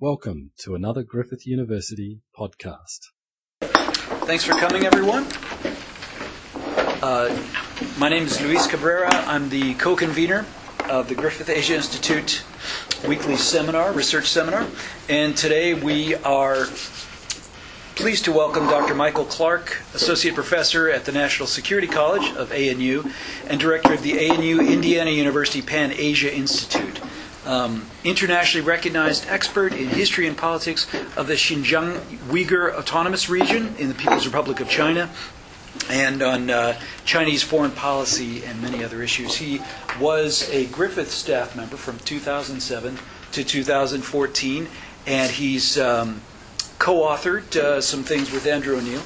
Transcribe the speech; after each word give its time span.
Welcome 0.00 0.52
to 0.58 0.76
another 0.76 1.02
Griffith 1.02 1.44
University 1.44 2.20
podcast. 2.38 3.00
Thanks 3.60 4.44
for 4.44 4.52
coming, 4.52 4.84
everyone. 4.84 5.26
Uh, 7.02 7.36
my 7.98 8.08
name 8.08 8.22
is 8.22 8.40
Luis 8.40 8.68
Cabrera. 8.68 9.12
I'm 9.12 9.48
the 9.48 9.74
co 9.74 9.96
convenor 9.96 10.44
of 10.88 11.08
the 11.08 11.16
Griffith 11.16 11.48
Asia 11.48 11.74
Institute 11.74 12.44
weekly 13.08 13.36
seminar, 13.36 13.92
research 13.92 14.28
seminar. 14.28 14.68
And 15.08 15.36
today 15.36 15.74
we 15.74 16.14
are 16.14 16.66
pleased 17.96 18.24
to 18.26 18.32
welcome 18.32 18.68
Dr. 18.68 18.94
Michael 18.94 19.24
Clarke, 19.24 19.82
Associate 19.94 20.32
Professor 20.32 20.88
at 20.88 21.06
the 21.06 21.12
National 21.12 21.48
Security 21.48 21.88
College 21.88 22.30
of 22.36 22.52
ANU 22.52 23.02
and 23.48 23.58
Director 23.58 23.94
of 23.94 24.04
the 24.04 24.30
ANU 24.30 24.60
Indiana 24.60 25.10
University 25.10 25.60
Pan 25.60 25.90
Asia 25.90 26.32
Institute. 26.32 27.00
Um, 27.48 27.86
internationally 28.04 28.66
recognized 28.66 29.26
expert 29.26 29.72
in 29.72 29.88
history 29.88 30.26
and 30.26 30.36
politics 30.36 30.86
of 31.16 31.28
the 31.28 31.32
Xinjiang 31.32 31.98
Uyghur 32.28 32.74
Autonomous 32.74 33.30
Region 33.30 33.74
in 33.78 33.88
the 33.88 33.94
People's 33.94 34.26
Republic 34.26 34.60
of 34.60 34.68
China 34.68 35.08
and 35.88 36.22
on 36.22 36.50
uh, 36.50 36.78
Chinese 37.06 37.42
foreign 37.42 37.70
policy 37.70 38.44
and 38.44 38.60
many 38.60 38.84
other 38.84 39.02
issues. 39.02 39.36
He 39.36 39.62
was 39.98 40.46
a 40.50 40.66
Griffith 40.66 41.10
staff 41.10 41.56
member 41.56 41.78
from 41.78 41.98
2007 42.00 42.98
to 43.32 43.44
2014, 43.44 44.68
and 45.06 45.30
he's 45.30 45.78
um, 45.78 46.20
co 46.78 46.96
authored 46.96 47.56
uh, 47.56 47.80
some 47.80 48.02
things 48.02 48.30
with 48.30 48.46
Andrew 48.46 48.76
O'Neill 48.76 49.02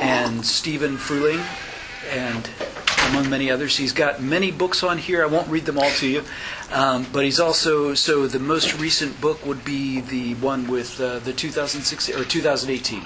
and 0.00 0.44
Stephen 0.44 0.98
Fruehling, 0.98 1.42
and 2.10 2.50
among 3.06 3.30
many 3.30 3.50
others. 3.50 3.76
He's 3.76 3.92
got 3.92 4.20
many 4.20 4.50
books 4.50 4.82
on 4.82 4.98
here. 4.98 5.22
I 5.22 5.26
won't 5.26 5.48
read 5.48 5.64
them 5.66 5.78
all 5.78 5.90
to 5.90 6.08
you, 6.08 6.22
um, 6.72 7.06
but 7.12 7.24
he's 7.24 7.40
also 7.40 7.94
so 7.94 8.26
the 8.26 8.38
most 8.38 8.78
recent 8.80 9.20
book 9.20 9.44
would 9.46 9.64
be 9.64 10.00
the 10.00 10.34
one 10.34 10.66
with 10.66 11.00
uh, 11.00 11.18
the 11.20 11.32
2016 11.32 12.14
or 12.14 12.24
2018 12.24 13.02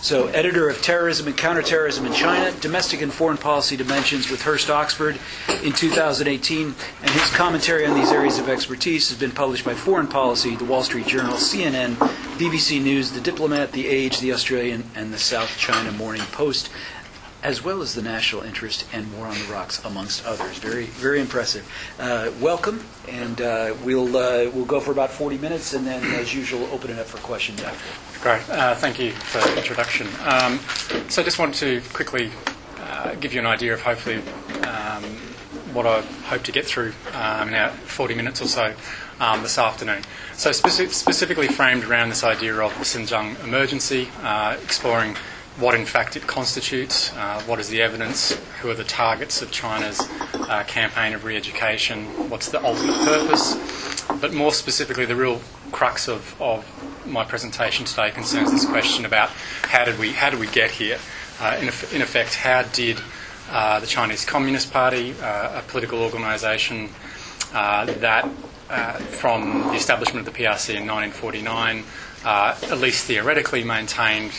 so, 0.00 0.28
editor 0.28 0.68
of 0.68 0.80
Terrorism 0.80 1.26
and 1.26 1.36
Counterterrorism 1.36 2.06
in 2.06 2.12
China, 2.12 2.52
Domestic 2.60 3.02
and 3.02 3.12
Foreign 3.12 3.36
Policy 3.36 3.76
Dimensions 3.76 4.30
with 4.30 4.42
Hurst 4.42 4.70
Oxford 4.70 5.18
in 5.64 5.72
2018, 5.72 6.66
and 7.02 7.10
his 7.10 7.30
commentary 7.30 7.84
on 7.84 7.98
these 7.98 8.12
areas 8.12 8.38
of 8.38 8.48
expertise 8.48 9.08
has 9.08 9.18
been 9.18 9.32
published 9.32 9.64
by 9.64 9.74
Foreign 9.74 10.06
Policy, 10.06 10.54
The 10.54 10.64
Wall 10.64 10.84
Street 10.84 11.08
Journal, 11.08 11.34
CNN, 11.34 11.96
BBC 12.38 12.80
News, 12.80 13.10
The 13.10 13.20
Diplomat, 13.20 13.72
The 13.72 13.88
Age, 13.88 14.20
The 14.20 14.32
Australian, 14.32 14.84
and 14.94 15.12
the 15.12 15.18
South 15.18 15.58
China 15.58 15.90
Morning 15.90 16.22
Post 16.30 16.70
as 17.42 17.62
well 17.62 17.82
as 17.82 17.94
the 17.94 18.02
national 18.02 18.42
interest 18.42 18.84
and 18.92 19.16
War 19.16 19.26
on 19.26 19.34
the 19.34 19.52
Rocks, 19.52 19.84
amongst 19.84 20.24
others. 20.26 20.58
Very, 20.58 20.84
very 20.84 21.20
impressive. 21.20 21.70
Uh, 21.98 22.30
welcome, 22.40 22.84
and 23.08 23.40
uh, 23.40 23.74
we'll 23.84 24.16
uh, 24.16 24.50
we'll 24.52 24.64
go 24.64 24.80
for 24.80 24.90
about 24.90 25.10
40 25.10 25.38
minutes, 25.38 25.74
and 25.74 25.86
then, 25.86 26.02
as 26.14 26.34
usual, 26.34 26.64
open 26.72 26.90
it 26.90 26.98
up 26.98 27.06
for 27.06 27.18
questions 27.18 27.62
after. 27.62 28.20
Great. 28.22 28.48
Uh, 28.50 28.74
thank 28.74 28.98
you 28.98 29.12
for 29.12 29.38
the 29.38 29.56
introduction. 29.56 30.08
Um, 30.24 30.58
so, 31.08 31.22
I 31.22 31.24
just 31.24 31.38
want 31.38 31.54
to 31.56 31.80
quickly 31.92 32.30
uh, 32.78 33.14
give 33.14 33.32
you 33.32 33.40
an 33.40 33.46
idea 33.46 33.74
of 33.74 33.82
hopefully 33.82 34.16
um, 34.66 35.04
what 35.72 35.86
I 35.86 36.00
hope 36.00 36.42
to 36.42 36.52
get 36.52 36.66
through 36.66 36.92
um, 37.12 37.48
in 37.48 37.54
our 37.54 37.70
40 37.70 38.14
minutes 38.14 38.42
or 38.42 38.48
so 38.48 38.74
um, 39.20 39.42
this 39.42 39.58
afternoon. 39.58 40.02
So, 40.34 40.50
speci- 40.50 40.90
specifically 40.90 41.46
framed 41.46 41.84
around 41.84 42.08
this 42.08 42.24
idea 42.24 42.56
of 42.56 42.76
the 42.78 42.84
Xinjiang 42.84 43.44
emergency, 43.44 44.08
uh, 44.22 44.56
exploring 44.60 45.16
what 45.58 45.74
in 45.74 45.84
fact 45.84 46.16
it 46.16 46.26
constitutes, 46.26 47.12
uh, 47.14 47.42
what 47.46 47.58
is 47.58 47.68
the 47.68 47.82
evidence, 47.82 48.38
who 48.60 48.70
are 48.70 48.74
the 48.74 48.84
targets 48.84 49.42
of 49.42 49.50
China's 49.50 50.00
uh, 50.34 50.62
campaign 50.66 51.12
of 51.14 51.24
re 51.24 51.36
education, 51.36 52.04
what's 52.30 52.48
the 52.50 52.64
ultimate 52.64 52.98
purpose, 53.04 53.56
but 54.20 54.32
more 54.32 54.52
specifically, 54.52 55.04
the 55.04 55.16
real 55.16 55.40
crux 55.72 56.08
of, 56.08 56.40
of 56.40 56.64
my 57.06 57.24
presentation 57.24 57.84
today 57.84 58.10
concerns 58.10 58.50
this 58.50 58.64
question 58.64 59.04
about 59.04 59.30
how 59.62 59.84
did 59.84 59.98
we, 59.98 60.12
how 60.12 60.30
did 60.30 60.38
we 60.38 60.46
get 60.48 60.70
here? 60.70 60.98
Uh, 61.40 61.56
in, 61.60 61.68
in, 61.94 62.02
effect, 62.02 62.34
how 62.34 62.62
did 62.62 63.00
uh, 63.50 63.78
the 63.80 63.86
Chinese 63.86 64.24
Communist 64.24 64.72
Party, 64.72 65.14
uh, 65.20 65.60
a 65.60 65.62
political 65.68 66.02
organisation 66.02 66.88
uh, 67.52 67.86
that 67.86 68.28
from 69.10 69.68
the 69.68 69.74
establishment 69.74 70.26
of 70.26 70.34
the 70.34 70.38
PRC 70.38 70.74
in 70.74 70.86
1949, 70.86 71.84
at 72.28 72.78
least 72.78 73.04
theoretically 73.06 73.64
maintained 73.64 74.32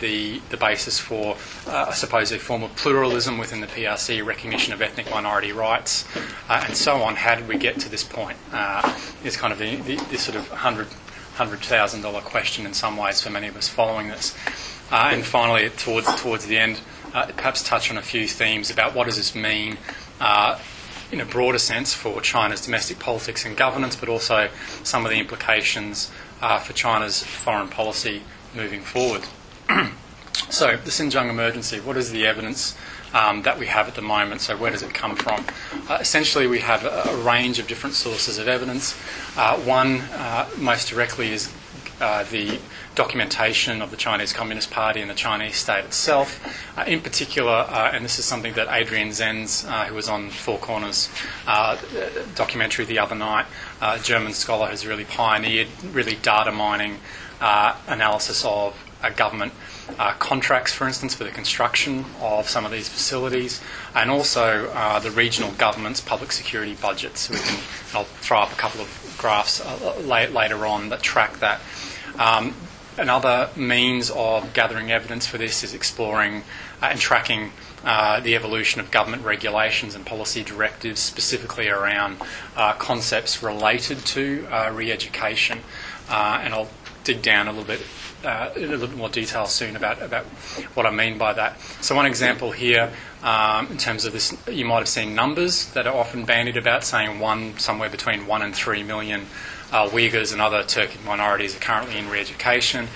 the, 0.00 0.40
the 0.50 0.56
basis 0.56 0.98
for, 0.98 1.36
uh, 1.66 1.86
I 1.88 1.92
suppose, 1.92 2.32
a 2.32 2.38
form 2.38 2.62
of 2.62 2.74
pluralism 2.76 3.38
within 3.38 3.60
the 3.60 3.66
PRC, 3.66 4.24
recognition 4.24 4.72
of 4.72 4.82
ethnic 4.82 5.10
minority 5.10 5.52
rights, 5.52 6.04
uh, 6.48 6.64
and 6.66 6.76
so 6.76 7.02
on. 7.02 7.16
How 7.16 7.34
did 7.34 7.48
we 7.48 7.56
get 7.56 7.80
to 7.80 7.88
this 7.88 8.04
point? 8.04 8.38
Uh, 8.52 8.98
is 9.24 9.36
kind 9.36 9.52
of 9.52 9.58
the, 9.58 9.76
the, 9.76 9.96
this 10.10 10.22
sort 10.22 10.36
of 10.36 10.48
hundred 10.48 10.88
hundred 11.34 11.60
thousand 11.60 12.02
dollar 12.02 12.20
question 12.20 12.66
in 12.66 12.74
some 12.74 12.96
ways 12.96 13.22
for 13.22 13.30
many 13.30 13.46
of 13.46 13.56
us 13.56 13.68
following 13.68 14.08
this. 14.08 14.36
Uh, 14.90 15.10
and 15.12 15.24
finally, 15.24 15.68
towards 15.70 16.12
towards 16.20 16.46
the 16.46 16.58
end, 16.58 16.80
uh, 17.14 17.26
perhaps 17.36 17.62
touch 17.62 17.90
on 17.90 17.96
a 17.96 18.02
few 18.02 18.26
themes 18.26 18.70
about 18.70 18.94
what 18.94 19.06
does 19.06 19.16
this 19.16 19.34
mean. 19.34 19.76
Uh, 20.20 20.58
in 21.10 21.20
a 21.22 21.24
broader 21.24 21.58
sense, 21.58 21.94
for 21.94 22.20
China's 22.20 22.60
domestic 22.60 22.98
politics 22.98 23.46
and 23.46 23.56
governance, 23.56 23.96
but 23.96 24.10
also 24.10 24.50
some 24.82 25.06
of 25.06 25.10
the 25.10 25.16
implications 25.16 26.10
for 26.38 26.72
China's 26.72 27.22
foreign 27.22 27.68
policy 27.68 28.22
moving 28.54 28.80
forward. 28.80 29.22
so, 30.48 30.76
the 30.76 30.90
Xinjiang 30.90 31.30
emergency, 31.30 31.80
what 31.80 31.96
is 31.96 32.10
the 32.10 32.26
evidence 32.26 32.76
um, 33.12 33.42
that 33.42 33.58
we 33.58 33.66
have 33.66 33.88
at 33.88 33.94
the 33.94 34.02
moment? 34.02 34.40
So, 34.40 34.56
where 34.56 34.70
does 34.70 34.82
it 34.82 34.94
come 34.94 35.16
from? 35.16 35.44
Uh, 35.88 35.98
essentially, 36.00 36.46
we 36.46 36.60
have 36.60 36.84
a, 36.84 37.10
a, 37.10 37.16
range 37.22 37.58
of 37.58 37.66
different 37.66 37.94
sources 37.94 38.38
of 38.38 38.48
evidence. 38.48 38.96
Uh, 39.36 39.56
one, 39.58 40.00
uh, 40.12 40.48
most 40.58 40.88
directly, 40.88 41.32
is 41.32 41.52
uh, 42.00 42.24
the 42.24 42.58
documentation 42.98 43.80
of 43.80 43.90
the 43.92 43.96
Chinese 43.96 44.32
Communist 44.32 44.70
Party 44.72 45.00
and 45.00 45.08
the 45.08 45.14
Chinese 45.14 45.56
state 45.56 45.84
itself. 45.84 46.28
Uh, 46.76 46.82
in 46.86 47.00
particular, 47.00 47.64
uh, 47.68 47.92
and 47.94 48.04
this 48.04 48.18
is 48.18 48.24
something 48.24 48.54
that 48.54 48.66
Adrian 48.70 49.10
Zenz, 49.10 49.64
uh, 49.70 49.84
who 49.86 49.94
was 49.94 50.08
on 50.08 50.30
Four 50.30 50.58
Corners 50.58 51.08
uh, 51.46 51.78
documentary 52.34 52.84
the 52.84 52.98
other 52.98 53.14
night, 53.14 53.46
a 53.80 54.00
German 54.00 54.32
scholar 54.32 54.66
has 54.66 54.84
really 54.84 55.04
pioneered 55.04 55.68
really 55.92 56.16
data 56.16 56.50
mining 56.50 56.98
analysis 57.40 58.44
of 58.44 58.74
uh, 59.02 59.10
government 59.10 59.52
uh, 59.98 60.12
contracts, 60.14 60.72
for 60.72 60.86
instance, 60.86 61.14
for 61.14 61.22
the 61.22 61.30
construction 61.30 62.04
of 62.20 62.48
some 62.48 62.64
of 62.64 62.72
these 62.72 62.88
facilities, 62.88 63.60
and 63.94 64.10
also 64.10 64.70
uh, 64.74 64.98
the 64.98 65.10
regional 65.10 65.52
government's 65.52 66.00
public 66.00 66.32
security 66.32 66.74
budgets. 66.74 67.30
We 67.30 67.36
can, 67.36 67.58
I'll 67.94 68.04
throw 68.04 68.40
up 68.40 68.52
a 68.52 68.56
couple 68.56 68.80
of 68.80 69.14
graphs 69.18 69.60
uh, 69.60 70.00
later 70.00 70.66
on 70.66 70.88
that 70.88 71.02
track 71.02 71.38
that. 71.38 71.60
Um, 72.18 72.54
another 72.98 73.50
means 73.56 74.10
of 74.10 74.52
gathering 74.52 74.90
evidence 74.90 75.26
for 75.26 75.38
this 75.38 75.64
is 75.64 75.74
exploring 75.74 76.42
uh, 76.82 76.86
and 76.86 77.00
tracking 77.00 77.52
uh, 77.84 78.20
the 78.20 78.34
evolution 78.34 78.80
of 78.80 78.90
government 78.90 79.24
regulations 79.24 79.94
and 79.94 80.04
policy 80.04 80.42
directives, 80.42 81.00
specifically 81.00 81.68
around 81.68 82.16
uh, 82.56 82.72
concepts 82.74 83.42
related 83.42 83.98
to 83.98 84.46
uh, 84.50 84.70
re 84.72 84.90
education. 84.90 85.60
and 86.08 86.52
I'll 86.52 86.68
dig 87.04 87.22
down 87.22 87.48
a 87.48 87.52
little 87.52 87.64
bit 87.64 87.80
uh, 88.24 88.50
in 88.56 88.64
a 88.64 88.66
little 88.68 88.88
bit 88.88 88.96
more 88.96 89.08
detail 89.08 89.46
soon 89.46 89.76
about, 89.76 90.02
about 90.02 90.24
what 90.74 90.86
I 90.86 90.90
mean 90.90 91.18
by 91.18 91.32
that. 91.34 91.60
So, 91.80 91.94
one 91.94 92.06
example 92.06 92.50
here, 92.50 92.92
um, 93.22 93.68
in 93.68 93.78
terms 93.78 94.04
of 94.04 94.12
this, 94.12 94.36
you 94.50 94.64
might 94.64 94.78
have 94.78 94.88
seen 94.88 95.14
numbers 95.14 95.66
that 95.72 95.86
are 95.86 95.94
often 95.94 96.24
bandied 96.24 96.56
about, 96.56 96.84
saying 96.84 97.20
one 97.20 97.58
somewhere 97.58 97.88
between 97.88 98.26
one 98.26 98.42
and 98.42 98.54
three 98.54 98.82
million 98.82 99.26
uh, 99.72 99.88
Uyghurs 99.88 100.32
and 100.32 100.40
other 100.40 100.62
Turkic 100.62 101.04
minorities 101.04 101.56
are 101.56 101.60
currently 101.60 101.98
in 101.98 102.08
re 102.08 102.20
education. 102.20 102.88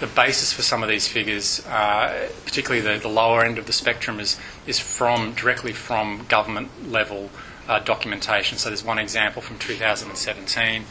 The 0.00 0.06
basis 0.06 0.52
for 0.52 0.62
some 0.62 0.82
of 0.82 0.88
these 0.88 1.08
figures, 1.08 1.66
uh, 1.66 2.28
particularly 2.44 2.80
the, 2.80 3.00
the, 3.00 3.08
lower 3.08 3.44
end 3.44 3.58
of 3.58 3.66
the 3.66 3.72
spectrum, 3.72 4.20
is, 4.20 4.38
is 4.66 4.78
from 4.78 5.32
directly 5.32 5.72
from 5.72 6.24
government 6.28 6.90
level 6.90 7.30
uh, 7.68 7.78
documentation. 7.80 8.58
So, 8.58 8.70
there's 8.70 8.84
one 8.84 8.98
example 8.98 9.42
from 9.42 9.58
2017 9.58 10.84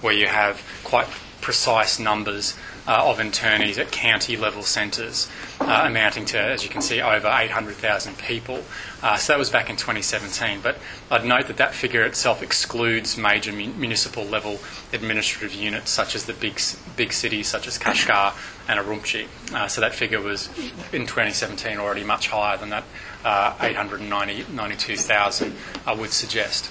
where 0.00 0.14
you 0.14 0.26
have 0.26 0.62
quite 0.84 1.06
precise 1.40 1.98
numbers 1.98 2.56
uh, 2.86 3.10
of 3.10 3.18
internees 3.18 3.78
at 3.78 3.90
county 3.90 4.36
level 4.36 4.62
centres, 4.62 5.30
uh, 5.60 5.84
amounting 5.86 6.24
to, 6.24 6.38
as 6.38 6.62
you 6.64 6.70
can 6.70 6.80
see, 6.80 7.00
over 7.00 7.28
800,000 7.28 8.16
people. 8.18 8.62
Uh, 9.02 9.16
so 9.16 9.32
that 9.32 9.38
was 9.38 9.50
back 9.50 9.68
in 9.68 9.76
2017. 9.76 10.60
But 10.62 10.78
I'd 11.10 11.24
note 11.24 11.46
that 11.48 11.58
that 11.58 11.74
figure 11.74 12.02
itself 12.02 12.42
excludes 12.42 13.16
major 13.16 13.52
municipal 13.52 14.24
level 14.24 14.58
administrative 14.92 15.54
units, 15.54 15.90
such 15.90 16.14
as 16.14 16.24
the 16.24 16.32
big, 16.32 16.60
big 16.96 17.12
cities 17.12 17.46
such 17.46 17.66
as 17.66 17.78
Kashgar 17.78 18.34
and 18.66 18.80
Urumqi. 18.80 19.26
Uh, 19.54 19.68
so 19.68 19.80
that 19.82 19.94
figure 19.94 20.20
was 20.20 20.48
in 20.92 21.02
2017 21.02 21.78
already 21.78 22.04
much 22.04 22.28
higher 22.28 22.56
than 22.56 22.70
that 22.70 22.84
892,000 23.24 25.54
I 25.86 25.94
would 25.94 26.12
suggest. 26.12 26.70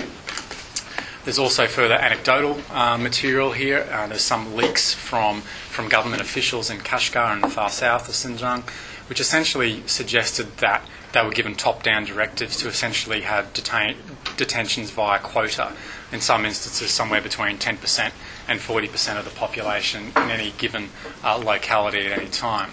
There's 1.24 1.40
also 1.40 1.68
further 1.68 1.94
anecdotal 1.94 2.60
uh, 2.70 2.98
material 2.98 3.54
here. 3.54 3.88
Uh, 3.90 4.08
there's 4.08 4.22
some 4.22 4.56
leaks 4.56 4.94
from, 4.94 5.40
from 5.42 5.88
government 5.88 6.22
officials 6.22 6.70
in 6.70 6.80
Kashgar 6.80 7.32
and 7.32 7.42
the 7.42 7.48
far 7.48 7.70
south 7.70 8.10
of 8.10 8.16
Xinjiang, 8.16 8.64
which 9.08 9.22
essentially 9.22 9.84
suggested 9.88 10.58
that 10.58 10.86
they 11.14 11.24
were 11.24 11.32
given 11.32 11.56
top 11.56 11.82
down 11.84 12.04
directives 12.04 12.58
to 12.58 12.68
essentially 12.68 13.22
have 13.22 13.54
detain- 13.54 13.96
detentions 14.36 14.92
via 14.92 15.20
quota. 15.20 15.72
in 16.12 16.20
some 16.22 16.46
instances 16.46 16.92
somewhere 16.92 17.22
between 17.22 17.58
10% 17.58 18.12
and 18.48 18.60
40% 18.60 19.18
of 19.18 19.26
the 19.26 19.32
population 19.32 20.12
in 20.16 20.30
any 20.30 20.52
given 20.58 20.90
uh, 21.24 21.38
locality 21.38 22.06
at 22.06 22.20
any 22.20 22.30
time. 22.30 22.72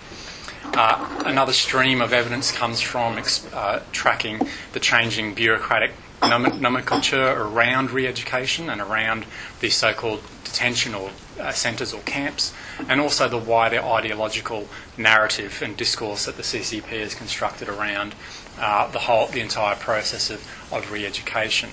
Uh, 0.72 1.22
another 1.26 1.52
stream 1.52 2.00
of 2.00 2.12
evidence 2.12 2.52
comes 2.52 2.80
from 2.80 3.20
uh, 3.52 3.80
tracking 3.92 4.40
the 4.72 4.80
changing 4.80 5.34
bureaucratic 5.34 5.92
nomenclature 6.22 7.32
around 7.32 7.90
re 7.90 8.06
education 8.06 8.70
and 8.70 8.80
around 8.80 9.24
the 9.60 9.70
so 9.70 9.92
called 9.92 10.22
detention 10.44 10.94
or 10.94 11.10
uh, 11.40 11.50
centres 11.52 11.92
or 11.92 12.00
camps, 12.02 12.52
and 12.88 13.00
also 13.00 13.28
the 13.28 13.38
wider 13.38 13.80
ideological 13.80 14.68
narrative 14.96 15.60
and 15.62 15.76
discourse 15.76 16.26
that 16.26 16.36
the 16.36 16.42
CCP 16.42 17.00
has 17.00 17.14
constructed 17.14 17.68
around 17.68 18.14
uh, 18.58 18.86
the 18.90 19.00
whole, 19.00 19.26
the 19.28 19.40
entire 19.40 19.76
process 19.76 20.30
of, 20.30 20.46
of 20.72 20.92
re 20.92 21.06
education. 21.06 21.70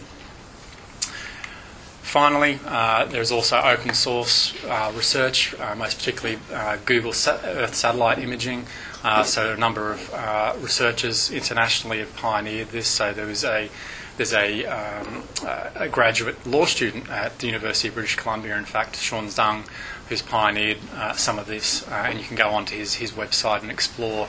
Finally, 2.02 2.58
uh, 2.66 3.04
there's 3.04 3.34
also 3.34 3.58
open 3.58 3.94
source 3.94 4.54
uh, 4.64 4.92
research, 4.96 5.54
uh, 5.60 5.76
most 5.76 5.98
particularly 5.98 6.40
uh, 6.54 6.78
Google 6.86 7.12
sa- 7.12 7.38
Earth 7.44 7.76
satellite 7.76 8.18
imaging. 8.20 8.66
Uh, 9.04 9.24
so 9.24 9.54
a 9.54 9.58
number 9.58 9.92
of 9.94 10.14
uh, 10.14 10.54
researchers 10.60 11.32
internationally 11.32 12.00
have 12.00 12.16
pioneered 12.16 12.70
this. 12.70 12.88
So 12.88 13.14
there 13.14 13.26
was 13.26 13.44
a 13.44 13.70
there's 14.18 14.34
a, 14.34 14.66
um, 14.66 15.24
a 15.76 15.88
graduate 15.88 16.44
law 16.48 16.66
student 16.66 17.08
at 17.08 17.38
the 17.38 17.46
University 17.46 17.90
of 17.90 17.94
British 17.94 18.16
Columbia, 18.16 18.58
in 18.58 18.66
fact, 18.66 18.96
Shawn 18.96 19.28
Zhang, 19.28 19.68
who's 20.10 20.24
pioneered 20.24 20.80
some 21.16 21.38
of 21.38 21.46
this, 21.46 21.88
and 21.88 22.18
you 22.18 22.26
can 22.26 22.36
go 22.36 22.50
onto 22.50 22.76
his, 22.76 22.96
his 22.96 23.12
website 23.12 23.62
and 23.62 23.70
explore 23.70 24.28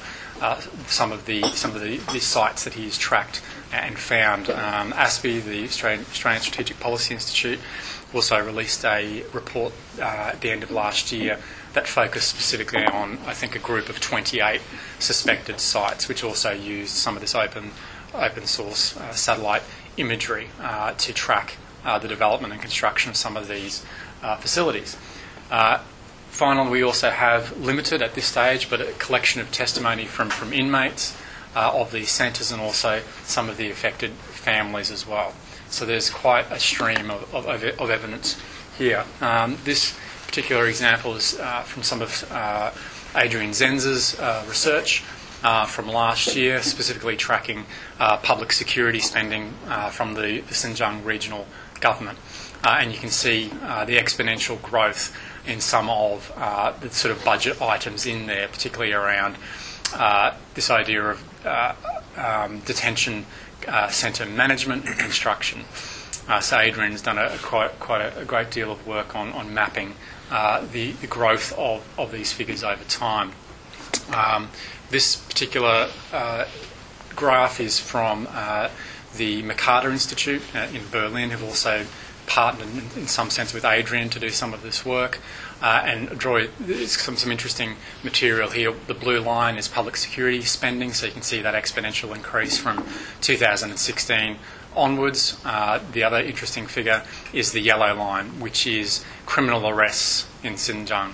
some 0.88 1.10
of 1.10 1.24
the 1.24 1.42
some 1.52 1.74
of 1.74 1.80
the, 1.80 1.96
the 2.12 2.20
sites 2.20 2.64
that 2.64 2.74
he's 2.74 2.98
tracked 2.98 3.40
and 3.72 3.98
found. 3.98 4.50
Um, 4.50 4.92
ASPI, 4.92 5.42
the 5.42 5.64
Australian, 5.64 6.02
Australian, 6.02 6.42
Strategic 6.42 6.78
Policy 6.80 7.14
Institute, 7.14 7.58
also 8.14 8.38
released 8.38 8.84
a 8.84 9.24
report 9.32 9.72
uh, 9.98 10.32
at 10.32 10.40
the 10.42 10.50
end 10.50 10.62
of 10.62 10.70
last 10.70 11.12
year 11.12 11.38
that 11.74 11.86
focused 11.86 12.28
specifically 12.28 12.84
on, 12.84 13.18
I 13.26 13.34
think, 13.34 13.54
a 13.54 13.58
group 13.58 13.88
of 13.88 14.00
28 14.00 14.60
suspected 14.98 15.60
sites, 15.60 16.08
which 16.08 16.24
also 16.24 16.52
used 16.52 16.90
some 16.90 17.14
of 17.14 17.20
this 17.20 17.34
open, 17.34 17.70
open 18.14 18.46
source 18.46 18.96
uh, 18.96 19.12
satellite 19.12 19.62
imagery 19.96 20.48
uh, 20.60 20.92
to 20.92 21.12
track 21.12 21.56
uh, 21.84 21.98
the 21.98 22.08
development 22.08 22.52
and 22.52 22.60
construction 22.60 23.10
of 23.10 23.16
some 23.16 23.36
of 23.36 23.48
these 23.48 23.84
uh, 24.22 24.36
facilities. 24.36 24.96
Uh, 25.50 25.78
finally, 26.28 26.70
we 26.70 26.82
also 26.82 27.10
have 27.10 27.56
limited 27.58 28.02
at 28.02 28.14
this 28.14 28.26
stage, 28.26 28.68
but 28.70 28.80
a 28.80 28.92
collection 28.92 29.40
of 29.40 29.50
testimony 29.50 30.04
from, 30.04 30.30
from 30.30 30.52
inmates 30.52 31.16
uh, 31.54 31.72
of 31.74 31.92
these 31.92 32.10
centres 32.10 32.52
and 32.52 32.60
also 32.60 33.02
some 33.24 33.48
of 33.48 33.56
the 33.56 33.70
affected 33.70 34.10
families 34.12 34.90
as 34.90 35.06
well. 35.06 35.32
So 35.70 35.84
there's 35.84 36.10
quite 36.10 36.50
a 36.50 36.58
stream 36.58 37.10
of, 37.10 37.34
of, 37.34 37.46
of 37.46 37.90
evidence 37.90 38.40
here. 38.78 39.04
Um, 39.20 39.58
this 39.64 39.98
particular 40.28 40.69
example 40.69 41.16
is 41.16 41.38
uh, 41.40 41.62
from 41.62 41.82
some 41.82 42.00
of 42.00 42.30
uh, 42.30 42.70
Adrian 43.16 43.50
Zenz's 43.50 44.19
uh, 44.20 44.44
research. 44.48 45.02
Uh, 45.40 45.64
from 45.64 45.86
last 45.86 46.34
year, 46.34 46.60
specifically 46.60 47.16
tracking 47.16 47.64
uh, 48.00 48.16
public 48.16 48.50
security 48.50 48.98
spending 48.98 49.52
from 49.92 50.14
the, 50.14 50.40
the, 50.40 50.52
Xinjiang 50.52 51.04
regional 51.04 51.46
government. 51.78 52.19
and 52.64 52.90
you 52.90 52.98
can 52.98 53.08
see 53.08 53.46
the 53.46 53.96
exponential 53.96 54.60
growth 54.60 55.16
in 55.46 55.60
some 55.60 55.88
of 55.88 56.32
the 56.80 56.90
sort 56.90 57.16
of 57.16 57.25
budget 57.25 57.62
items 57.62 58.04
in 58.04 58.26
there, 58.26 58.48
particularly 58.48 58.92
around 58.92 59.36
this 60.54 60.70
idea 60.70 61.04
of 61.04 61.22
uh, 61.46 61.75
um, 62.16 62.60
detention 62.60 63.25
uh, 63.66 63.88
centre 63.88 64.26
management 64.26 64.86
and 64.86 64.98
construction. 64.98 65.64
Uh, 66.28 66.40
so 66.40 66.58
Adrian's 66.58 67.00
done 67.00 67.19
a, 67.19 67.26
a 67.26 67.38
quite, 67.38 67.78
quite 67.80 68.00
a, 68.00 68.20
a, 68.20 68.25
great 68.25 68.50
deal 68.50 68.70
of 68.70 68.86
work 68.86 69.14
on, 69.16 69.32
on 69.32 69.54
mapping 69.54 69.94
uh, 70.30 70.64
the, 70.72 70.92
the, 70.92 71.06
growth 71.06 71.56
of, 71.58 71.86
of 71.98 72.12
these 72.12 72.32
figures 72.32 72.62
over 72.62 72.84
time. 72.84 73.32
Um, 74.14 74.50
this 74.90 75.16
particular 75.16 75.88
uh, 76.12 76.46
graph 77.14 77.60
is 77.60 77.78
from 77.78 78.28
uh, 78.30 78.69
the 79.16 79.42
Mercator 79.42 79.90
Institute 79.90 80.42
in 80.54 80.82
Berlin, 80.90 81.30
who've 81.30 81.44
also 81.44 81.84
partnered 82.26 82.69
in, 82.69 83.00
in, 83.00 83.06
some 83.06 83.30
sense 83.30 83.54
with 83.54 83.64
Adrian 83.64 84.10
to 84.10 84.20
do 84.20 84.28
some 84.28 84.52
of 84.52 84.62
this 84.62 84.84
work 84.84 85.19
uh, 85.62 85.82
and 85.84 86.10
draw 86.19 86.44
some, 86.86 87.16
some 87.16 87.32
interesting 87.32 87.76
material 88.04 88.50
here. 88.50 88.72
The 88.86 88.94
blue 88.94 89.20
line 89.20 89.56
is 89.56 89.66
public 89.66 89.96
security 89.96 90.42
spending, 90.42 90.92
so 90.92 91.06
you 91.06 91.12
can 91.12 91.22
see 91.22 91.40
that 91.40 91.54
exponential 91.54 92.14
increase 92.14 92.58
from 92.58 92.86
2016 93.22 94.36
onwards. 94.78 95.40
Uh, 95.44 95.80
the 95.92 96.02
other 96.02 96.19
interesting 96.19 96.66
figure 96.66 97.02
is 97.32 97.52
the 97.52 97.60
yellow 97.60 97.94
line, 97.94 98.40
which 98.40 98.66
is 98.66 99.04
criminal 99.26 99.69
arrests 99.69 100.26
in 100.42 100.54
Xinjiang. 100.54 101.12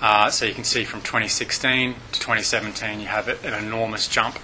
Uh, 0.00 0.30
so 0.30 0.46
you 0.46 0.54
can 0.54 0.64
see 0.64 0.84
from 0.84 1.00
2016 1.00 1.94
to 2.12 2.20
2017, 2.20 3.00
you 3.00 3.06
have 3.06 3.28
an 3.44 3.52
enormous 3.52 4.08
jump 4.08 4.38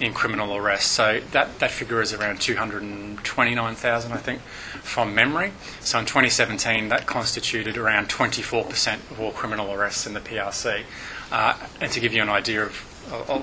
in 0.00 0.12
criminal 0.14 0.56
arrests. 0.56 0.90
So 0.90 1.20
that, 1.32 1.58
that 1.58 1.70
figure 1.70 2.00
is 2.00 2.12
around 2.12 2.40
229,000, 2.40 4.12
I 4.12 4.16
think, 4.16 4.40
from 4.40 5.14
memory. 5.14 5.52
So 5.80 5.98
in 5.98 6.06
2017, 6.06 6.88
that 6.88 7.06
constituted 7.06 7.76
around 7.76 8.08
24% 8.08 8.94
of 9.10 9.20
all 9.20 9.32
criminal 9.32 9.72
arrests 9.72 10.06
in 10.06 10.14
the 10.14 10.20
PRC. 10.20 10.82
Uh, 11.30 11.56
and 11.80 11.92
to 11.92 12.00
give 12.00 12.12
you 12.14 12.22
an 12.22 12.28
idea 12.28 12.62
of, 12.64 12.88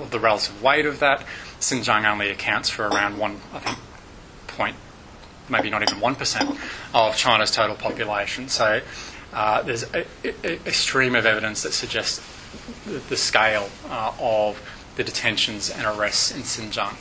the 0.10 0.20
relative 0.20 0.64
weight 0.64 0.86
of 0.86 1.00
that, 1.00 1.26
Xinjiang 1.60 2.10
only 2.10 2.30
accounts 2.30 2.70
for 2.70 2.88
around 2.88 3.18
one, 3.18 3.42
I 3.54 3.60
think, 3.60 3.78
point, 4.60 4.76
maybe 5.48 5.70
not 5.70 5.82
even 5.82 6.00
1% 6.00 6.58
of 6.94 7.16
China's 7.16 7.50
total 7.50 7.78
population. 7.78 8.50
So 8.50 8.82
uh, 9.34 9.62
there's 9.62 9.84
a, 9.94 10.06
a, 10.26 10.60
a, 10.66 10.72
stream 10.74 11.16
of 11.16 11.26
evidence 11.26 11.64
that 11.64 11.72
suggests 11.72 12.20
the, 12.86 13.00
the 13.10 13.16
scale 13.16 13.70
uh, 13.90 14.12
of 14.20 14.62
the 14.98 15.04
detentions 15.04 15.70
and 15.70 15.86
arrests 15.86 16.36
in 16.36 16.42
Xinjiang. 16.42 16.96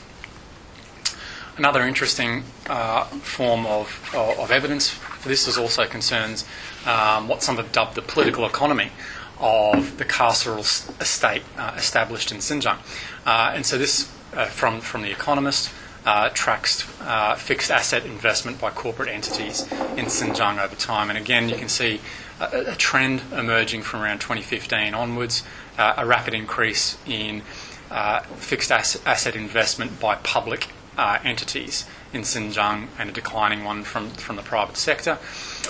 Another 1.56 1.82
interesting 1.82 2.44
uh, 2.68 3.04
form 3.04 3.66
of, 3.66 4.14
of, 4.14 4.52
evidence 4.52 4.88
for 4.88 5.28
this 5.28 5.48
is 5.48 5.58
also 5.58 5.84
concerns 5.86 6.44
um, 6.86 7.26
what 7.26 7.42
some 7.42 7.56
have 7.56 7.72
dubbed 7.72 7.96
the 7.96 8.02
political 8.02 8.46
economy 8.46 8.92
of 9.40 9.98
the 9.98 10.04
carceral 10.04 10.60
estate 11.00 11.42
uh, 11.56 11.74
established 11.76 12.30
in 12.30 12.38
Xinjiang. 12.38 12.78
Uh, 13.26 13.52
and 13.54 13.66
so 13.66 13.76
this, 13.76 14.08
uh, 14.34 14.44
from, 14.44 14.80
from 14.80 15.02
The 15.02 15.10
Economist, 15.10 15.70
uh, 16.08 16.30
tracks 16.30 16.88
uh, 17.02 17.34
fixed 17.34 17.70
asset 17.70 18.06
investment 18.06 18.58
by 18.58 18.70
corporate 18.70 19.10
entities 19.10 19.70
in 19.94 20.06
Xinjiang 20.06 20.58
over 20.58 20.74
time. 20.74 21.10
And 21.10 21.18
again, 21.18 21.50
you 21.50 21.56
can 21.56 21.68
see 21.68 22.00
a, 22.40 22.72
a 22.72 22.74
trend 22.76 23.20
emerging 23.30 23.82
from 23.82 24.00
around 24.00 24.20
2015 24.22 24.94
onwards, 24.94 25.44
a 25.76 26.06
rapid 26.06 26.32
increase 26.32 26.96
in 27.06 27.42
uh, 27.90 28.20
fixed 28.20 28.72
asset 28.72 29.36
investment 29.36 30.00
by 30.00 30.14
public 30.14 30.68
uh, 30.96 31.18
entities 31.24 31.84
in 32.14 32.22
Xinjiang 32.22 32.88
and 32.98 33.10
a 33.10 33.12
declining 33.12 33.64
one 33.64 33.82
from, 33.82 34.08
from 34.08 34.36
the 34.36 34.42
private 34.42 34.78
sector. 34.78 35.18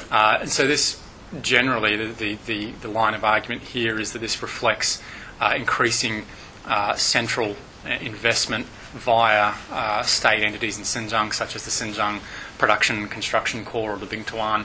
Uh, 0.09 0.39
and 0.43 0.51
so, 0.51 0.69
this 0.69 1.03
generally, 1.43 1.97
the, 1.97 2.39
the, 2.47 2.71
the, 2.81 2.89
line 2.89 3.15
of 3.15 3.25
argument 3.25 3.63
here 3.63 3.99
is 3.99 4.13
that 4.13 4.21
this 4.21 4.41
reflects 4.41 5.03
uh, 5.41 5.55
increasing 5.57 6.25
uh, 6.65 6.95
central 6.95 7.57
investment 8.01 8.67
via 8.93 9.55
uh, 9.71 10.03
state 10.03 10.43
entities 10.43 10.79
in 10.79 10.85
Xinjiang, 10.85 11.33
such 11.33 11.55
as 11.57 11.65
the 11.65 11.71
Xinjiang 11.71 12.21
Production 12.59 12.97
and 12.97 13.11
Construction 13.11 13.65
Corps 13.65 13.93
or 13.93 13.99
the 13.99 14.07
Bingtuan, 14.07 14.65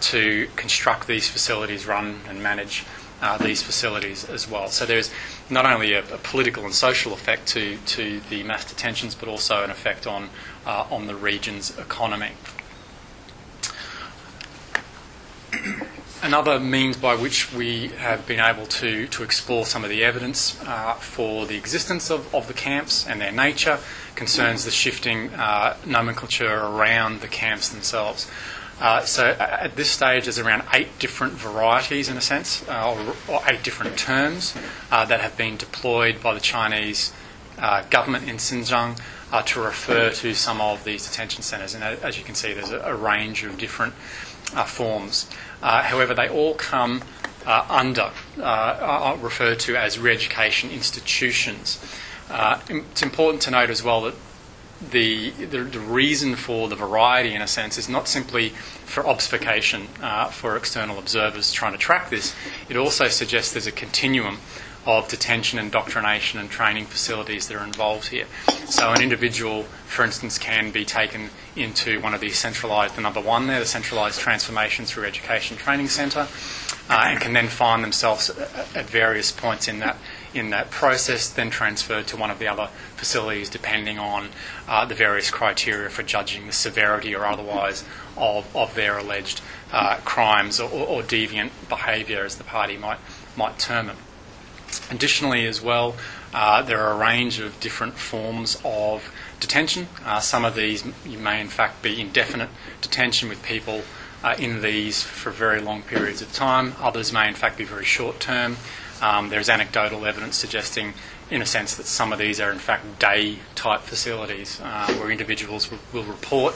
to 0.00 0.48
construct 0.56 1.06
these 1.06 1.28
facilities, 1.28 1.86
run 1.86 2.20
and 2.28 2.42
manage 2.42 2.84
uh, 3.24 3.38
these 3.38 3.62
facilities 3.62 4.28
as 4.28 4.48
well. 4.48 4.68
So 4.68 4.84
there's 4.84 5.10
not 5.48 5.64
only 5.64 5.94
a, 5.94 6.00
a, 6.12 6.18
political 6.18 6.64
and 6.64 6.74
social 6.74 7.12
effect 7.14 7.46
to, 7.48 7.78
to 7.78 8.20
the 8.28 8.42
mass 8.42 8.64
detentions, 8.66 9.14
but 9.14 9.28
also 9.28 9.64
an 9.64 9.70
effect 9.70 10.06
on, 10.06 10.28
uh, 10.66 10.86
on 10.90 11.06
the 11.06 11.14
region's 11.14 11.76
economy. 11.78 12.32
Another 16.24 16.58
means 16.58 16.96
by 16.96 17.16
which 17.16 17.52
we 17.52 17.88
have 17.88 18.26
been 18.26 18.40
able 18.40 18.64
to, 18.64 19.06
to 19.08 19.22
explore 19.22 19.66
some 19.66 19.84
of 19.84 19.90
the 19.90 20.02
evidence 20.02 20.58
uh, 20.62 20.94
for 20.94 21.44
the 21.44 21.58
existence 21.58 22.10
of, 22.10 22.34
of 22.34 22.48
the 22.48 22.54
camps 22.54 23.06
and 23.06 23.20
their 23.20 23.30
nature 23.30 23.78
concerns 24.14 24.64
the 24.64 24.70
shifting 24.70 25.34
uh, 25.34 25.76
nomenclature 25.84 26.50
around 26.50 27.20
the 27.20 27.28
camps 27.28 27.68
themselves. 27.68 28.26
Uh, 28.80 29.02
so 29.02 29.36
at 29.38 29.76
this 29.76 29.90
stage, 29.90 30.24
there's 30.24 30.38
around 30.38 30.62
eight 30.72 30.98
different 30.98 31.34
varieties, 31.34 32.08
in 32.08 32.16
a 32.16 32.22
sense, 32.22 32.66
uh, 32.70 33.14
or, 33.28 33.34
or, 33.34 33.42
eight 33.46 33.62
different 33.62 33.98
terms 33.98 34.56
uh, 34.90 35.04
that 35.04 35.20
have 35.20 35.36
been 35.36 35.58
deployed 35.58 36.22
by 36.22 36.32
the 36.32 36.40
Chinese 36.40 37.12
uh, 37.58 37.82
government 37.90 38.26
in 38.26 38.36
Xinjiang 38.36 38.98
to 39.44 39.60
refer 39.60 40.10
to 40.10 40.32
some 40.32 40.62
of 40.62 40.84
these 40.84 41.06
detention 41.06 41.42
centres. 41.42 41.74
And 41.74 41.84
as 41.84 42.16
you 42.16 42.24
can 42.24 42.34
see, 42.34 42.54
there's 42.54 42.70
a, 42.70 42.80
a 42.80 42.94
range 42.94 43.44
of 43.44 43.58
different 43.58 43.92
forms. 44.66 45.28
Uh, 45.64 45.82
however, 45.82 46.12
they 46.12 46.28
all 46.28 46.52
come 46.54 47.02
uh, 47.46 47.64
under, 47.70 48.10
uh, 48.38 48.42
are 48.42 49.16
referred 49.16 49.58
to 49.58 49.76
as 49.76 49.98
re-education 49.98 50.70
institutions. 50.70 51.82
it's 52.68 53.02
important 53.02 53.42
to 53.42 53.50
note 53.50 53.70
as 53.70 53.82
well 53.82 54.02
that 54.02 54.14
the, 54.90 55.30
the, 55.30 55.58
the 55.64 55.80
reason 55.80 56.36
for 56.36 56.68
the 56.68 56.76
variety, 56.76 57.34
in 57.34 57.40
a 57.40 57.46
sense, 57.46 57.78
is 57.78 57.88
not 57.88 58.08
simply 58.08 58.50
for 58.50 59.06
obfuscation 59.06 59.88
uh, 60.02 60.26
for 60.26 60.54
external 60.54 60.98
observers 60.98 61.50
trying 61.50 61.72
to 61.72 61.78
track 61.78 62.10
this. 62.10 62.34
It 62.68 62.76
also 62.76 63.08
suggests 63.08 63.52
there's 63.52 63.66
a 63.66 63.72
continuum 63.72 64.40
of 64.86 65.08
detention, 65.08 65.58
indoctrination, 65.58 66.40
and 66.40 66.50
training 66.50 66.86
facilities 66.86 67.48
that 67.48 67.56
are 67.56 67.64
involved 67.64 68.08
here. 68.08 68.26
So, 68.66 68.92
an 68.92 69.02
individual, 69.02 69.64
for 69.86 70.04
instance, 70.04 70.38
can 70.38 70.70
be 70.70 70.84
taken 70.84 71.30
into 71.56 72.00
one 72.00 72.14
of 72.14 72.20
these 72.20 72.38
centralised, 72.38 72.96
the 72.96 73.00
number 73.00 73.20
one 73.20 73.46
there, 73.46 73.60
the 73.60 73.66
centralised 73.66 74.20
transformation 74.20 74.84
through 74.84 75.04
education 75.04 75.56
training 75.56 75.88
centre, 75.88 76.26
uh, 76.90 77.04
and 77.08 77.20
can 77.20 77.32
then 77.32 77.48
find 77.48 77.82
themselves 77.82 78.30
at 78.30 78.86
various 78.86 79.32
points 79.32 79.68
in 79.68 79.78
that 79.78 79.96
in 80.34 80.50
that 80.50 80.68
process, 80.68 81.28
then 81.28 81.48
transferred 81.48 82.08
to 82.08 82.16
one 82.16 82.28
of 82.28 82.40
the 82.40 82.48
other 82.48 82.68
facilities, 82.96 83.48
depending 83.48 84.00
on 84.00 84.28
uh, 84.66 84.84
the 84.84 84.94
various 84.94 85.30
criteria 85.30 85.88
for 85.88 86.02
judging 86.02 86.46
the 86.46 86.52
severity 86.52 87.14
or 87.14 87.24
otherwise 87.24 87.84
of, 88.16 88.44
of 88.56 88.74
their 88.74 88.98
alleged 88.98 89.40
uh, 89.72 89.96
crimes 90.04 90.58
or, 90.58 90.68
or 90.70 91.02
deviant 91.02 91.50
behaviour, 91.68 92.24
as 92.24 92.36
the 92.36 92.44
party 92.44 92.76
might 92.76 92.98
might 93.36 93.58
term 93.58 93.90
it. 93.90 93.96
Additionally, 94.90 95.46
as 95.46 95.60
well, 95.60 95.96
uh, 96.32 96.62
there 96.62 96.80
are 96.80 96.92
a 96.92 96.96
range 96.96 97.38
of 97.38 97.58
different 97.60 97.94
forms 97.94 98.60
of 98.64 99.12
detention. 99.40 99.88
Uh, 100.04 100.20
some 100.20 100.44
of 100.44 100.54
these 100.54 100.84
you 101.04 101.18
may, 101.18 101.40
in 101.40 101.48
fact, 101.48 101.82
be 101.82 102.00
indefinite 102.00 102.48
detention 102.80 103.28
with 103.28 103.42
people 103.42 103.82
uh, 104.22 104.34
in 104.38 104.62
these 104.62 105.02
for 105.02 105.30
very 105.30 105.60
long 105.60 105.82
periods 105.82 106.22
of 106.22 106.32
time. 106.32 106.74
Others 106.80 107.12
may, 107.12 107.28
in 107.28 107.34
fact, 107.34 107.58
be 107.58 107.64
very 107.64 107.84
short 107.84 108.20
term. 108.20 108.56
Um, 109.02 109.28
there's 109.28 109.48
anecdotal 109.48 110.06
evidence 110.06 110.36
suggesting, 110.36 110.94
in 111.30 111.42
a 111.42 111.46
sense, 111.46 111.76
that 111.76 111.86
some 111.86 112.12
of 112.12 112.18
these 112.18 112.40
are, 112.40 112.50
in 112.50 112.58
fact, 112.58 112.98
day 112.98 113.38
type 113.54 113.80
facilities 113.82 114.60
uh, 114.62 114.92
where 114.94 115.10
individuals 115.10 115.70
will, 115.92 116.04
report 116.04 116.54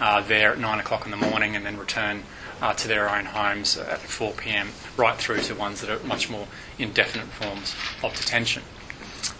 uh, 0.00 0.20
there 0.22 0.52
at 0.52 0.58
9 0.58 0.80
o'clock 0.80 1.04
in 1.04 1.12
the 1.12 1.16
morning 1.16 1.54
and 1.54 1.64
then 1.64 1.76
return 1.76 2.24
uh, 2.60 2.72
to 2.74 2.88
their 2.88 3.08
own 3.08 3.26
homes 3.26 3.76
at 3.76 4.00
4 4.00 4.32
pm, 4.32 4.70
right 4.96 5.16
through 5.16 5.40
to 5.42 5.54
ones 5.54 5.80
that 5.80 5.90
are 5.90 6.04
much 6.06 6.30
more 6.30 6.46
indefinite 6.78 7.26
forms 7.26 7.74
of 8.02 8.14
detention. 8.14 8.62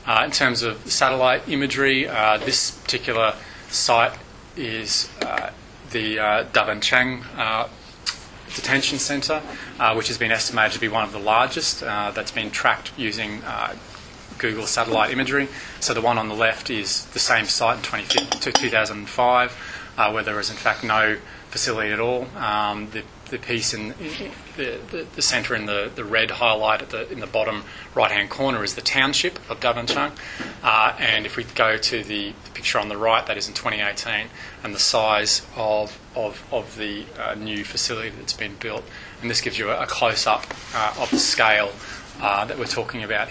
Uh, 0.06 0.22
in 0.24 0.30
terms 0.30 0.62
of 0.62 0.90
satellite 0.90 1.48
imagery, 1.48 2.06
uh, 2.08 2.36
this 2.38 2.70
particular 2.70 3.34
site 3.68 4.18
is 4.56 5.10
uh, 5.22 5.50
the 5.90 6.18
uh, 6.18 6.44
Dabancheng 6.52 7.24
uh, 7.36 7.68
Detention 8.54 8.98
Centre, 8.98 9.42
uh, 9.80 9.94
which 9.94 10.08
has 10.08 10.18
been 10.18 10.30
estimated 10.30 10.72
to 10.72 10.80
be 10.80 10.88
one 10.88 11.04
of 11.04 11.12
the 11.12 11.18
largest 11.18 11.82
uh, 11.82 12.10
that's 12.12 12.30
been 12.30 12.50
tracked 12.50 12.92
using 12.96 13.42
Google 14.38 14.66
satellite 14.66 15.10
imagery. 15.10 15.48
So 15.80 15.94
the 15.94 16.00
one 16.00 16.18
on 16.18 16.28
the 16.28 16.34
left 16.34 16.70
is 16.70 17.06
the 17.06 17.18
same 17.18 17.46
site 17.46 17.92
in 17.94 18.26
2005, 18.40 19.52
where 20.12 20.22
there 20.22 20.38
is 20.38 20.50
in 20.50 20.56
fact 20.56 20.84
no 20.84 21.16
facility 21.54 21.92
at 21.92 22.00
all. 22.00 22.26
Um, 22.36 22.90
the, 22.90 23.04
the 23.30 23.38
piece 23.38 23.72
in, 23.74 23.94
the, 24.56 24.80
the, 24.90 25.06
the, 25.14 25.22
centre 25.22 25.54
in 25.54 25.66
the, 25.66 25.88
the 25.94 26.04
red 26.04 26.32
highlight 26.32 26.82
at 26.82 26.90
the, 26.90 27.08
in 27.12 27.20
the 27.20 27.28
bottom 27.28 27.62
right 27.94 28.10
hand 28.10 28.28
corner 28.28 28.64
is 28.64 28.74
the 28.74 28.80
township 28.80 29.38
of 29.48 29.60
Dabancheng. 29.60 30.10
Uh, 30.64 30.96
and 30.98 31.26
if 31.26 31.36
we 31.36 31.44
go 31.44 31.76
to 31.76 32.02
the, 32.02 32.32
the, 32.44 32.50
picture 32.54 32.80
on 32.80 32.88
the 32.88 32.96
right, 32.96 33.24
that 33.26 33.36
is 33.38 33.46
in 33.46 33.54
2018, 33.54 34.26
and 34.64 34.74
the 34.74 34.80
size 34.80 35.46
of, 35.54 35.96
of, 36.16 36.44
of 36.52 36.76
the 36.76 37.04
uh, 37.20 37.36
new 37.36 37.62
facility 37.62 38.10
that's 38.10 38.32
been 38.32 38.56
built. 38.56 38.82
And 39.22 39.30
this 39.30 39.40
gives 39.40 39.56
you 39.56 39.70
a, 39.70 39.82
a 39.82 39.86
close 39.86 40.26
up 40.26 40.44
uh, 40.74 40.96
of 40.98 41.08
the 41.12 41.20
scale 41.20 41.70
uh, 42.20 42.46
that 42.46 42.58
we're 42.58 42.64
talking 42.64 43.04
about, 43.04 43.28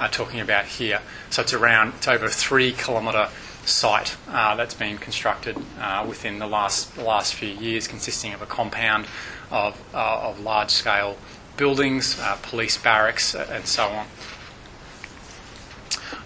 uh, 0.00 0.08
talking 0.08 0.40
about 0.40 0.64
here. 0.64 1.00
So 1.30 1.42
it's 1.42 1.52
around, 1.52 1.94
it's 1.98 2.08
over 2.08 2.24
a 2.24 2.28
three 2.28 2.72
kilometre 2.72 3.28
site 3.64 4.16
uh, 4.28 4.54
that's 4.56 4.74
been 4.74 4.98
constructed 4.98 5.56
uh, 5.80 6.04
within 6.08 6.38
the 6.38 6.46
last 6.46 6.96
last 6.98 7.34
few 7.34 7.48
years, 7.48 7.86
consisting 7.86 8.32
of 8.32 8.42
a 8.42 8.46
compound 8.46 9.06
of 9.50 9.80
uh, 9.94 10.20
of 10.22 10.40
large 10.40 10.70
scale 10.70 11.16
buildings, 11.56 12.18
uh, 12.20 12.36
police 12.42 12.76
barracks, 12.76 13.34
uh, 13.34 13.46
and 13.50 13.66
so 13.66 13.84
on. 13.88 14.06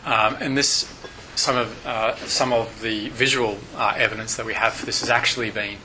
Um, 0.04 0.36
and 0.40 0.56
this 0.56 0.92
some 1.34 1.56
of 1.56 1.86
uh, 1.86 2.16
some 2.16 2.52
of 2.52 2.80
the 2.80 3.08
visual 3.10 3.58
evidence 3.76 4.36
that 4.36 4.46
we 4.46 4.54
have 4.54 4.86
this 4.86 5.00
has 5.00 5.10
actually 5.10 5.50
been 5.50 5.78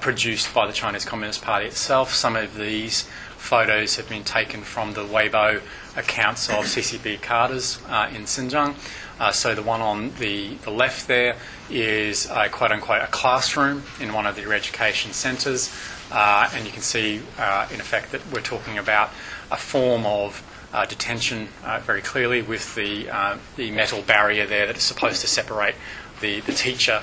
produced 0.00 0.52
by 0.52 0.66
the 0.66 0.72
Chinese 0.72 1.04
Communist 1.04 1.42
Party 1.42 1.66
itself. 1.66 2.12
Some 2.12 2.36
of 2.36 2.56
these 2.56 3.08
photos 3.38 3.96
have 3.96 4.08
been 4.08 4.24
taken 4.24 4.62
from 4.62 4.92
the 4.92 5.04
Weibo 5.04 5.62
accounts 5.96 6.50
of 6.50 6.66
CCP 6.66 7.22
cadres 7.22 7.78
in 8.14 8.24
Xinjiang. 8.24 8.74
Uh, 9.20 9.30
so 9.30 9.54
the 9.54 9.62
one 9.62 9.82
on 9.82 10.10
the, 10.18 10.54
the 10.62 10.70
left 10.70 11.06
there 11.06 11.36
is 11.68 12.26
a 12.30 12.48
quote 12.48 12.72
unquote 12.72 13.02
a 13.02 13.06
classroom 13.08 13.82
in 14.00 14.14
one 14.14 14.26
of 14.26 14.34
the 14.34 14.50
education 14.50 15.12
centres, 15.12 15.70
uh, 16.10 16.48
and 16.54 16.64
you 16.64 16.72
can 16.72 16.80
see 16.80 17.20
uh, 17.38 17.68
in 17.72 17.80
effect 17.80 18.12
that 18.12 18.22
we're 18.32 18.40
talking 18.40 18.78
about 18.78 19.10
a 19.50 19.58
form 19.58 20.06
of 20.06 20.42
uh, 20.72 20.86
detention 20.86 21.48
uh, 21.64 21.80
very 21.80 22.00
clearly 22.00 22.40
with 22.40 22.74
the 22.74 23.10
uh, 23.10 23.36
the 23.56 23.70
metal 23.72 24.00
barrier 24.02 24.46
there 24.46 24.66
that 24.66 24.76
is 24.76 24.82
supposed 24.82 25.20
to 25.20 25.26
separate 25.26 25.74
the, 26.20 26.40
the 26.40 26.52
teacher 26.52 27.00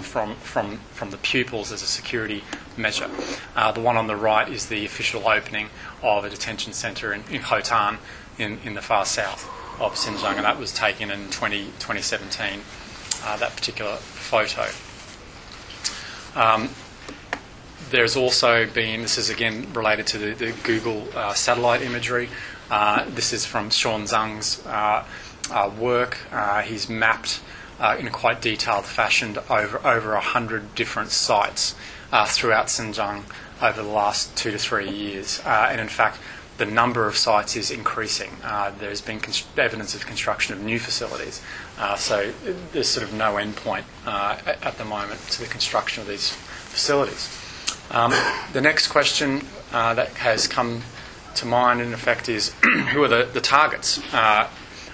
from, 0.00 0.36
from, 0.36 0.76
from 0.92 1.10
the 1.10 1.16
pupils 1.16 1.72
as 1.72 1.82
a 1.82 1.86
security 1.86 2.44
measure. 2.76 3.10
the 3.74 3.80
one 3.80 3.96
on 3.96 4.06
the 4.06 4.14
right 4.14 4.48
is 4.48 4.66
the 4.66 4.86
official 4.86 5.26
opening 5.26 5.68
of 6.04 6.24
a 6.24 6.30
detention 6.30 6.72
centre 6.72 7.12
in, 7.12 7.24
in 7.32 7.42
Hotan 7.42 7.98
in, 8.38 8.60
in 8.64 8.74
the 8.74 8.80
far 8.80 9.04
south 9.04 9.50
of 9.80 9.94
Xinjiang, 9.94 10.36
and 10.36 10.44
that 10.44 10.58
was 10.58 10.72
taken 10.72 11.10
in 11.10 11.28
20, 11.30 11.64
2017, 11.78 12.60
uh, 13.24 13.36
that 13.38 13.56
particular 13.56 13.96
photo. 13.96 14.66
Um, 16.34 16.70
there's 17.90 18.16
also 18.16 18.66
been, 18.66 19.02
this 19.02 19.18
is 19.18 19.30
again 19.30 19.66
related 19.72 20.06
to 20.08 20.18
the, 20.18 20.34
the 20.34 20.52
Google 20.62 21.08
uh, 21.14 21.34
satellite 21.34 21.82
imagery. 21.82 22.28
Uh, 22.70 23.04
this 23.08 23.32
is 23.32 23.44
from 23.44 23.70
Shawn 23.70 24.02
Zhang's 24.02 24.64
uh, 24.66 25.04
uh, 25.50 25.70
work. 25.78 26.18
Uh, 26.30 26.62
he's 26.62 26.88
mapped 26.88 27.40
in 27.98 28.06
a 28.06 28.10
quite 28.10 28.42
detailed 28.42 28.84
fashion 28.84 29.38
over 29.48 29.80
over 29.86 30.12
100 30.12 30.74
different 30.74 31.10
sites 31.10 31.74
throughout 32.26 32.66
Xinjiang 32.66 33.22
over 33.62 33.82
the 33.82 33.88
last 33.88 34.36
two 34.36 34.50
to 34.50 34.58
three 34.58 34.90
years. 34.90 35.40
and 35.46 35.80
in 35.80 35.88
fact, 35.88 36.18
the 36.60 36.66
number 36.66 37.06
of 37.06 37.16
sites 37.16 37.56
is 37.56 37.70
increasing. 37.70 38.30
Uh, 38.44 38.70
there's 38.78 39.00
been 39.00 39.18
evidence 39.56 39.94
of 39.94 40.04
construction 40.04 40.54
of 40.54 40.62
new 40.62 40.78
facilities, 40.78 41.40
uh, 41.78 41.96
so 41.96 42.32
there's 42.72 42.86
sort 42.86 43.02
of 43.02 43.14
no 43.14 43.38
end 43.38 43.56
point 43.56 43.86
uh, 44.06 44.38
at 44.44 44.76
the 44.76 44.84
moment 44.84 45.18
to 45.30 45.40
the 45.40 45.48
construction 45.48 46.02
of 46.02 46.06
these 46.06 46.34
facilities. 46.34 47.34
Um, 47.90 48.12
the 48.52 48.60
next 48.60 48.88
question 48.88 49.40
uh, 49.72 49.94
that 49.94 50.10
has 50.18 50.46
come 50.46 50.82
to 51.36 51.46
mind, 51.46 51.80
in 51.80 51.94
effect, 51.94 52.28
is 52.28 52.50
who 52.92 53.02
are 53.04 53.08
the, 53.08 53.24
the 53.32 53.40
targets 53.40 53.98
uh, 54.12 54.46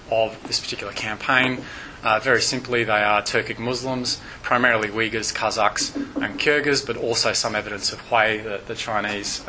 of 0.09 0.41
this 0.47 0.61
particular 0.61 0.93
campaign? 0.93 1.65
Uh, 2.05 2.21
very 2.21 2.41
simply, 2.41 2.85
they 2.85 2.93
are 2.93 3.23
Turkic 3.23 3.59
Muslims, 3.59 4.21
primarily 4.45 4.87
Uyghurs, 4.87 5.35
Kazakhs, 5.35 5.97
and 6.23 6.39
Kyrgyz, 6.39 6.87
but 6.87 6.97
also 6.97 7.33
some 7.33 7.57
evidence 7.57 7.93
of 7.93 7.99
Hui, 8.03 8.39
the, 8.39 8.61
the 8.69 8.77
Chinese 8.77 9.45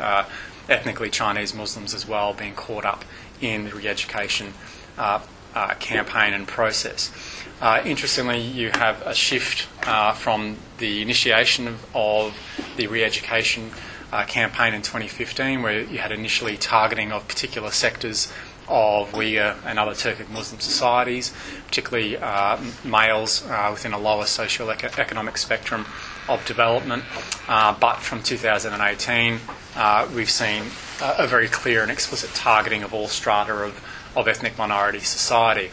ethnically 0.68 1.10
Chinese 1.10 1.54
Muslims 1.54 1.94
as 1.94 2.06
well 2.06 2.32
being 2.32 2.54
caught 2.54 2.84
up 2.84 3.04
in 3.40 3.64
the 3.64 3.72
re 3.72 3.86
education 3.88 4.52
uh, 4.96 5.20
uh, 5.54 5.74
campaign 5.74 6.34
and 6.34 6.46
process. 6.46 7.12
Uh, 7.60 7.82
interestingly, 7.84 8.38
you 8.38 8.70
have 8.70 9.02
a 9.02 9.14
shift 9.14 9.66
uh, 9.86 10.12
from 10.12 10.56
the 10.78 11.02
initiation 11.02 11.66
of, 11.66 11.96
of 11.96 12.36
the 12.76 12.86
re 12.86 13.02
education 13.02 13.70
uh, 14.12 14.24
campaign 14.24 14.74
in 14.74 14.82
2015, 14.82 15.62
where 15.62 15.80
you 15.80 15.98
had 15.98 16.12
initially 16.12 16.56
targeting 16.56 17.12
of 17.12 17.26
particular 17.28 17.70
sectors 17.70 18.32
of 18.68 19.10
Uyghur 19.12 19.56
and 19.64 19.78
other 19.78 19.92
Turkic 19.92 20.28
Muslim 20.28 20.60
societies, 20.60 21.32
particularly 21.66 22.18
uh, 22.18 22.58
males 22.84 23.42
within 23.70 23.92
a 23.94 23.98
lower 23.98 24.26
socio-economic 24.26 25.38
spectrum 25.38 25.86
of 26.28 26.44
development. 26.46 27.04
Uh, 27.48 27.74
but 27.78 27.96
from 27.96 28.22
2018, 28.22 29.40
uh, 29.76 30.08
we've 30.14 30.30
seen 30.30 30.64
a 31.00 31.26
very 31.26 31.48
clear 31.48 31.82
and 31.82 31.90
explicit 31.90 32.30
targeting 32.34 32.82
of 32.82 32.92
all 32.92 33.08
strata 33.08 33.52
of, 33.54 33.84
of 34.16 34.28
ethnic 34.28 34.58
minority 34.58 35.00
society, 35.00 35.70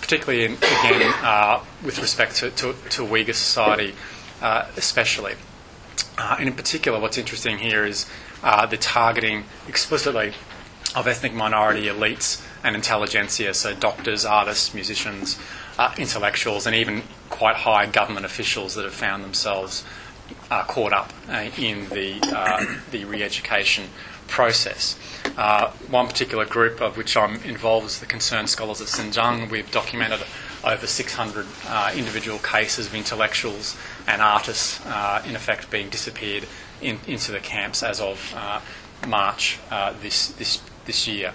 particularly 0.00 0.44
in, 0.44 0.52
again 0.52 1.12
uh, 1.22 1.60
with 1.84 1.98
respect 2.00 2.36
to, 2.36 2.50
to, 2.50 2.74
to 2.90 3.02
Uyghur 3.02 3.34
society, 3.34 3.94
uh, 4.42 4.66
especially. 4.76 5.34
and 6.18 6.48
in 6.48 6.54
particular, 6.54 7.00
what's 7.00 7.18
interesting 7.18 7.58
here 7.58 7.84
is 7.84 8.06
the 8.42 8.76
targeting 8.76 9.44
explicitly 9.66 10.32
of 10.94 11.06
ethnic 11.06 11.34
minority 11.34 11.86
elites 11.86 12.42
and 12.64 12.74
intelligentsia, 12.74 13.54
so 13.54 13.74
doctors, 13.74 14.24
artists, 14.24 14.74
musicians, 14.74 15.38
uh, 15.78 15.94
intellectuals, 15.98 16.66
and 16.66 16.74
even 16.74 17.02
quite 17.28 17.56
high 17.56 17.86
government 17.86 18.24
officials 18.24 18.74
that 18.74 18.84
have 18.84 18.94
found 18.94 19.22
themselves 19.22 19.84
uh, 20.50 20.64
caught 20.64 20.92
up 20.92 21.12
uh, 21.28 21.48
in 21.58 21.88
the, 21.90 22.18
uh, 22.34 22.64
the 22.90 23.04
re 23.04 23.22
education 23.22 23.84
process. 24.26 24.98
Uh, 25.36 25.70
one 25.90 26.06
particular 26.06 26.44
group 26.44 26.80
of 26.80 26.96
which 26.96 27.16
I'm 27.16 27.42
involved 27.42 27.86
is 27.86 28.00
the 28.00 28.06
Concerned 28.06 28.48
Scholars 28.48 28.80
of 28.80 28.88
Xinjiang. 28.88 29.50
We've 29.50 29.70
documented 29.70 30.20
over 30.64 30.86
600 30.86 31.46
uh, 31.68 31.92
individual 31.94 32.38
cases 32.38 32.86
of 32.86 32.94
intellectuals 32.94 33.76
and 34.08 34.20
artists, 34.20 34.80
in 35.26 35.36
effect, 35.36 35.70
being 35.70 35.90
disappeared 35.90 36.46
in, 36.80 36.98
into 37.06 37.30
the 37.30 37.38
camps 37.38 37.82
as 37.82 38.00
of 38.00 38.34
March 39.06 39.60
this, 40.00 40.28
this, 40.28 40.60
this 40.86 41.06
year. 41.06 41.34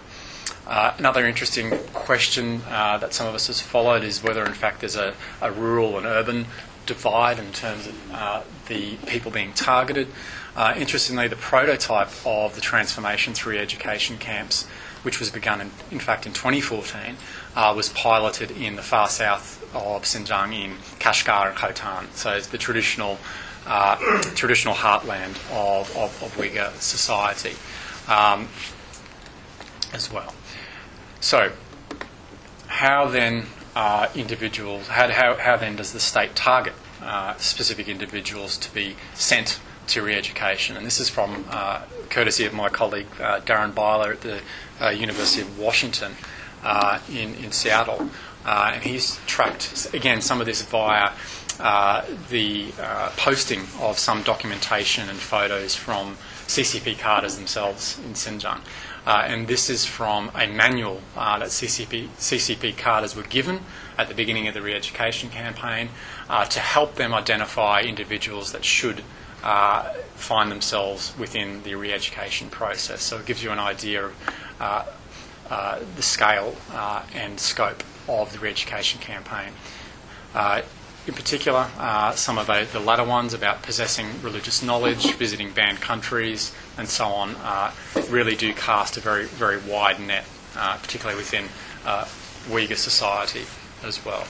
Uh, 0.68 0.94
another 0.98 1.26
interesting 1.26 1.78
question 1.94 2.62
uh, 2.70 2.98
that 2.98 3.14
some 3.14 3.28
of 3.28 3.36
us 3.36 3.48
has 3.48 3.60
followed 3.60 4.04
is 4.04 4.24
whether, 4.24 4.46
in 4.46 4.54
fact, 4.54 4.80
there's 4.80 4.96
a, 4.96 5.14
a 5.42 5.52
rural 5.52 5.98
and 5.98 6.06
urban 6.06 6.46
divide 6.86 7.40
in 7.40 7.52
terms 7.52 7.88
of 7.88 8.12
uh, 8.14 8.42
the 8.68 8.96
people 9.08 9.32
being 9.32 9.54
targeted. 9.54 10.08
Uh, 10.56 10.74
interestingly, 10.78 11.28
the 11.28 11.36
prototype 11.36 12.10
of 12.26 12.56
the 12.56 12.62
transformation 12.62 13.34
through 13.34 13.58
education 13.58 14.18
camps, 14.18 14.68
which 15.04 15.20
was 15.20 15.30
begun, 15.30 15.62
in, 15.62 15.72
in 15.92 16.00
fact, 16.00 16.26
in 16.26 16.34
2014, 16.34 17.16
uh, 17.56 17.74
was 17.76 17.90
piloted 17.90 18.52
in 18.52 18.76
the 18.76 18.82
far 18.82 19.08
south 19.08 19.62
of 19.74 20.04
Xinjiang 20.04 20.54
in 20.54 20.72
Kashgar 21.00 21.50
and 21.50 21.58
Khotan. 21.58 22.08
So 22.14 22.34
it's 22.34 22.48
the 22.48 22.58
traditional, 22.58 23.18
uh, 23.66 23.96
traditional 24.36 24.74
heartland 24.74 25.36
of, 25.52 25.96
of, 25.98 26.24
of 26.24 26.36
Uyghur 26.38 26.72
society 26.76 27.56
um, 28.08 28.48
as 29.94 30.12
well. 30.12 30.34
So, 31.20 31.52
how 32.68 33.08
then 33.08 33.46
uh, 33.76 34.08
individuals, 34.16 34.88
how, 34.88 35.10
how, 35.10 35.36
how, 35.36 35.58
then 35.58 35.76
does 35.76 35.94
the 35.94 36.00
state 36.00 36.36
target 36.36 36.74
uh, 37.02 37.36
specific 37.38 37.88
individuals 37.88 38.58
to 38.58 38.74
be 38.74 38.96
sent 39.14 39.60
to 39.88 40.02
re 40.02 40.16
education? 40.16 40.76
And 40.76 40.86
this 40.86 41.00
is 41.00 41.10
from 41.10 41.46
uh, 41.50 41.82
courtesy 42.10 42.46
of 42.46 42.54
my 42.54 42.70
colleague 42.70 43.08
uh, 43.20 43.42
Darren 43.42 43.74
Byler 43.74 44.14
at 44.14 44.22
the 44.22 44.42
uh, 44.82 44.90
University 44.90 45.42
of 45.42 45.60
Washington 45.60 46.14
uh, 46.64 47.00
in, 47.10 47.36
in 47.36 47.52
Seattle. 47.52 48.10
and 48.46 48.84
he's 48.84 49.20
tracked, 49.26 49.94
again, 49.94 50.22
some 50.22 50.40
of 50.40 50.48
this 50.48 50.62
via 50.64 51.12
the 52.30 52.72
posting 53.18 53.62
of 53.80 54.00
some 54.00 54.24
documentation 54.24 55.08
and 55.08 55.20
photos 55.20 55.76
from 55.76 56.18
CCP 56.48 56.98
cadres 56.98 57.38
themselves 57.38 58.00
in 58.00 58.14
Xinjiang. 58.14 58.62
Uh, 59.06 59.24
and 59.26 59.48
this 59.48 59.70
is 59.70 59.86
from 59.86 60.30
a 60.36 60.46
manual 60.46 61.02
uh, 61.18 61.40
that 61.40 61.50
CCP, 61.50 62.08
CCP 62.20 63.16
were 63.16 63.24
given 63.24 63.62
at 63.98 64.08
the 64.08 64.14
beginning 64.14 64.48
of 64.48 64.54
the 64.54 64.62
re 64.62 64.76
education 64.76 65.30
campaign 65.30 65.90
uh, 66.30 66.46
to 66.46 66.60
help 66.60 66.96
them 66.96 67.14
identify 67.14 67.82
individuals 67.82 68.52
that 68.52 68.64
should 68.64 69.02
uh, 69.44 69.92
find 70.14 70.52
themselves 70.52 71.14
within 71.18 71.64
the 71.64 71.74
re 71.74 71.92
education 71.92 72.50
process. 72.50 73.02
So 73.02 73.18
it 73.18 73.26
gives 73.26 73.44
you 73.44 73.52
an 73.52 73.60
idea 73.60 74.06
of 74.06 74.16
uh, 74.60 74.86
uh, 75.50 75.80
the 75.96 76.04
scale 76.04 76.56
and 77.14 77.40
scope 77.40 77.84
of 78.08 78.32
the 78.34 78.40
re 78.40 78.52
education 78.52 79.02
campaign 79.02 79.54
in 81.08 81.14
particular, 81.14 81.68
uh, 81.78 82.12
some 82.12 82.38
of 82.38 82.48
the, 82.48 82.68
the, 82.72 82.80
latter 82.80 83.04
ones 83.04 83.34
about 83.34 83.64
possessing 83.64 84.08
religious 84.22 84.62
knowledge, 84.62 85.14
visiting 85.16 85.52
banned 85.52 85.82
countries, 85.82 86.54
and 86.78 86.88
so 86.88 87.08
on, 87.08 87.36
uh, 87.38 87.72
really 88.10 88.36
do 88.36 88.54
cast 88.54 88.98
a 88.98 89.00
very, 89.00 89.26
very 89.26 89.58
wide 89.58 90.00
net, 90.00 90.26
uh, 90.56 90.78
particularly 90.78 91.18
within 91.18 91.46
uh, 91.86 92.06
Uyghur 92.50 92.76
society 92.76 93.46
as 93.84 94.06
well. 94.06 94.26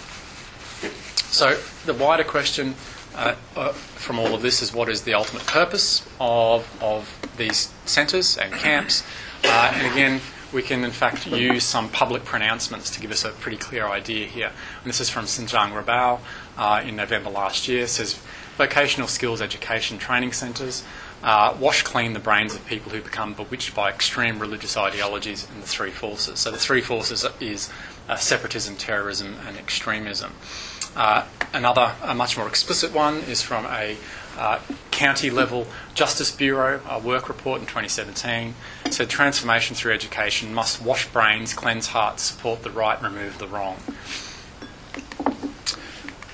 So, 1.29 1.59
the 1.85 1.93
wider 1.93 2.23
question 2.23 2.75
uh, 3.15 3.35
uh, 3.55 3.73
from 3.73 4.19
all 4.19 4.33
of 4.33 4.41
this 4.41 4.61
is 4.61 4.73
what 4.73 4.87
is 4.87 5.01
the 5.01 5.13
ultimate 5.13 5.45
purpose 5.45 6.07
of, 6.19 6.65
of 6.81 7.13
these 7.37 7.73
centres 7.85 8.37
and 8.37 8.53
camps? 8.53 9.03
and 9.43 9.91
again, 9.91 10.21
we 10.53 10.61
can 10.61 10.83
in 10.83 10.91
fact 10.91 11.27
use 11.27 11.63
some 11.63 11.89
public 11.89 12.25
pronouncements 12.25 12.89
to 12.91 12.99
give 12.99 13.11
us 13.11 13.23
a 13.25 13.29
pretty 13.29 13.57
clear 13.57 13.87
idea 13.87 14.25
here. 14.27 14.51
And 14.83 14.89
this 14.89 14.99
is 14.99 15.09
from 15.09 15.25
Xinjiang 15.25 15.71
Ribao 15.71 16.19
uh, 16.57 16.81
in 16.85 16.95
November 16.95 17.29
last 17.29 17.67
year. 17.67 17.83
It 17.83 17.89
says 17.89 18.19
vocational 18.57 19.07
skills 19.07 19.41
education 19.41 19.97
training 19.97 20.33
centres 20.33 20.83
uh, 21.23 21.55
wash 21.59 21.83
clean 21.83 22.13
the 22.13 22.19
brains 22.19 22.55
of 22.55 22.65
people 22.65 22.91
who 22.91 23.01
become 23.01 23.33
bewitched 23.33 23.75
by 23.75 23.89
extreme 23.89 24.39
religious 24.39 24.75
ideologies 24.75 25.47
and 25.49 25.61
the 25.61 25.67
three 25.67 25.91
forces. 25.91 26.39
So 26.39 26.51
the 26.51 26.57
three 26.57 26.81
forces 26.81 27.25
is 27.39 27.69
uh, 28.09 28.15
separatism, 28.15 28.75
terrorism, 28.75 29.35
and 29.45 29.57
extremism. 29.57 30.33
Uh, 30.95 31.25
another, 31.53 31.93
a 32.01 32.15
much 32.15 32.37
more 32.37 32.47
explicit 32.47 32.93
one, 32.93 33.17
is 33.17 33.41
from 33.41 33.65
a 33.65 33.97
uh, 34.37 34.59
county 34.91 35.29
level 35.29 35.67
Justice 35.93 36.31
Bureau 36.31 36.79
work 37.03 37.27
report 37.27 37.61
in 37.61 37.65
2017. 37.65 38.53
It 38.85 38.93
said 38.93 39.09
transformation 39.09 39.75
through 39.75 39.93
education 39.93 40.53
must 40.53 40.81
wash 40.81 41.07
brains, 41.07 41.53
cleanse 41.53 41.87
hearts, 41.87 42.23
support 42.23 42.63
the 42.63 42.69
right, 42.69 43.01
remove 43.01 43.37
the 43.39 43.47
wrong. 43.47 43.77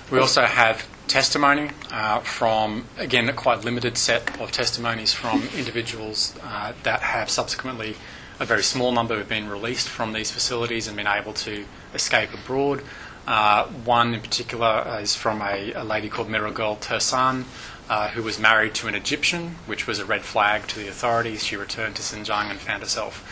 We 0.10 0.20
also 0.20 0.46
have 0.46 0.86
testimony 1.08 1.70
uh, 1.92 2.20
from, 2.20 2.86
again, 2.98 3.28
a 3.30 3.34
quite 3.34 3.64
limited 3.64 3.98
set 3.98 4.40
of 4.40 4.52
testimonies 4.52 5.14
from 5.14 5.44
individuals 5.56 6.36
uh, 6.44 6.74
that 6.84 7.02
have 7.02 7.30
subsequently, 7.30 7.96
a 8.40 8.46
very 8.46 8.64
small 8.64 8.92
number 8.92 9.18
have 9.18 9.30
been 9.30 9.50
released 9.50 9.90
from 9.90 10.14
these 10.14 10.32
facilities 10.32 10.88
and 10.88 10.96
been 10.96 11.08
able 11.08 11.34
to 11.34 11.66
escape 11.94 12.34
abroad. 12.34 12.84
Uh, 13.26 13.66
one 13.66 14.14
in 14.14 14.22
particular 14.22 15.00
is 15.02 15.16
from 15.16 15.42
a, 15.42 15.74
a 15.74 15.84
lady 15.84 16.08
called 16.08 16.30
Mihrigul 16.30 16.80
Tursun, 16.80 17.44
uh, 17.90 18.10
who 18.10 18.24
was 18.24 18.40
married 18.40 18.74
to 18.76 18.88
an 18.88 18.96
Egyptian, 18.96 19.56
which 19.66 19.88
was 19.88 20.00
a 20.00 20.06
red 20.06 20.22
flag 20.22 20.68
to 20.68 20.80
the 20.80 20.88
authorities. 20.88 21.44
She 21.44 21.56
returned 21.56 21.96
to 21.98 22.02
Xinjiang 22.02 22.50
and 22.50 22.60
found 22.60 22.82
herself 22.82 23.24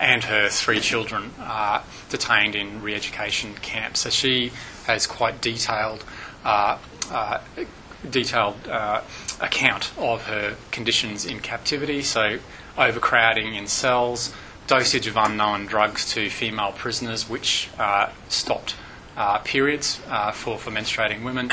and 0.00 0.24
her 0.24 0.48
three 0.48 0.80
children 0.80 1.30
uh, 1.38 1.82
detained 2.08 2.54
in 2.54 2.82
re 2.82 2.94
education 2.94 3.54
camps. 3.54 4.00
So 4.00 4.10
she 4.10 4.52
has 4.86 5.06
quite 5.06 5.40
detailed. 5.40 6.04
Uh, 6.44 6.78
uh, 7.10 7.38
detailed 8.10 8.68
uh, 8.68 9.00
account 9.40 9.90
of 9.96 10.24
her 10.24 10.56
conditions 10.70 11.24
in 11.24 11.40
captivity. 11.40 12.02
So, 12.02 12.38
overcrowding 12.76 13.54
in 13.54 13.66
cells, 13.66 14.34
dosage 14.66 15.06
of 15.06 15.16
unknown 15.16 15.66
drugs 15.66 16.12
to 16.12 16.28
female 16.28 16.72
prisoners, 16.72 17.28
which 17.28 17.70
uh, 17.78 18.10
stopped 18.28 18.76
uh, 19.16 19.38
periods 19.38 20.00
uh, 20.08 20.32
for, 20.32 20.58
for 20.58 20.70
menstruating 20.70 21.22
women, 21.22 21.50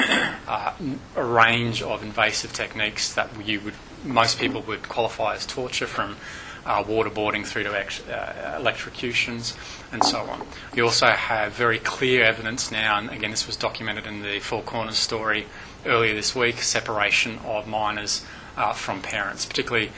uh, 0.47 0.73
a 1.15 1.23
range 1.23 1.81
of 1.81 2.01
invasive 2.03 2.53
techniques 2.53 3.13
that 3.13 3.29
you 3.45 3.59
would 3.61 3.73
most 4.03 4.39
people 4.39 4.61
would 4.63 4.89
qualify 4.89 5.35
as 5.35 5.45
torture 5.45 5.85
from 5.85 6.17
uh, 6.65 6.83
waterboarding 6.83 7.45
through 7.45 7.61
to 7.61 7.79
ex- 7.79 8.01
uh, 8.07 8.57
electrocutions 8.59 9.55
and 9.91 10.03
so 10.03 10.21
on. 10.21 10.43
You 10.73 10.85
also 10.85 11.05
have 11.05 11.53
very 11.53 11.77
clear 11.77 12.23
evidence 12.23 12.71
now, 12.71 12.97
and 12.97 13.11
again, 13.11 13.29
this 13.29 13.45
was 13.45 13.55
documented 13.55 14.07
in 14.07 14.23
the 14.23 14.39
Four 14.39 14.63
Corners 14.63 14.97
story 14.97 15.45
earlier 15.85 16.15
this 16.15 16.35
week 16.35 16.63
separation 16.63 17.37
of 17.45 17.67
minors 17.67 18.25
uh, 18.57 18.73
from 18.73 19.03
parents, 19.03 19.45
particularly 19.45 19.91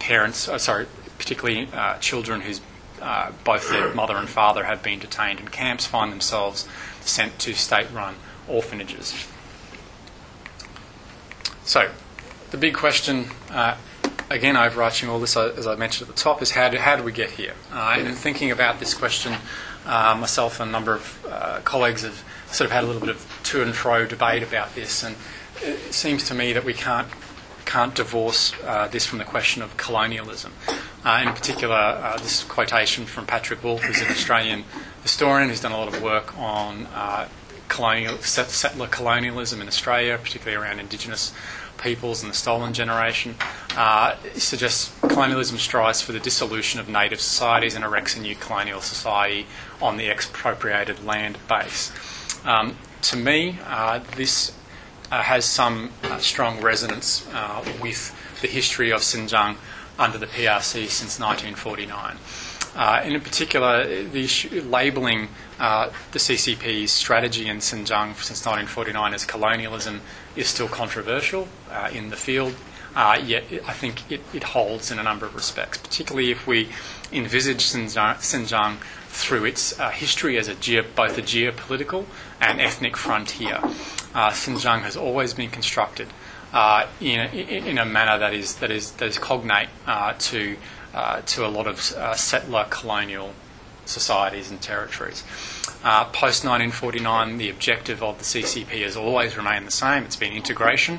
parents, 0.00 0.48
sorry, 0.62 0.86
particularly 1.18 1.68
children 2.00 2.40
whose 2.40 2.60
both 3.44 3.68
their 3.70 3.92
mother 3.94 4.16
and 4.16 4.28
father 4.28 4.64
have 4.64 4.82
been 4.82 4.98
detained 4.98 5.40
in 5.40 5.48
camps 5.48 5.86
find 5.86 6.12
themselves 6.12 6.68
sent 7.00 7.38
to 7.38 7.54
state 7.54 7.90
run 7.92 8.16
orphanages. 8.48 9.26
So, 11.64 11.90
the 12.50 12.56
big 12.56 12.74
question 12.74 13.30
again, 14.30 14.56
overarching 14.56 15.08
all 15.08 15.18
this, 15.18 15.36
uh, 15.36 15.54
as 15.56 15.66
I 15.66 15.76
mentioned 15.76 16.08
at 16.08 16.14
the 16.14 16.20
top, 16.20 16.42
is 16.42 16.50
how 16.52 16.68
do, 16.68 16.78
how 16.78 16.96
do 16.96 17.02
we 17.02 17.12
get 17.12 17.30
here? 17.30 17.54
Uh, 17.72 17.96
and 17.98 18.08
in 18.08 18.14
thinking 18.14 18.50
about 18.50 18.80
this 18.80 18.94
question, 18.94 19.34
uh, 19.84 20.16
myself 20.18 20.60
and 20.60 20.68
a 20.68 20.72
number 20.72 20.94
of 20.94 21.26
uh, 21.28 21.60
colleagues 21.64 22.02
have 22.02 22.24
sort 22.48 22.66
of 22.66 22.72
had 22.72 22.84
a 22.84 22.86
little 22.86 23.00
bit 23.00 23.10
of 23.10 23.40
to 23.44 23.62
and 23.62 23.74
fro 23.74 24.06
debate 24.06 24.42
about 24.42 24.74
this, 24.74 25.02
and 25.02 25.16
it 25.62 25.94
seems 25.94 26.24
to 26.28 26.34
me 26.34 26.52
that 26.52 26.64
we 26.64 26.72
can't 26.72 27.08
can't 27.64 27.96
divorce 27.96 28.52
uh, 28.64 28.86
this 28.88 29.04
from 29.04 29.18
the 29.18 29.24
question 29.24 29.60
of 29.60 29.76
colonialism. 29.76 30.52
Uh, 31.06 31.22
in 31.24 31.32
particular, 31.32 32.16
this 32.18 32.42
quotation 32.42 33.06
from 33.06 33.24
Patrick 33.26 33.62
Wolfe, 33.62 33.82
who's 33.82 34.02
an 34.02 34.08
Australian 34.08 34.64
historian 35.02 35.48
who's 35.48 35.60
done 35.60 35.70
a 35.70 35.78
lot 35.78 35.86
of 35.86 36.02
work 36.02 36.36
on 36.36 36.88
colonial 37.68 38.16
settler 38.18 38.86
colonialism 38.86 39.60
in 39.60 39.68
Australia, 39.68 40.18
particularly 40.20 40.56
around 40.56 40.80
Indigenous 40.80 41.32
peoples 41.78 42.22
and 42.22 42.32
the 42.32 42.36
stolen 42.36 42.72
generation, 42.72 43.36
uh, 43.76 44.16
suggests 44.34 44.94
colonialism 45.00 45.58
strives 45.58 46.00
for 46.00 46.12
the 46.12 46.20
dissolution 46.20 46.80
of 46.80 46.88
native 46.88 47.20
societies 47.20 47.74
and 47.74 47.84
erects 47.84 48.16
a 48.16 48.20
new 48.20 48.34
colonial 48.34 48.80
society 48.80 49.46
on 49.80 49.96
the 49.96 50.08
expropriated 50.08 51.04
land 51.04 51.38
base. 51.48 51.92
Um, 52.44 52.76
to 53.02 53.16
me, 53.16 53.58
uh, 53.66 54.00
this 54.16 54.52
uh, 55.10 55.22
has 55.22 55.44
some 55.44 55.90
uh, 56.02 56.18
strong 56.18 56.60
resonance 56.60 57.28
uh, 57.32 57.64
with 57.80 58.14
the 58.40 58.48
history 58.48 58.90
of 58.90 59.00
Xinjiang 59.00 59.56
under 59.98 60.18
the 60.18 60.26
PRC 60.26 60.88
since 60.88 61.18
1949. 61.18 62.16
Uh, 62.74 63.00
and 63.02 63.14
in 63.14 63.20
particular, 63.22 63.86
the 63.86 64.24
issue, 64.24 64.60
labelling 64.62 65.28
uh, 65.58 65.90
the 66.12 66.18
CCP's 66.18 66.90
strategy 66.90 67.48
in 67.48 67.58
Xinjiang 67.58 68.14
since 68.16 68.44
1949 68.44 69.14
as 69.14 69.24
colonialism 69.24 70.02
is 70.36 70.46
still 70.48 70.68
controversial 70.68 71.48
uh, 71.70 71.88
in 71.92 72.10
the 72.10 72.16
field. 72.16 72.54
uh, 72.96 73.20
yet 73.22 73.44
I 73.66 73.74
think 73.74 74.10
it, 74.10 74.22
it 74.32 74.42
holds 74.42 74.90
in 74.90 74.98
a 74.98 75.02
number 75.02 75.26
of 75.26 75.34
respects, 75.34 75.76
particularly 75.78 76.30
if 76.30 76.46
we 76.46 76.70
envisage 77.12 77.62
Xinjiang, 77.62 78.16
Xinjiang 78.16 78.78
through 79.08 79.44
its 79.44 79.78
uh, 79.78 79.90
history 79.90 80.38
as 80.38 80.48
a 80.48 80.54
geo, 80.54 80.82
both 80.94 81.18
a 81.18 81.22
geopolitical 81.22 82.06
and 82.40 82.58
ethnic 82.58 82.96
frontier. 82.96 83.60
Uh, 84.14 84.30
Xinjiang 84.30 84.80
has 84.80 84.96
always 84.96 85.34
been 85.34 85.50
constructed 85.50 86.08
uh, 86.56 86.86
in, 87.02 87.20
a, 87.20 87.68
in, 87.68 87.76
a, 87.76 87.84
manner 87.84 88.18
that 88.18 88.32
is, 88.32 88.56
that 88.56 88.70
is, 88.70 88.92
that 88.92 89.06
is 89.06 89.18
cognate 89.18 89.68
uh, 89.86 90.14
to, 90.18 90.56
uh, 90.94 91.20
to 91.20 91.46
a 91.46 91.48
lot 91.48 91.66
of 91.66 91.92
uh, 91.92 92.14
settler 92.14 92.64
colonial 92.70 93.34
societies 93.84 94.50
and 94.50 94.62
territories. 94.62 95.22
Post 96.12 96.44
1949, 96.46 97.36
the 97.36 97.50
objective 97.50 98.02
of 98.02 98.16
the 98.16 98.24
CCP 98.24 98.82
has 98.82 98.96
always 98.96 99.36
remained 99.36 99.66
the 99.66 99.70
same. 99.70 100.04
It's 100.04 100.16
been 100.16 100.32
integration 100.32 100.98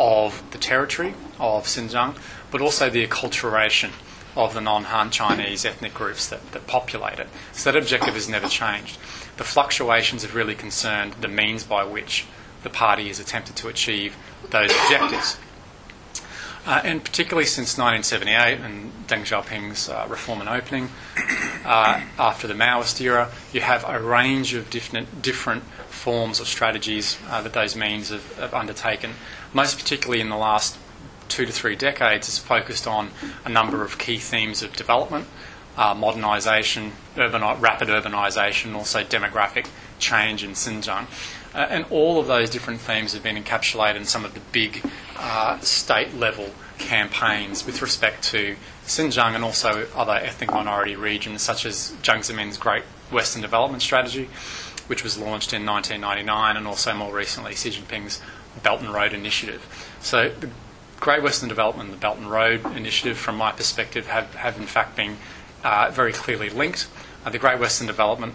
of 0.00 0.42
the 0.50 0.58
territory 0.58 1.14
of 1.38 1.66
Xinjiang, 1.66 2.16
but 2.50 2.60
also 2.60 2.90
the 2.90 3.06
acculturation 3.06 3.92
of 4.34 4.54
the 4.54 4.60
non 4.60 4.84
Han 4.84 5.12
Chinese 5.12 5.64
ethnic 5.64 5.94
groups 5.94 6.26
that, 6.26 6.50
that 6.50 6.66
populate 6.66 7.20
it. 7.20 7.28
So 7.52 7.70
that 7.70 7.78
objective 7.78 8.14
has 8.14 8.28
never 8.28 8.48
changed. 8.48 8.98
The 9.36 9.44
fluctuations 9.44 10.22
have 10.22 10.34
really 10.34 10.56
concerned 10.56 11.14
the 11.20 11.28
means 11.28 11.62
by 11.62 11.84
which 11.84 12.26
the 12.62 12.70
party 12.70 13.08
has 13.08 13.20
attempted 13.20 13.56
to 13.56 13.68
achieve 13.68 14.16
those 14.50 14.70
objectives. 14.70 15.36
Uh, 16.66 16.80
and 16.82 17.04
particularly 17.04 17.46
since 17.46 17.78
1978 17.78 18.58
and 18.60 18.90
Deng 19.06 19.22
Xiaoping's 19.22 19.88
uh, 19.88 20.04
reform 20.08 20.40
and 20.40 20.48
opening, 20.48 20.90
uh, 21.64 22.00
after 22.18 22.48
the 22.48 22.54
Maoist 22.54 23.00
era, 23.00 23.30
you 23.52 23.60
have 23.60 23.84
a 23.86 24.00
range 24.00 24.52
of 24.52 24.68
different, 24.68 25.22
different 25.22 25.62
forms 25.88 26.40
or 26.40 26.44
strategies 26.44 27.18
uh, 27.28 27.40
that 27.42 27.52
those 27.52 27.76
means 27.76 28.08
have, 28.08 28.36
have, 28.38 28.52
undertaken. 28.52 29.12
Most 29.52 29.78
particularly 29.78 30.20
in 30.20 30.28
the 30.28 30.36
last 30.36 30.76
two 31.28 31.46
to 31.46 31.52
three 31.52 31.76
decades, 31.76 32.28
is 32.28 32.38
focused 32.38 32.86
on 32.86 33.10
a 33.44 33.48
number 33.48 33.84
of 33.84 33.96
key 33.98 34.18
themes 34.18 34.62
of 34.62 34.72
development, 34.72 35.26
uh, 35.76 35.94
modernisation, 35.94 36.90
rapid 37.16 37.88
urbanisation, 37.88 38.74
also 38.74 39.04
demographic 39.04 39.68
change 39.98 40.42
in 40.42 40.50
Xinjiang. 40.50 41.06
Uh, 41.56 41.66
and 41.70 41.86
all 41.88 42.20
of 42.20 42.26
those 42.26 42.50
different 42.50 42.80
themes 42.80 43.14
have 43.14 43.22
been 43.22 43.42
encapsulated 43.42 43.96
in 43.96 44.04
some 44.04 44.26
of 44.26 44.34
the 44.34 44.40
big 44.52 44.86
uh, 45.16 45.58
state 45.60 46.14
level 46.14 46.50
campaigns 46.76 47.64
with 47.64 47.80
respect 47.80 48.22
to 48.22 48.54
Xinjiang 48.84 49.34
and 49.34 49.42
also 49.42 49.88
other 49.96 50.12
ethnic 50.12 50.50
minority 50.50 50.94
regions, 50.96 51.40
such 51.40 51.64
as 51.64 51.94
Jiang 52.02 52.18
Zemin's 52.18 52.58
Great 52.58 52.82
Western 53.10 53.40
Development 53.40 53.82
Strategy, 53.82 54.28
which 54.86 55.02
was 55.02 55.16
launched 55.16 55.54
in 55.54 55.64
1999, 55.64 56.58
and 56.58 56.66
also 56.66 56.92
more 56.92 57.14
recently 57.14 57.54
Xi 57.54 57.70
Jinping's 57.70 58.20
Belt 58.62 58.82
and 58.82 58.92
Road 58.92 59.14
Initiative. 59.14 59.66
So 60.00 60.28
the 60.28 60.50
Great 61.00 61.22
Western 61.22 61.48
Development 61.48 61.88
and 61.88 61.96
the 61.96 62.00
Belt 62.00 62.18
and 62.18 62.30
Road 62.30 62.66
Initiative, 62.76 63.16
from 63.16 63.36
my 63.36 63.52
perspective, 63.52 64.08
have, 64.08 64.34
have 64.34 64.58
in 64.58 64.66
fact 64.66 64.94
been 64.94 65.16
uh, 65.64 65.90
very 65.90 66.12
clearly 66.12 66.50
linked. 66.50 66.86
Uh, 67.24 67.30
the 67.30 67.38
Great 67.38 67.58
Western 67.58 67.86
Development 67.86 68.34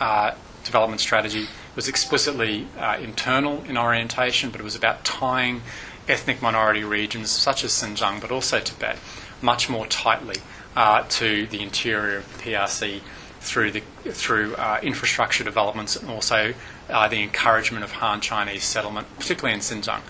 uh, 0.00 0.32
development 0.64 1.00
strategy 1.00 1.46
was 1.76 1.86
explicitly 1.86 2.66
uh, 2.78 2.98
internal 3.00 3.62
in 3.64 3.76
orientation, 3.76 4.50
but 4.50 4.60
it 4.60 4.64
was 4.64 4.74
about 4.74 5.04
tying 5.04 5.60
ethnic 6.08 6.40
minority 6.40 6.82
regions 6.82 7.30
such 7.30 7.62
as 7.62 7.70
Xinjiang, 7.70 8.20
but 8.20 8.32
also 8.32 8.58
Tibet, 8.58 8.98
much 9.42 9.68
more 9.68 9.86
tightly 9.86 10.36
uh, 10.74 11.04
to 11.08 11.46
the 11.46 11.62
interior 11.62 12.18
of 12.18 12.36
the 12.36 12.42
PRC 12.42 13.00
through 13.40 13.70
the 13.70 13.80
through 14.10 14.56
uh, 14.56 14.80
infrastructure 14.82 15.44
developments 15.44 15.94
and 15.94 16.10
also 16.10 16.54
uh, 16.88 17.06
the 17.08 17.22
encouragement 17.22 17.84
of 17.84 17.92
Han 17.92 18.20
Chinese 18.20 18.64
settlement, 18.64 19.06
particularly 19.18 19.54
in 19.54 19.60
Xinjiang. 19.60 20.00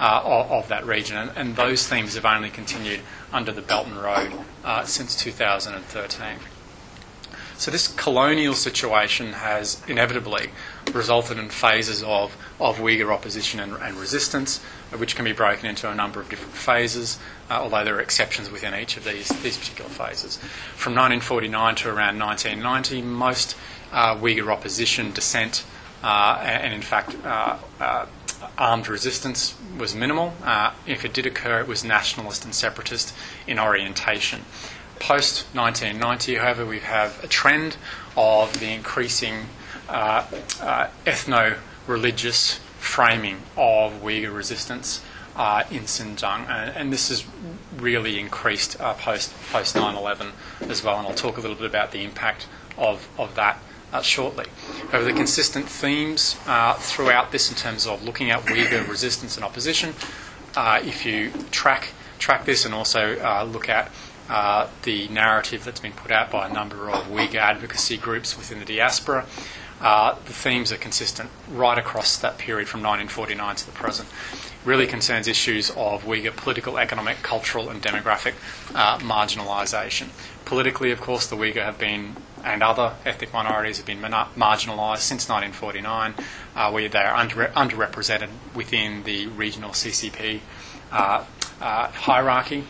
Uh, 0.00 0.46
of, 0.52 0.68
that 0.68 0.86
region, 0.86 1.16
and, 1.16 1.32
and, 1.36 1.56
those 1.56 1.88
themes 1.88 2.14
have 2.14 2.24
only 2.24 2.48
continued 2.48 3.00
under 3.32 3.50
the 3.50 3.60
Belt 3.60 3.88
and 3.88 3.96
Road 3.96 4.32
uh, 4.62 4.84
since 4.84 5.16
2013. 5.16 6.38
So 7.58 7.72
this 7.72 7.88
colonial 7.88 8.54
situation 8.54 9.32
has 9.32 9.82
inevitably 9.88 10.50
resulted 10.92 11.38
in 11.38 11.48
phases 11.48 12.04
of, 12.04 12.36
of 12.60 12.78
Uyghur 12.78 13.12
opposition 13.12 13.58
and, 13.58 13.74
and 13.74 13.96
resistance, 13.96 14.58
which 14.96 15.16
can 15.16 15.24
be 15.24 15.32
broken 15.32 15.66
into 15.66 15.90
a 15.90 15.94
number 15.94 16.20
of 16.20 16.28
different 16.28 16.54
phases, 16.54 17.18
uh, 17.50 17.54
although 17.54 17.84
there 17.84 17.96
are 17.96 18.00
exceptions 18.00 18.48
within 18.48 18.76
each 18.76 18.96
of 18.96 19.02
these, 19.02 19.28
these 19.42 19.58
particular 19.58 19.90
phases. 19.90 20.36
From 20.76 20.94
1949 20.94 21.74
to 21.74 21.88
around 21.88 22.16
1990, 22.20 23.02
most 23.02 23.56
uh, 23.90 24.14
Uyghur 24.14 24.52
opposition, 24.52 25.10
dissent, 25.10 25.64
uh, 26.04 26.38
and 26.40 26.72
in 26.72 26.82
fact, 26.82 27.16
uh, 27.24 27.58
uh, 27.80 28.06
armed 28.56 28.88
resistance 28.88 29.56
was 29.76 29.96
minimal. 29.96 30.32
Uh, 30.44 30.72
if 30.86 31.04
it 31.04 31.12
did 31.12 31.26
occur, 31.26 31.58
it 31.58 31.66
was 31.66 31.82
nationalist 31.82 32.44
and 32.44 32.54
separatist 32.54 33.12
in 33.48 33.58
orientation. 33.58 34.44
Post 35.00 35.46
1990, 35.54 36.36
however, 36.36 36.66
we 36.66 36.80
have 36.80 37.22
a 37.22 37.28
trend 37.28 37.76
of 38.16 38.58
the 38.60 38.72
increasing 38.72 39.46
uh, 39.88 40.26
uh, 40.60 40.88
ethno 41.06 41.56
religious 41.86 42.60
framing 42.78 43.38
of 43.56 44.02
Uyghur 44.02 44.34
resistance 44.34 45.02
uh, 45.36 45.64
in 45.70 45.82
Xinjiang, 45.84 46.48
and, 46.48 46.76
and, 46.76 46.92
this 46.92 47.08
has 47.08 47.24
really 47.76 48.18
increased 48.18 48.78
uh, 48.80 48.92
post 48.94 49.32
post 49.52 49.76
9/11 49.76 50.32
as 50.62 50.82
well. 50.82 50.98
And 50.98 51.06
I'll 51.06 51.14
talk 51.14 51.38
a 51.38 51.40
little 51.40 51.56
bit 51.56 51.66
about 51.66 51.92
the 51.92 52.02
impact 52.02 52.46
of 52.76 53.08
of 53.16 53.34
that 53.36 53.62
uh, 53.92 54.02
shortly. 54.02 54.46
However, 54.90 55.04
the 55.04 55.12
consistent 55.12 55.68
themes 55.68 56.36
uh, 56.46 56.74
throughout 56.74 57.30
this, 57.30 57.48
in 57.50 57.56
terms 57.56 57.86
of 57.86 58.02
looking 58.02 58.30
at 58.30 58.42
Uyghur 58.46 58.88
resistance 58.88 59.36
and 59.36 59.44
opposition, 59.44 59.94
if 60.56 61.06
you 61.06 61.30
track 61.52 61.92
track 62.18 62.44
this 62.44 62.64
and 62.64 62.74
also 62.74 63.44
look 63.46 63.68
at 63.68 63.92
uh, 64.28 64.68
the 64.82 65.08
narrative 65.08 65.64
that's 65.64 65.80
been 65.80 65.92
put 65.92 66.10
out 66.10 66.30
by 66.30 66.48
a 66.48 66.52
number 66.52 66.90
of 66.90 67.06
Uyghur 67.06 67.36
advocacy 67.36 67.96
groups 67.96 68.36
within 68.36 68.58
the 68.58 68.64
diaspora. 68.64 69.26
Uh, 69.80 70.16
the 70.26 70.32
themes 70.32 70.72
are 70.72 70.76
consistent 70.76 71.30
right 71.48 71.78
across 71.78 72.16
that 72.16 72.36
period 72.36 72.68
from 72.68 72.80
1949 72.80 73.56
to 73.56 73.66
the 73.66 73.72
present. 73.72 74.08
Really 74.64 74.86
concerns 74.86 75.28
issues 75.28 75.70
of 75.70 76.04
Uyghur 76.04 76.36
political, 76.36 76.78
economic, 76.78 77.18
cultural, 77.22 77.70
and 77.70 77.80
demographic 77.80 78.34
uh, 78.74 78.98
marginalisation. 78.98 80.08
Politically, 80.44 80.90
of 80.90 81.00
course, 81.00 81.26
the 81.26 81.36
Uyghur 81.36 81.64
have 81.64 81.78
been 81.78 82.16
and 82.44 82.62
other 82.62 82.94
ethnic 83.04 83.32
minorities 83.32 83.78
have 83.78 83.86
been 83.86 84.00
marginalised 84.00 84.98
since 84.98 85.28
1949, 85.28 86.14
uh, 86.54 86.70
where 86.70 86.88
they 86.88 86.98
are 86.98 87.14
under- 87.14 87.48
underrepresented 87.48 88.28
within 88.54 89.02
the 89.04 89.26
regional 89.26 89.70
CCP 89.70 90.40
uh, 90.92 91.24
uh, 91.60 91.88
hierarchy 91.88 92.64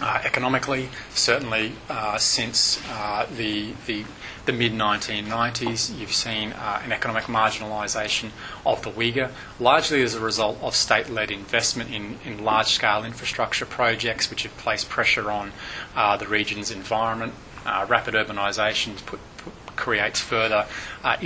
uh, 0.00 0.20
economically, 0.24 0.88
certainly 1.10 1.72
uh, 1.88 2.16
since 2.18 2.80
uh, 2.88 3.26
the, 3.36 3.72
the, 3.86 4.04
the 4.46 4.52
mid 4.52 4.72
1990s, 4.72 5.98
you've 5.98 6.12
seen 6.12 6.52
uh, 6.52 6.80
an 6.84 6.92
economic 6.92 7.24
marginalisation 7.24 8.30
of 8.64 8.82
the 8.82 8.90
Uyghur, 8.90 9.30
largely 9.58 10.02
as 10.02 10.14
a 10.14 10.20
result 10.20 10.58
of 10.60 10.74
state 10.74 11.08
led 11.08 11.30
investment 11.30 11.92
in, 11.92 12.18
in 12.24 12.44
large 12.44 12.68
scale 12.68 13.04
infrastructure 13.04 13.66
projects 13.66 14.30
which 14.30 14.42
have 14.44 14.56
placed 14.56 14.88
pressure 14.88 15.30
on 15.30 15.52
uh, 15.96 16.16
the 16.16 16.26
region's 16.26 16.70
environment. 16.70 17.34
Uh, 17.64 17.86
rapid 17.88 18.14
urbanisation 18.14 18.94
put, 19.06 19.20
put, 19.36 19.52
creates 19.86 20.20
further 20.20 20.62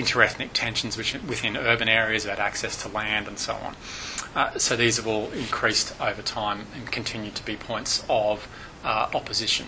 interethnic 0.01 0.51
tensions 0.53 0.97
which, 0.97 1.13
within 1.33 1.57
urban 1.57 1.89
areas 1.89 2.25
about 2.25 2.39
access 2.39 2.75
to 2.83 2.89
land 2.89 3.29
and 3.29 3.39
so 3.39 3.55
on. 3.67 3.77
Uh, 4.35 4.59
so 4.59 4.77
these 4.77 4.97
have 4.97 5.07
all 5.07 5.31
increased 5.33 5.89
over 6.01 6.23
time 6.23 6.59
and 6.75 6.91
continue 6.91 7.31
to 7.31 7.45
be 7.45 7.57
points 7.57 8.05
of 8.09 8.49
uh, 8.85 9.09
opposition. 9.15 9.67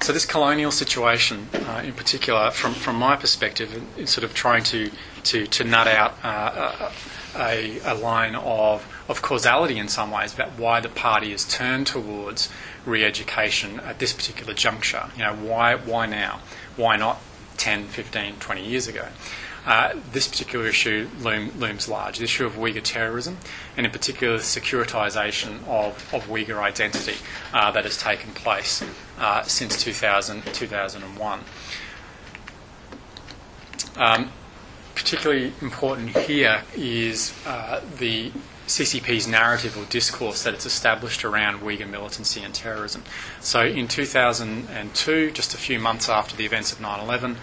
So 0.00 0.12
this 0.12 0.26
colonial 0.26 0.70
situation, 0.70 1.48
uh, 1.54 1.82
in 1.82 1.94
particular, 1.94 2.50
from, 2.50 2.74
from 2.74 2.96
my 2.96 3.16
perspective, 3.16 3.82
is 3.96 4.10
sort 4.10 4.24
of 4.24 4.34
trying 4.34 4.64
to 4.64 4.90
to, 5.24 5.46
to 5.46 5.64
nut 5.64 5.86
out 5.86 6.12
uh, 6.22 6.90
a, 7.36 7.80
a 7.84 7.94
line 7.94 8.34
of 8.34 8.86
of 9.08 9.22
causality 9.22 9.78
in 9.78 9.88
some 9.88 10.10
ways 10.10 10.34
about 10.34 10.58
why 10.58 10.80
the 10.80 10.88
party 10.88 11.30
has 11.30 11.44
turned 11.44 11.86
towards 11.86 12.48
re-education 12.86 13.80
at 13.80 13.98
this 13.98 14.12
particular 14.12 14.54
juncture. 14.54 15.10
You 15.16 15.24
know, 15.24 15.34
why 15.34 15.74
why 15.74 16.06
now? 16.06 16.40
Why 16.76 16.96
not 16.96 17.20
10, 17.56 17.84
15, 17.86 18.36
20 18.36 18.64
years 18.64 18.88
ago? 18.88 19.08
Uh, 19.66 19.94
this 20.12 20.28
particular 20.28 20.66
issue 20.66 21.08
loom, 21.20 21.50
looms 21.58 21.88
large 21.88 22.18
the 22.18 22.24
issue 22.24 22.44
of 22.44 22.54
Uyghur 22.54 22.82
terrorism, 22.82 23.38
and 23.76 23.86
in 23.86 23.92
particular 23.92 24.36
the 24.36 24.42
securitisation 24.42 25.66
of, 25.66 26.12
of 26.12 26.26
Uyghur 26.26 26.58
identity 26.58 27.16
uh, 27.54 27.70
that 27.70 27.84
has 27.84 27.96
taken 27.96 28.32
place 28.32 28.84
uh, 29.18 29.42
since 29.42 29.82
2000, 29.82 30.42
2001. 30.52 31.40
Um, 33.96 34.30
particularly 34.94 35.52
important 35.62 36.10
here 36.16 36.62
is 36.76 37.32
uh, 37.46 37.80
the 37.98 38.32
CCP's 38.66 39.26
narrative 39.26 39.76
or 39.76 39.84
discourse 39.84 40.42
that 40.42 40.54
it's 40.54 40.66
established 40.66 41.24
around 41.24 41.60
Uyghur 41.60 41.88
militancy 41.88 42.42
and 42.42 42.54
terrorism. 42.54 43.02
So 43.40 43.64
in 43.64 43.88
2002, 43.88 45.30
just 45.32 45.54
a 45.54 45.58
few 45.58 45.78
months 45.78 46.08
after 46.08 46.34
the 46.36 46.44
events 46.44 46.72
of 46.72 46.80
9 46.80 47.00
11, 47.00 47.36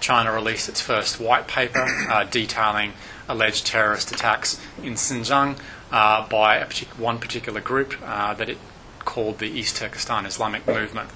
China 0.00 0.32
released 0.32 0.68
its 0.68 0.80
first 0.80 1.18
white 1.18 1.48
paper 1.48 1.86
uh, 2.10 2.24
detailing 2.24 2.92
alleged 3.28 3.66
terrorist 3.66 4.12
attacks 4.12 4.60
in 4.82 4.94
Xinjiang. 4.94 5.58
uh, 5.90 6.26
by 6.28 6.58
partic- 6.58 6.98
one 6.98 7.18
particular 7.18 7.60
group 7.60 7.94
uh, 8.04 8.34
that 8.34 8.48
it 8.48 8.58
called 9.04 9.38
the 9.38 9.46
East 9.46 9.76
Turkestan 9.76 10.26
Islamic 10.26 10.66
Movement. 10.66 11.10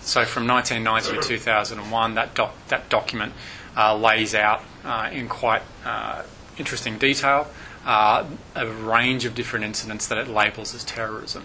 So 0.00 0.24
from 0.24 0.46
1990 0.46 1.20
to 1.20 1.28
2001, 1.36 2.14
that, 2.14 2.34
doc- 2.34 2.54
that 2.68 2.88
document 2.88 3.32
uh, 3.76 3.96
lays 3.96 4.34
out 4.34 4.62
uh, 4.84 5.08
in 5.12 5.28
quite 5.28 5.62
uh, 5.84 6.22
interesting 6.58 6.98
detail 6.98 7.46
uh, 7.88 8.26
a 8.54 8.66
range 8.66 9.24
of 9.24 9.34
different 9.34 9.64
incidents 9.64 10.06
that 10.08 10.18
it 10.18 10.28
labels 10.28 10.74
as 10.74 10.84
terrorism. 10.84 11.42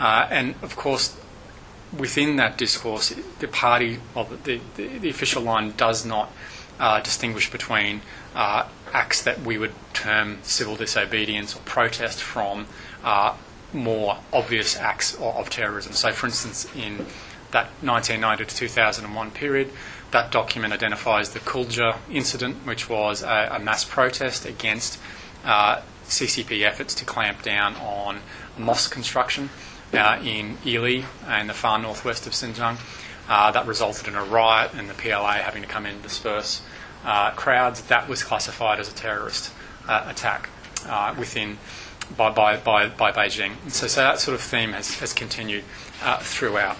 Uh, 0.00 0.26
and 0.28 0.56
of 0.60 0.74
course, 0.74 1.16
within 1.96 2.34
that 2.36 2.58
discourse, 2.58 3.14
the 3.38 3.46
party, 3.46 4.00
well, 4.12 4.28
the, 4.42 4.60
the, 4.74 4.98
the 4.98 5.08
official 5.08 5.40
line 5.40 5.72
does 5.76 6.04
not 6.04 6.32
uh, 6.80 7.00
distinguish 7.00 7.50
between 7.50 8.00
uh, 8.34 8.66
acts 8.92 9.22
that 9.22 9.40
we 9.40 9.56
would 9.56 9.72
term 9.94 10.38
civil 10.42 10.74
disobedience 10.74 11.54
or 11.54 11.60
protest 11.60 12.20
from 12.20 12.66
uh, 13.04 13.36
more 13.72 14.18
obvious 14.32 14.76
acts 14.76 15.14
of, 15.14 15.36
of 15.36 15.48
terrorism. 15.48 15.92
So, 15.92 16.10
for 16.10 16.26
instance, 16.26 16.66
in 16.74 17.06
that 17.52 17.66
1990 17.82 18.46
to 18.46 18.56
2001 18.56 19.30
period, 19.30 19.70
that 20.10 20.32
document 20.32 20.72
identifies 20.72 21.30
the 21.30 21.40
Kulja 21.40 21.98
incident, 22.10 22.66
which 22.66 22.88
was 22.88 23.22
a, 23.22 23.50
a 23.52 23.58
mass 23.60 23.84
protest 23.84 24.44
against 24.44 24.98
uh, 25.44 25.80
CCP 26.04 26.64
efforts 26.64 26.94
to 26.96 27.04
clamp 27.04 27.42
down 27.42 27.74
on 27.76 28.20
mosque 28.56 28.90
construction 28.90 29.50
uh, 29.92 30.18
in 30.22 30.58
Ili 30.64 31.04
in 31.40 31.46
the 31.46 31.54
far 31.54 31.78
northwest 31.78 32.26
of 32.26 32.32
Xinjiang. 32.32 32.78
Uh, 33.28 33.50
that 33.50 33.66
resulted 33.66 34.08
in 34.08 34.14
a 34.14 34.24
riot 34.24 34.70
and 34.74 34.88
the 34.88 34.94
PLA 34.94 35.34
having 35.34 35.62
to 35.62 35.68
come 35.68 35.84
in 35.84 35.94
and 35.94 36.02
disperse 36.02 36.62
uh, 37.04 37.30
crowds. 37.32 37.82
That 37.82 38.08
was 38.08 38.22
classified 38.22 38.80
as 38.80 38.90
a 38.90 38.94
terrorist 38.94 39.52
uh, 39.86 40.06
attack 40.08 40.48
within 41.18 41.58
by, 42.16 42.30
by, 42.30 42.56
by, 42.56 42.88
by 42.88 43.12
Beijing. 43.12 43.52
And 43.62 43.72
so, 43.72 43.86
so 43.86 44.00
that 44.00 44.18
sort 44.18 44.34
of 44.34 44.40
theme 44.40 44.72
has, 44.72 44.98
has 45.00 45.12
continued 45.12 45.64
throughout. 46.20 46.78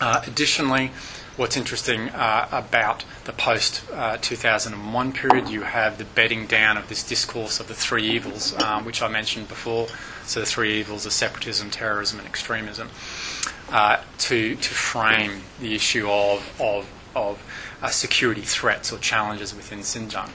additionally, 0.00 0.90
what's 1.36 1.56
interesting 1.56 2.10
uh, 2.10 2.48
about 2.52 3.04
the 3.24 3.32
post 3.32 3.82
uh, 3.92 4.18
2001 4.20 5.12
period, 5.12 5.48
you 5.48 5.62
have 5.62 5.98
the 5.98 6.04
bedding 6.04 6.46
down 6.46 6.76
of 6.76 6.88
this 6.88 7.02
discourse 7.02 7.60
of 7.60 7.68
the 7.68 7.74
three 7.74 8.08
evils, 8.08 8.54
um, 8.62 8.84
which 8.84 9.02
I 9.02 9.08
mentioned 9.08 9.48
before. 9.48 9.88
So 10.24 10.40
the 10.40 10.46
three 10.46 10.78
evils 10.78 11.06
are 11.06 11.10
separatism, 11.10 11.70
terrorism, 11.70 12.18
and 12.18 12.28
extremism, 12.28 12.90
uh, 13.70 14.02
to 14.18 14.54
to 14.54 14.74
frame 14.74 15.42
the 15.60 15.74
issue 15.74 16.08
of 16.08 16.60
of 16.60 16.88
of 17.14 17.42
uh, 17.82 17.88
security 17.88 18.42
threats 18.42 18.92
or 18.92 18.98
challenges 18.98 19.54
within 19.54 19.80
Xinjiang. 19.80 20.30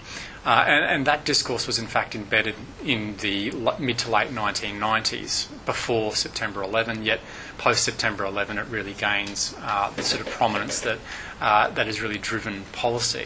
Uh, 0.47 0.63
and, 0.65 0.85
and, 0.85 1.07
that 1.07 1.25
discourse 1.25 1.67
was 1.67 1.77
in 1.77 1.87
fact 1.87 2.15
embedded 2.15 2.55
in 2.81 3.17
the 3.17 3.51
mid 3.79 3.97
to 3.97 4.09
late 4.09 4.29
1990s, 4.29 5.49
before 5.65 6.15
September 6.15 6.63
11. 6.63 7.03
Yet 7.03 7.19
post 7.57 7.83
September 7.83 8.23
11, 8.23 8.57
it 8.57 8.65
really 8.67 8.93
gains 8.93 9.53
uh, 9.59 9.91
the 9.91 10.03
sort 10.03 10.25
of 10.25 10.31
prominence 10.31 10.79
that 10.79 10.99
uh, 11.41 11.69
that 11.71 11.85
has 11.85 12.01
really 12.01 12.17
driven 12.17 12.63
policy. 12.71 13.25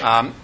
Um, 0.00 0.34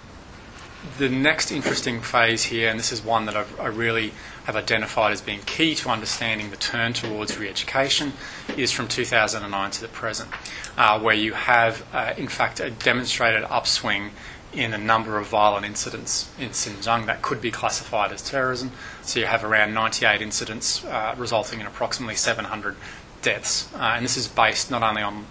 the 0.99 1.09
next 1.09 1.51
interesting 1.51 2.03
phase 2.03 2.45
here, 2.45 2.69
and 2.69 2.79
this 2.79 2.93
is 2.93 3.03
one 3.03 3.25
that 3.25 3.35
I've, 3.35 3.59
i 3.59 3.69
really 3.69 4.13
have 4.45 4.57
identified 4.57 5.13
as 5.13 5.23
being 5.23 5.41
key 5.47 5.75
to 5.77 5.89
understanding 5.89 6.51
the 6.51 6.57
turn 6.59 6.93
towards 6.93 7.39
re-education, 7.39 8.13
is 8.59 8.71
from 8.71 8.89
2009 8.89 9.71
to 9.71 9.81
the 9.81 9.89
present, 9.89 10.29
uh, 10.77 11.01
where 11.01 11.15
you 11.15 11.33
have, 11.33 11.83
uh, 11.95 12.13
in 12.19 12.29
fact, 12.29 12.61
a 12.61 12.71
demonstrated 12.71 13.43
upswing 13.45 14.11
in 14.55 14.73
a 14.73 14.79
number 14.79 15.19
of 15.19 15.27
violent 15.27 15.67
incidents 15.67 16.31
in 16.39 16.51
Xinjiang 16.51 17.07
that 17.07 17.23
could 17.23 17.41
be 17.41 17.51
classified 17.51 18.13
as 18.13 18.23
terrorism. 18.23 18.73
So 19.03 19.21
you 19.21 19.27
have 19.27 19.45
around 19.45 19.75
98 19.75 20.23
incidents 20.23 20.85
uh, 20.85 21.15
resulting 21.19 21.61
in 21.61 21.67
approximately 21.67 22.15
700 22.15 22.77
deaths. 23.23 23.73
Uh, 23.75 23.95
and 23.97 24.05
this 24.05 24.17
is 24.17 24.29
based 24.29 24.71
not 24.71 24.83
only 24.83 25.03
on 25.03 25.27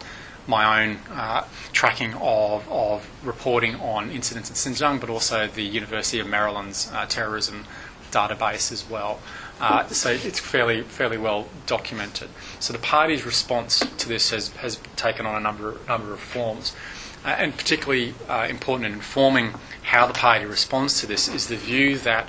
my 0.46 0.84
own 0.84 1.00
uh, 1.12 1.46
tracking 1.72 2.14
of, 2.16 2.70
of 2.70 3.10
reporting 3.24 3.76
on 3.76 4.12
incidents 4.12 4.50
in 4.50 4.74
Xinjiang, 4.74 5.00
but 5.00 5.10
also 5.10 5.48
the 5.48 5.64
University 5.64 6.20
of 6.20 6.28
Maryland's 6.28 6.92
uh, 6.92 7.06
terrorism 7.06 7.66
database 8.12 8.72
as 8.72 8.88
well. 8.88 9.20
Uh, 9.60 9.88
so 9.88 10.12
it's 10.12 10.40
fairly 10.40 10.82
fairly 10.82 11.18
well 11.18 11.48
documented. 11.66 12.30
So 12.60 12.74
the 12.74 12.80
party's 12.80 13.26
response 13.26 13.80
to 13.80 14.08
this 14.08 14.32
has, 14.32 14.50
has 14.58 14.80
taken 14.96 15.26
on 15.26 15.36
a 15.36 15.40
number 15.40 15.78
number 15.88 16.14
of 16.14 16.20
forms. 16.20 16.76
Uh, 17.26 17.30
and 17.30 17.56
particularly 17.56 18.14
uh, 18.28 18.48
important 18.50 18.86
in 18.86 18.94
informing 18.94 19.54
how 19.84 20.06
the 20.06 20.14
party 20.14 20.46
responds 20.46 21.00
to 21.00 21.08
this 21.08 21.30
is 21.30 21.48
the 21.48 21.56
view 21.56 21.98
that 21.98 22.28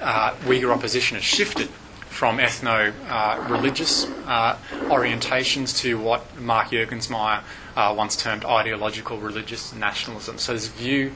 uh, 0.00 0.34
Uyghur 0.44 0.74
opposition 0.74 1.16
has 1.16 1.24
shifted 1.24 1.68
from 2.16 2.38
ethno 2.38 2.92
uh, 3.08 3.46
religious 3.50 4.06
uh, 4.26 4.56
orientations 4.88 5.78
to 5.78 5.98
what 5.98 6.38
Mark 6.38 6.68
Juergensmeyer 6.68 7.42
uh, 7.76 7.94
once 7.96 8.16
termed 8.16 8.44
ideological 8.44 9.18
religious 9.18 9.74
nationalism. 9.74 10.38
So 10.38 10.54
a 10.54 10.58
view 10.58 11.12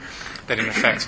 that, 0.47 0.59
in 0.59 0.67
effect, 0.67 1.07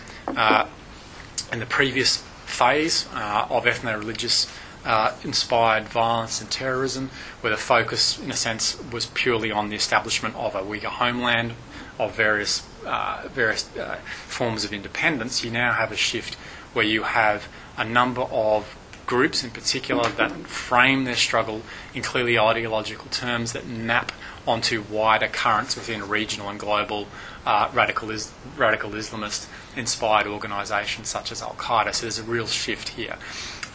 in 1.51 1.59
the 1.59 1.65
previous 1.67 2.17
phase 2.45 3.05
of 3.13 3.65
ethno 3.65 3.97
religious 3.97 4.47
uh, 4.85 5.15
inspired 5.23 5.85
violence 5.85 6.41
and 6.41 6.49
terrorism, 6.49 7.09
where 7.41 7.51
the 7.51 7.57
focus, 7.57 8.19
in 8.19 8.31
a 8.31 8.35
sense, 8.35 8.81
was 8.91 9.05
purely 9.07 9.51
on 9.51 9.69
the 9.69 9.75
establishment 9.75 10.35
of 10.35 10.55
a 10.55 10.61
Uyghur 10.61 10.85
homeland 10.85 11.53
of 11.99 12.15
various 12.15 12.67
uh, 12.85 13.27
various 13.31 13.75
uh, 13.77 13.95
forms 14.27 14.65
of 14.65 14.73
independence, 14.73 15.43
you 15.43 15.51
now 15.51 15.71
have 15.71 15.91
a 15.91 15.95
shift 15.95 16.35
where 16.73 16.85
you 16.85 17.03
have 17.03 17.47
a 17.77 17.85
number 17.85 18.21
of 18.23 18.77
groups 19.05 19.43
in 19.43 19.49
particular 19.49 20.09
that 20.09 20.31
frame 20.47 21.03
their 21.03 21.15
struggle 21.15 21.61
in 21.93 22.01
clearly 22.01 22.37
ideological 22.39 23.07
terms 23.11 23.53
that 23.53 23.65
map 23.67 24.11
onto 24.47 24.81
wider 24.89 25.27
currents 25.27 25.75
within 25.75 26.07
regional 26.07 26.49
and 26.49 26.59
global 26.59 27.07
uh, 27.45 27.69
radical, 27.73 28.09
is- 28.11 28.31
radical 28.57 28.89
Islamist 28.91 29.47
inspired 29.75 30.27
organisations 30.27 31.09
such 31.09 31.31
as 31.31 31.41
Al 31.41 31.55
Qaeda. 31.55 31.93
So 31.93 32.03
there's 32.03 32.19
a 32.19 32.23
real 32.23 32.47
shift 32.47 32.89
here. 32.89 33.17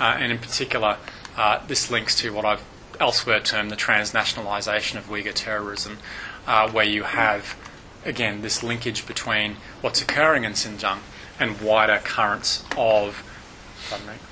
Uh, 0.00 0.16
and 0.18 0.32
in 0.32 0.38
particular, 0.38 0.96
uh, 1.36 1.60
this 1.66 1.90
links 1.90 2.14
to 2.16 2.32
what 2.32 2.44
I've 2.44 2.64
elsewhere 3.00 3.40
termed 3.40 3.70
the 3.70 3.76
transnationalisation 3.76 4.96
of 4.96 5.08
Uyghur 5.08 5.32
terrorism, 5.34 5.98
uh, 6.46 6.70
where 6.70 6.84
you 6.84 7.04
have 7.04 7.56
again, 8.04 8.42
this 8.42 8.62
linkage 8.62 9.06
between 9.06 9.56
what's 9.80 10.00
occurring 10.02 10.44
in 10.44 10.52
Xinjiang 10.52 10.98
and 11.38 11.60
wider 11.60 12.00
currents 12.02 12.64
of, 12.76 13.22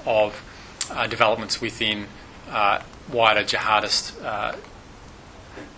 of 0.05 0.43
uh, 0.91 1.07
developments 1.07 1.61
within 1.61 2.07
uh, 2.51 2.81
wider 3.13 3.43
jihadist 3.43 4.23
uh, 4.25 4.57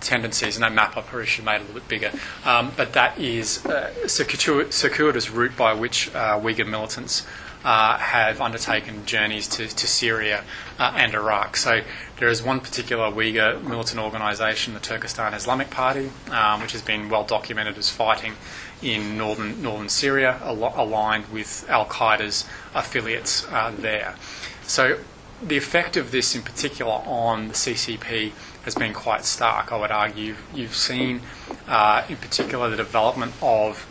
tendencies, 0.01 0.57
and 0.57 0.63
that 0.63 0.73
map 0.73 0.97
I 0.97 1.25
should 1.25 1.45
made 1.45 1.57
a 1.57 1.61
little 1.61 1.75
bit 1.75 1.89
bigger. 1.89 2.13
Um, 2.45 2.73
but 2.77 2.93
that 2.95 3.19
is 3.19 3.65
uh, 3.67 3.93
a 4.05 4.09
circuitous 4.09 5.31
route 5.31 5.57
by 5.57 5.75
which 5.75 6.15
uh, 6.15 6.41
Uyghur 6.41 6.67
militants 6.67 7.27
uh, 7.65 7.99
have 7.99 8.41
undertaken 8.41 9.05
journeys 9.05 9.49
to, 9.49 9.67
to 9.67 9.87
Syria 9.87 10.45
uh, 10.79 10.95
and 10.97 11.15
Iraq. 11.15 11.57
So 11.57 11.83
there 12.19 12.29
is 12.29 12.43
one 12.43 12.61
particular 12.61 13.11
Uyghur 13.11 13.63
militant 13.63 14.01
organisation, 14.01 14.75
the 14.75 14.81
Turkestan 14.81 15.35
Islamic 15.35 15.71
Party, 15.71 16.11
um, 16.31 16.61
which 16.61 16.73
has 16.73 16.83
been 16.83 17.09
well 17.09 17.25
documented 17.25 17.77
as 17.79 17.91
fighting 17.91 18.35
in 18.83 19.19
northern 19.19 19.61
northern 19.61 19.89
Syria, 19.89 20.39
al- 20.43 20.75
aligned 20.77 21.33
with 21.33 21.67
Al 21.69 21.87
Qaeda's 21.87 22.47
affiliates 22.75 23.47
uh, 23.51 23.73
there. 23.77 24.15
So 24.63 24.99
the 25.43 25.57
effect 25.57 25.97
of 25.97 26.11
this, 26.11 26.35
in 26.35 26.43
particular, 26.43 26.93
on 26.93 27.49
the 27.49 27.55
CCP 27.55 28.33
has 28.65 28.75
been 28.75 28.93
quite 28.93 29.25
stark. 29.25 29.73
I 29.73 29.79
would 29.79 29.91
argue 29.91 30.35
you've 30.55 30.75
seen, 30.75 31.23
uh, 31.67 32.05
in 32.09 32.17
particular, 32.17 32.69
the 32.69 32.77
development 32.77 33.33
of 33.41 33.87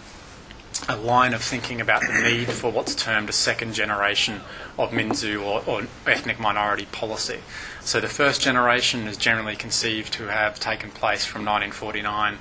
a 0.87 0.95
line 0.95 1.33
of 1.33 1.41
thinking 1.41 1.81
about 1.81 2.01
the 2.01 2.21
need 2.21 2.47
for 2.47 2.71
what's 2.71 2.95
termed 2.95 3.29
a 3.29 3.33
second 3.33 3.73
generation 3.73 4.41
of 4.77 4.91
Minzu 4.91 5.41
or, 5.41 5.63
or, 5.67 5.87
ethnic 6.05 6.39
minority 6.39 6.85
policy. 6.91 7.39
So 7.81 7.99
the 7.99 8.07
first 8.07 8.41
generation 8.41 9.07
is 9.07 9.17
generally 9.17 9.55
conceived 9.55 10.13
to 10.13 10.27
have 10.27 10.59
taken 10.59 10.91
place 10.91 11.25
from 11.25 11.45
1949 11.45 12.37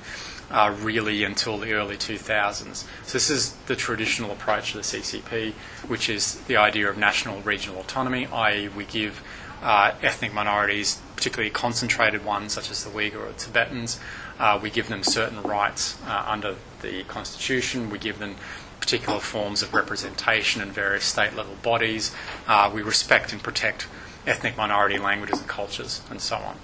uh, 0.49 0.75
really 0.81 1.23
until 1.23 1.57
the 1.57 1.73
early 1.73 1.97
2000s. 1.97 2.85
So 3.05 3.13
this 3.13 3.29
is 3.29 3.53
the 3.67 3.75
traditional 3.75 4.31
approach 4.31 4.71
to 4.71 4.77
the 4.77 4.83
CCP, 4.83 5.53
which 5.87 6.09
is 6.09 6.35
the 6.41 6.57
idea 6.57 6.89
of 6.89 6.97
national 6.97 7.41
regional 7.41 7.81
autonomy, 7.81 8.27
i.e., 8.27 8.69
we 8.69 8.85
give 8.85 9.21
uh, 9.61 9.93
ethnic 10.01 10.33
minorities, 10.33 11.01
particularly 11.15 11.49
concentrated 11.49 12.23
ones 12.23 12.53
such 12.53 12.69
as 12.69 12.83
the 12.83 12.89
Uyghur 12.89 13.29
or 13.29 13.33
Tibetans, 13.33 13.99
uh, 14.39 14.59
we 14.61 14.69
give 14.69 14.87
them 14.87 15.03
certain 15.03 15.41
rights 15.41 15.97
uh, 16.05 16.25
under 16.27 16.55
the 16.81 17.03
Constitution. 17.03 17.89
We 17.89 17.97
give 17.97 18.19
them 18.19 18.35
particular 18.79 19.19
forms 19.19 19.61
of 19.61 19.73
representation 19.73 20.61
in 20.61 20.71
various 20.71 21.05
state 21.05 21.35
level 21.35 21.55
bodies. 21.61 22.15
Uh, 22.47 22.71
we 22.73 22.81
respect 22.81 23.33
and 23.33 23.43
protect 23.43 23.87
ethnic 24.25 24.57
minority 24.57 24.97
languages 24.97 25.39
and 25.39 25.47
cultures, 25.47 26.01
and 26.09 26.21
so 26.21 26.35
on. 26.37 26.57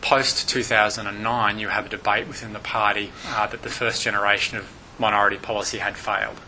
Post 0.00 0.48
2009, 0.48 1.58
you 1.58 1.68
have 1.68 1.86
a 1.86 1.88
debate 1.88 2.28
within 2.28 2.52
the 2.52 2.58
party 2.60 3.12
uh, 3.26 3.46
that 3.48 3.62
the 3.62 3.68
first 3.68 4.02
generation 4.02 4.58
of 4.58 4.68
minority 4.98 5.36
policy 5.36 5.78
had 5.78 5.96
failed. 5.96 6.40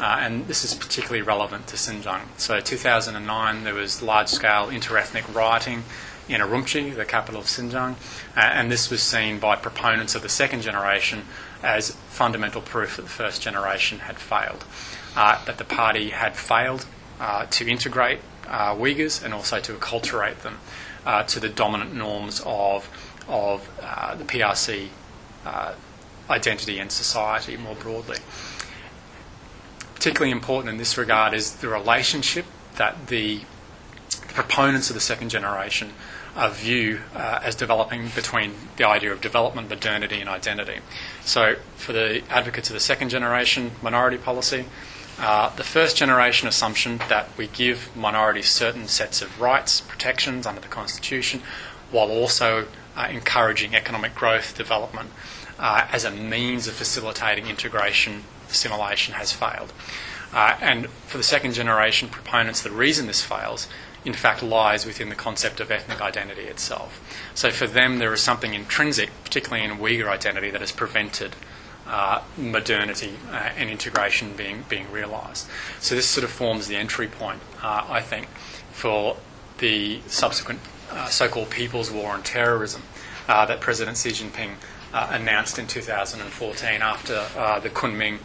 Uh, 0.00 0.18
and 0.20 0.46
this 0.46 0.64
is 0.64 0.74
particularly 0.74 1.20
relevant 1.20 1.66
to 1.66 1.76
Xinjiang. 1.76 2.22
So, 2.38 2.60
2009, 2.60 3.64
there 3.64 3.74
was 3.74 4.00
large 4.00 4.28
scale 4.28 4.68
interethnic 4.68 5.32
rioting 5.34 5.84
in 6.28 6.40
Urumqi, 6.40 6.94
the 6.94 7.04
capital 7.04 7.40
of 7.40 7.46
Xinjiang, 7.46 7.94
uh, 8.36 8.40
and 8.40 8.70
this 8.70 8.90
was 8.90 9.02
seen 9.02 9.38
by 9.38 9.56
proponents 9.56 10.14
of 10.14 10.22
the 10.22 10.28
second 10.28 10.62
generation 10.62 11.22
as 11.62 11.92
fundamental 12.08 12.60
proof 12.60 12.96
that 12.96 13.02
the 13.02 13.08
first 13.08 13.42
generation 13.42 14.00
had 14.00 14.18
failed, 14.18 14.64
uh, 15.16 15.44
that 15.44 15.58
the 15.58 15.64
party 15.64 16.10
had 16.10 16.36
failed 16.36 16.86
uh, 17.20 17.46
to 17.46 17.68
integrate 17.68 18.20
uh, 18.48 18.74
Uyghurs 18.74 19.24
and 19.24 19.32
also 19.32 19.60
to 19.60 19.72
acculturate 19.74 20.40
them 20.40 20.58
uh, 21.06 21.22
to 21.24 21.40
the 21.40 21.48
dominant 21.48 21.94
norms 21.94 22.42
of, 22.44 22.88
of 23.28 23.68
the 24.18 24.24
PRC 24.24 24.88
identity 26.30 26.78
and 26.78 26.90
society 26.90 27.56
more 27.56 27.74
broadly. 27.74 28.18
Particularly 29.94 30.32
important 30.32 30.70
in 30.70 30.78
this 30.78 30.96
regard 30.96 31.34
is 31.34 31.56
the 31.56 31.68
relationship 31.68 32.46
that 32.76 33.08
the 33.08 33.40
proponents 34.28 34.90
of 34.90 34.94
the 34.94 35.00
second 35.00 35.28
generation 35.28 35.92
uh, 36.34 36.48
view 36.50 37.00
uh, 37.14 37.40
as 37.42 37.54
developing 37.54 38.08
between 38.14 38.54
the 38.76 38.86
idea 38.86 39.12
of 39.12 39.20
development, 39.20 39.68
modernity, 39.68 40.20
and 40.20 40.28
identity. 40.28 40.80
So, 41.24 41.56
for 41.76 41.92
the 41.92 42.22
advocates 42.28 42.70
of 42.70 42.74
the 42.74 42.80
second 42.80 43.10
generation 43.10 43.72
minority 43.82 44.18
policy, 44.18 44.66
uh, 45.18 45.54
the 45.54 45.64
first 45.64 45.96
generation 45.96 46.48
assumption 46.48 46.98
that 47.08 47.28
we 47.36 47.46
give 47.46 47.94
minorities 47.96 48.48
certain 48.48 48.88
sets 48.88 49.22
of 49.22 49.40
rights, 49.40 49.80
protections 49.80 50.44
under 50.44 50.60
the 50.60 50.68
Constitution, 50.68 51.40
while 51.92 52.10
also 52.10 52.66
uh, 52.96 53.08
encouraging 53.10 53.74
economic 53.74 54.14
growth, 54.14 54.56
development, 54.56 55.10
uh, 55.58 55.86
as 55.92 56.04
a 56.04 56.10
means 56.10 56.66
of 56.66 56.74
facilitating 56.74 57.46
integration, 57.46 58.24
assimilation 58.50 59.14
has 59.14 59.32
failed. 59.32 59.72
Uh, 60.32 60.56
and 60.60 60.88
for 61.06 61.16
the 61.16 61.22
second 61.22 61.52
generation 61.52 62.08
proponents, 62.08 62.60
the 62.62 62.70
reason 62.70 63.06
this 63.06 63.22
fails 63.22 63.68
in 64.04 64.12
fact 64.12 64.42
lies 64.42 64.84
within 64.84 65.08
the 65.08 65.14
concept 65.14 65.60
of 65.60 65.70
ethnic 65.70 66.00
identity 66.00 66.42
itself. 66.42 67.00
So 67.34 67.50
for 67.50 67.66
them, 67.66 67.98
there 67.98 68.12
is 68.12 68.20
something 68.20 68.54
intrinsic, 68.54 69.10
particularly 69.24 69.64
in 69.64 69.78
Uyghur 69.78 70.08
identity, 70.08 70.50
that 70.50 70.60
has 70.60 70.72
prevented 70.72 71.34
uh, 71.86 72.22
modernity 72.36 73.14
uh, 73.30 73.50
and 73.56 73.68
integration 73.68 74.34
being 74.36 74.64
being 74.68 74.90
realised. 74.90 75.46
So 75.80 75.94
this 75.94 76.06
sort 76.06 76.24
of 76.24 76.30
forms 76.30 76.66
the 76.66 76.76
entry 76.76 77.08
point, 77.08 77.40
uh, 77.62 77.84
I 77.88 78.00
think, 78.00 78.28
for 78.72 79.16
the 79.58 80.00
subsequent 80.06 80.60
uh, 80.90 81.06
so-called 81.06 81.50
People's 81.50 81.90
War 81.90 82.12
on 82.12 82.22
Terrorism 82.22 82.82
uh, 83.28 83.44
that 83.46 83.60
President 83.60 83.96
Xi 83.96 84.10
Jinping. 84.10 84.54
Uh, 84.92 85.08
announced 85.10 85.58
in 85.58 85.66
2014 85.66 86.80
after 86.80 87.14
the 87.64 87.68
Kunming 87.68 88.20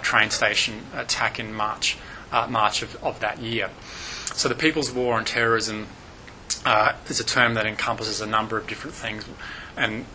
train 0.00 0.30
station 0.30 0.86
attack 0.94 1.40
in 1.40 1.52
March, 1.52 1.98
March 2.48 2.82
of, 2.82 3.02
of 3.02 3.18
that 3.18 3.40
year. 3.40 3.68
So 4.34 4.48
the 4.48 4.56
People's 4.56 4.90
War 4.90 5.14
on 5.14 5.24
Terrorism 5.24 5.86
uh, 6.66 6.94
is 7.08 7.20
a 7.20 7.24
term 7.24 7.54
that 7.54 7.66
encompasses 7.66 8.20
a 8.20 8.26
number 8.26 8.58
of 8.58 8.66
different 8.66 8.96
things, 8.96 9.24
and 9.76 10.06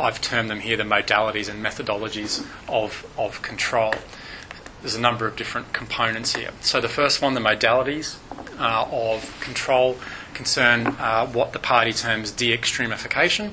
I've 0.00 0.20
termed 0.22 0.48
them 0.48 0.60
here 0.60 0.78
the 0.78 0.82
modalities 0.82 1.50
and 1.50 1.64
methodologies 1.64 2.46
of, 2.68 3.06
of 3.18 3.42
control. 3.42 3.92
There's 4.80 4.94
a 4.94 5.00
number 5.00 5.26
of 5.26 5.36
different 5.36 5.74
components 5.74 6.34
here. 6.34 6.52
So 6.62 6.80
the 6.80 6.88
first 6.88 7.20
one, 7.20 7.34
the 7.34 7.40
modalities 7.40 8.16
uh, 8.58 8.86
of 8.90 9.38
control, 9.40 9.98
concern 10.32 10.86
uh, 10.98 11.26
what 11.26 11.52
the 11.52 11.58
party 11.58 11.92
terms 11.92 12.30
de-extremification, 12.30 13.50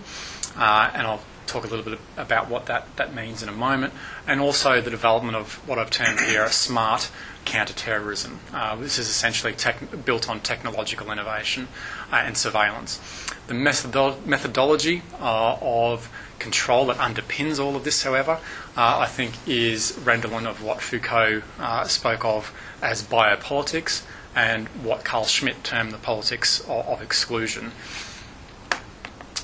uh, 0.56 0.90
and 0.94 1.06
I'll 1.06 1.22
talk 1.48 1.66
a 1.66 1.68
little 1.68 1.84
bit 1.84 2.00
about 2.16 2.50
what 2.50 2.68
that, 2.68 2.96
that 2.96 3.14
means 3.14 3.44
in 3.44 3.50
a 3.50 3.54
moment, 3.54 3.94
and 4.26 4.40
also 4.40 4.80
the 4.80 4.90
development 4.90 5.36
of 5.36 5.56
what 5.68 5.78
I've 5.78 5.92
termed 5.92 6.22
here 6.22 6.46
a 6.46 6.52
smart 6.52 7.12
counterterrorism. 7.46 8.40
Uh, 8.54 8.76
this 8.76 8.98
is 8.98 9.10
essentially 9.10 9.54
tech- 9.54 10.06
built 10.06 10.30
on 10.30 10.40
technological 10.40 11.12
innovation 11.12 11.68
uh, 12.12 12.18
and 12.18 12.38
surveillance. 12.38 13.00
The 13.48 13.54
methodo- 13.54 14.26
methodology 14.26 15.02
uh, 15.20 15.58
of 15.62 16.10
control 16.40 16.88
that 16.88 16.98
underpins 16.98 17.64
all 17.64 17.76
of 17.76 17.84
this, 17.84 18.04
however, 18.04 18.40
uh, 18.76 19.00
I 19.00 19.08
think 19.08 19.36
is 19.48 19.98
redolent 20.04 20.48
of 20.48 20.64
what 20.64 20.82
Foucault 20.82 21.44
uh, 21.60 21.86
spoke 21.86 22.26
of 22.26 22.54
as 22.82 23.04
biopolitics 23.04 24.04
and 24.36 24.68
what 24.70 25.04
Carl 25.04 25.26
Schmitt 25.26 25.64
termed 25.64 25.92
the 25.92 25.98
politics 25.98 26.60
of, 26.62 26.86
of 26.88 27.02
exclusion. 27.02 27.72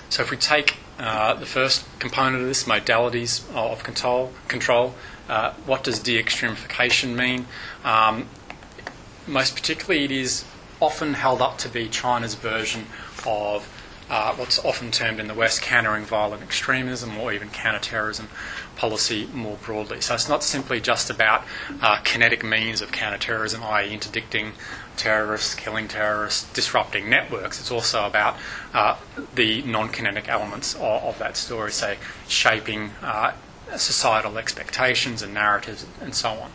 So 0.09 0.23
if 0.23 0.31
we 0.31 0.37
take 0.37 0.77
uh, 0.97 1.35
the 1.35 1.45
first 1.45 1.85
component 1.99 2.41
of 2.41 2.47
this, 2.47 2.63
modalities 2.63 3.43
of 3.55 3.83
control, 3.83 4.33
control 4.47 4.95
uh, 5.29 5.53
what 5.65 5.83
does 5.83 5.99
de-extremification 5.99 7.15
mean? 7.15 7.45
Um, 7.83 8.27
most 9.27 9.55
particularly, 9.55 10.03
it 10.05 10.11
is 10.11 10.43
often 10.81 11.13
held 11.13 11.41
up 11.41 11.57
to 11.59 11.69
be 11.69 11.87
China's 11.87 12.35
version 12.35 12.87
of 13.25 13.67
uh, 14.09 14.33
what's 14.33 14.57
often 14.65 14.89
termed 14.89 15.19
in 15.19 15.27
the 15.27 15.33
West 15.33 15.61
countering 15.61 16.03
violent 16.03 16.41
extremism 16.41 17.15
or 17.17 17.31
even 17.31 17.49
counterterrorism 17.49 18.27
policy 18.75 19.29
more 19.33 19.57
broadly. 19.63 20.01
So 20.01 20.15
it's 20.15 20.27
not 20.27 20.43
simply 20.43 20.81
just 20.81 21.09
about 21.09 21.43
uh, 21.81 21.99
kinetic 22.03 22.43
means 22.43 22.81
of 22.81 22.91
counterterrorism, 22.91 23.61
i.e., 23.61 23.93
interdicting 23.93 24.53
terrorists, 24.97 25.53
killing 25.53 25.87
terrorists, 25.87 26.51
disrupting 26.53 27.09
networks. 27.09 27.59
It's 27.59 27.71
also 27.71 28.07
about 28.07 28.35
uh, 28.73 28.97
the 29.35 29.61
non 29.61 29.89
kinetic 29.89 30.27
elements 30.27 30.73
of, 30.75 31.03
of, 31.03 31.19
that 31.19 31.37
story, 31.37 31.71
say, 31.71 31.97
shaping 32.27 32.91
uh, 33.03 33.33
societal 33.77 34.37
expectations 34.37 35.21
and 35.21 35.33
narratives 35.33 35.85
and 36.01 36.15
so 36.15 36.29
on. 36.29 36.51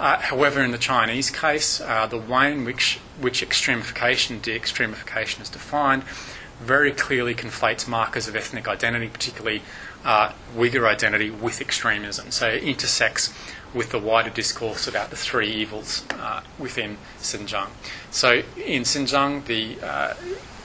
Uh, 0.00 0.18
however, 0.18 0.62
in 0.62 0.70
the 0.70 0.78
Chinese 0.78 1.30
case, 1.30 1.80
uh, 1.80 2.06
the 2.06 2.18
way 2.18 2.52
in 2.52 2.64
which, 2.64 2.98
which 3.20 3.42
extremification, 3.42 4.40
de-extremification 4.42 5.40
is 5.40 5.48
defined 5.48 6.02
very 6.62 6.92
clearly 6.92 7.34
conflates 7.34 7.88
markers 7.88 8.28
of 8.28 8.36
ethnic 8.36 8.68
identity, 8.68 9.08
particularly 9.08 9.62
uh, 10.04 10.32
Uyghur 10.56 10.86
identity, 10.86 11.30
with 11.30 11.60
extremism. 11.60 12.30
So 12.30 12.48
it 12.48 12.62
intersects 12.62 13.34
with 13.74 13.90
the 13.90 13.98
wider 13.98 14.30
discourse 14.30 14.86
about 14.86 15.10
the 15.10 15.16
three 15.16 15.50
evils 15.50 16.04
uh, 16.10 16.42
within 16.58 16.98
Xinjiang. 17.18 17.70
So 18.10 18.42
in 18.56 18.82
Xinjiang, 18.82 19.46
the 19.46 19.78
uh, 19.82 20.14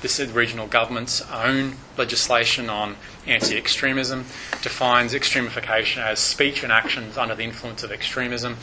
this 0.01 0.19
regional 0.19 0.67
government's 0.67 1.21
own 1.31 1.75
legislation 1.97 2.69
on 2.69 2.95
anti 3.25 3.57
extremism 3.57 4.25
defines 4.61 5.13
extremification 5.13 5.97
as 5.97 6.19
speech 6.19 6.63
and 6.63 6.71
actions 6.71 7.17
under 7.17 7.35
the 7.35 7.43
influence 7.43 7.83
of 7.83 7.91
extremism 7.91 8.57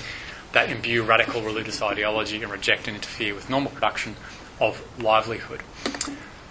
that 0.53 0.71
imbue 0.71 1.03
radical 1.03 1.43
religious 1.43 1.83
ideology 1.83 2.43
and 2.43 2.51
reject 2.51 2.87
and 2.87 2.97
interfere 2.97 3.35
with 3.35 3.51
normal 3.51 3.71
production 3.73 4.15
of 4.61 4.83
livelihood. 5.03 5.63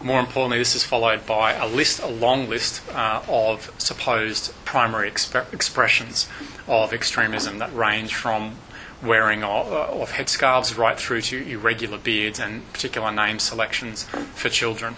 More 0.02 0.19
importantly, 0.19 0.58
this 0.58 0.76
is 0.76 0.84
followed 0.84 1.26
by 1.26 1.54
a 1.54 1.65
list, 1.65 2.02
a 2.02 2.08
long 2.08 2.50
list 2.50 2.82
uh, 2.93 3.24
of 3.30 3.72
supposed 3.78 4.54
primary 4.65 5.10
exp- 5.10 5.54
expressions 5.54 6.28
of 6.67 6.91
extremism 6.91 7.60
that 7.60 7.74
range 7.74 8.13
from 8.13 8.58
wearing 9.03 9.43
of, 9.43 10.11
headscarves 10.11 10.77
right 10.77 10.97
through 10.97 11.21
to 11.21 11.47
irregular 11.49 11.97
beards 11.97 12.39
and 12.39 12.71
particular 12.73 13.11
name 13.11 13.39
selections 13.39 14.03
for 14.33 14.49
children. 14.49 14.95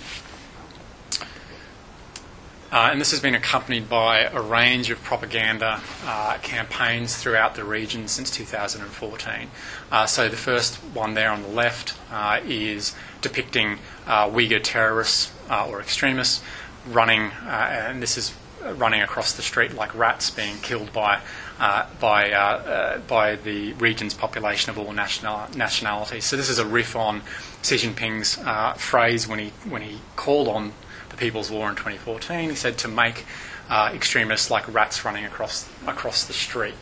Uh, 2.72 2.90
and 2.92 3.00
this 3.00 3.12
has 3.12 3.22
been 3.22 3.36
accompanied 3.36 3.88
by 3.88 4.20
a 4.20 4.42
range 4.42 4.90
of 4.90 5.02
propaganda 5.02 5.80
uh, 6.04 6.38
campaigns 6.42 7.16
throughout 7.16 7.56
the 7.56 7.64
region 7.64 8.06
since 8.06 8.30
2014. 8.32 9.50
Uh, 9.92 10.06
so 10.06 10.28
the 10.28 10.36
first 10.36 10.76
one 10.94 11.14
there 11.14 11.32
on 11.32 11.42
the 11.42 11.48
left 11.48 11.94
uh, 12.12 12.40
is 12.44 12.94
depicting 13.22 13.78
uh, 14.08 14.28
Uyghur 14.30 14.62
terrorists 14.62 15.32
uh, 15.50 15.66
or 15.70 15.80
extremists 15.80 16.44
running, 16.86 17.32
and 17.48 18.04
this 18.04 18.18
is 18.18 18.34
running 18.74 19.02
across 19.02 19.32
the 19.32 19.42
street 19.42 19.74
like 19.74 19.96
rats 19.96 20.30
being 20.30 20.58
killed 20.58 20.92
by 20.92 21.22
uh, 21.60 21.88
by, 22.00 22.32
uh, 22.32 22.38
uh, 22.38 22.98
by 23.00 23.36
the 23.36 23.74
region's 23.74 24.14
population 24.14 24.70
of 24.70 24.78
all 24.78 24.92
national, 24.92 25.48
nationalities. 25.56 26.26
So 26.26 26.36
this 26.36 26.50
is 26.50 26.60
a 26.60 26.66
riff 26.66 26.96
on 26.96 27.22
Xi 27.64 27.76
Jinping's 27.76 28.38
uh, 28.40 28.74
phrase 28.74 29.28
when 29.28 29.40
he, 29.40 29.50
when 29.70 29.82
he 29.82 30.00
called 30.16 30.48
on 30.48 30.74
the 31.10 31.18
People's 31.18 31.50
War 31.50 31.70
in 31.70 31.76
2014. 31.76 32.50
He 32.50 32.56
said 32.56 32.78
to 32.80 32.88
make 32.88 33.26
uh, 33.70 33.92
extremists 33.94 34.52
like 34.52 34.72
rats 34.74 35.06
running 35.06 35.26
across, 35.26 35.70
across 35.88 36.26
the 36.26 36.34
street. 36.34 36.76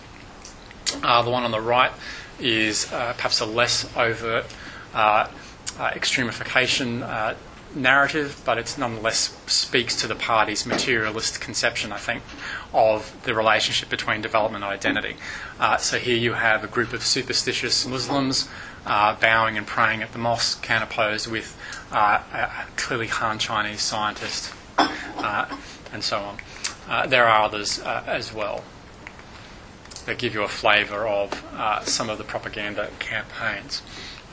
The 0.85 1.29
one 1.29 1.43
on 1.43 1.51
the 1.51 1.61
right 1.61 1.91
is 2.39 2.85
perhaps 2.85 3.39
a 3.39 3.45
less 3.45 3.89
overt 3.95 4.45
extremification 4.93 7.35
narrative, 7.75 8.41
but 8.45 8.57
it 8.57 8.75
nonetheless 8.77 9.35
speaks 9.47 9.95
to 10.01 10.07
the 10.07 10.15
party's 10.15 10.65
materialist 10.65 11.41
conception, 11.41 11.91
I 11.91 11.97
think, 11.97 12.23
of 12.73 13.15
the 13.23 13.33
relationship 13.33 13.89
between 13.89 14.21
development 14.21 14.63
and 14.63 14.73
identity. 14.73 15.15
Uh, 15.59 15.77
so 15.77 15.97
here 15.97 16.17
you 16.17 16.33
have 16.33 16.63
a 16.63 16.67
group 16.67 16.93
of 16.93 17.03
superstitious 17.03 17.85
Muslims 17.85 18.47
uh, 18.85 19.15
bowing 19.15 19.57
and 19.57 19.65
praying 19.65 20.01
at 20.01 20.11
the 20.11 20.19
mosque, 20.19 20.61
counterposed 20.61 21.27
with 21.27 21.57
uh, 21.91 22.21
a 22.33 22.65
clearly 22.75 23.07
Han 23.07 23.39
Chinese 23.39 23.81
scientist, 23.81 24.53
uh, 24.77 25.57
and 25.91 26.03
so 26.03 26.19
on. 26.19 26.37
Uh, 26.87 27.07
there 27.07 27.25
are 27.25 27.43
others 27.43 27.79
uh, 27.79 28.03
as 28.07 28.33
well. 28.33 28.63
that 30.05 30.17
give 30.17 30.33
you 30.33 30.43
a 30.43 30.47
flavour 30.49 31.07
of 31.07 31.33
some 31.87 32.09
of 32.09 32.17
the 32.17 32.23
propaganda 32.25 32.89
campaigns. 32.99 33.81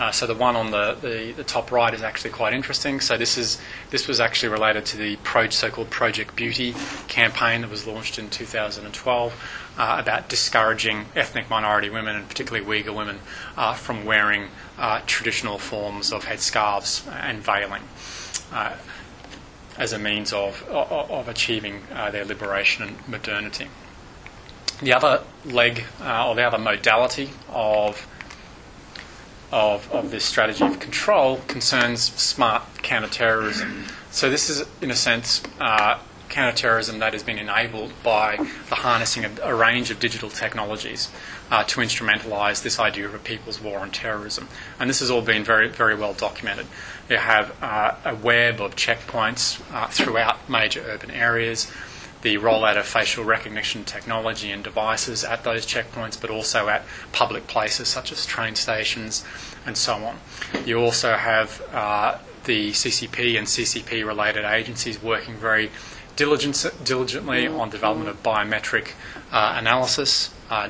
Uh, 0.00 0.10
so 0.10 0.26
the 0.26 0.34
one 0.34 0.56
on 0.56 0.70
the, 0.70 0.96
the, 1.02 1.32
the, 1.32 1.44
top 1.44 1.70
right 1.70 1.92
is 1.92 2.02
actually 2.02 2.30
quite 2.30 2.54
interesting. 2.54 3.00
So 3.00 3.18
this 3.18 3.36
is 3.36 3.60
this 3.90 4.08
was 4.08 4.18
actually 4.18 4.48
related 4.48 4.86
to 4.86 4.96
the 4.96 5.16
pro, 5.16 5.50
so-called 5.50 5.90
Project 5.90 6.34
Beauty 6.34 6.74
campaign 7.06 7.60
that 7.60 7.70
was 7.70 7.86
launched 7.86 8.18
in 8.18 8.30
2012 8.30 9.74
uh, 9.76 9.96
about 10.00 10.30
discouraging 10.30 11.04
ethnic 11.14 11.50
minority 11.50 11.90
women 11.90 12.16
and 12.16 12.26
particularly 12.26 12.64
Uyghur 12.64 12.96
women 12.96 13.18
uh, 13.58 13.74
from 13.74 14.06
wearing 14.06 14.48
uh, 14.78 15.02
traditional 15.06 15.58
forms 15.58 16.14
of 16.14 16.24
headscarves 16.24 17.06
and 17.22 17.42
veiling 17.42 17.82
uh, 18.54 18.76
as 19.76 19.92
a 19.92 19.98
means 19.98 20.32
of 20.32 20.66
of, 20.70 21.10
of 21.10 21.28
achieving 21.28 21.82
uh, 21.92 22.10
their 22.10 22.24
liberation 22.24 22.88
and 22.88 23.06
modernity. 23.06 23.68
The 24.80 24.94
other 24.94 25.24
leg 25.44 25.84
or 26.00 26.34
the 26.34 26.42
other 26.42 26.56
modality 26.56 27.32
of 27.50 28.06
of, 29.52 29.90
of 29.92 30.10
this 30.10 30.24
strategy 30.24 30.64
of 30.64 30.80
control 30.80 31.38
concerns 31.46 32.02
smart 32.02 32.62
counterterrorism. 32.82 33.84
So, 34.10 34.30
this 34.30 34.50
is, 34.50 34.66
in 34.80 34.90
a 34.90 34.96
sense, 34.96 35.42
uh, 35.60 35.98
counterterrorism 36.30 37.00
that 37.00 37.12
has 37.12 37.22
been 37.22 37.38
enabled 37.38 37.92
by 38.02 38.36
the 38.68 38.76
harnessing 38.76 39.24
of 39.24 39.38
a 39.42 39.54
range 39.54 39.90
of 39.90 39.98
digital 40.00 40.30
technologies 40.30 41.10
uh, 41.50 41.64
to 41.64 41.80
instrumentalise 41.80 42.62
this 42.62 42.78
idea 42.78 43.04
of 43.04 43.14
a 43.14 43.18
people's 43.18 43.60
war 43.60 43.80
on 43.80 43.90
terrorism. 43.90 44.48
And 44.78 44.88
this 44.88 45.00
has 45.00 45.10
all 45.10 45.22
been 45.22 45.44
very, 45.44 45.68
very 45.68 45.96
well 45.96 46.14
documented. 46.14 46.66
You 47.08 47.16
have 47.16 47.54
uh, 47.60 47.96
a 48.04 48.14
web 48.14 48.60
of 48.60 48.76
checkpoints 48.76 49.60
uh, 49.74 49.88
throughout 49.88 50.48
major 50.48 50.80
urban 50.82 51.10
areas 51.10 51.70
the 52.22 52.36
rollout 52.36 52.76
of 52.76 52.86
facial 52.86 53.24
recognition 53.24 53.84
technology 53.84 54.50
and 54.50 54.62
devices 54.62 55.24
at 55.24 55.44
those 55.44 55.64
checkpoints, 55.66 56.20
but 56.20 56.30
also 56.30 56.68
at 56.68 56.84
public 57.12 57.46
places 57.46 57.88
such 57.88 58.12
as 58.12 58.26
train 58.26 58.54
stations 58.54 59.24
and 59.64 59.76
so 59.76 59.94
on. 59.94 60.18
You 60.66 60.80
also 60.80 61.14
have 61.14 61.62
uh, 61.72 62.18
the 62.44 62.70
CCP 62.70 63.38
and 63.38 63.46
CCP 63.46 64.06
related 64.06 64.44
agencies 64.44 65.02
working 65.02 65.34
very 65.34 65.70
diligent, 66.16 66.66
diligently 66.84 67.46
on 67.46 67.70
development 67.70 68.10
of 68.10 68.22
biometric 68.22 68.92
uh, 69.32 69.56
analysis 69.58 70.34
uh, 70.50 70.68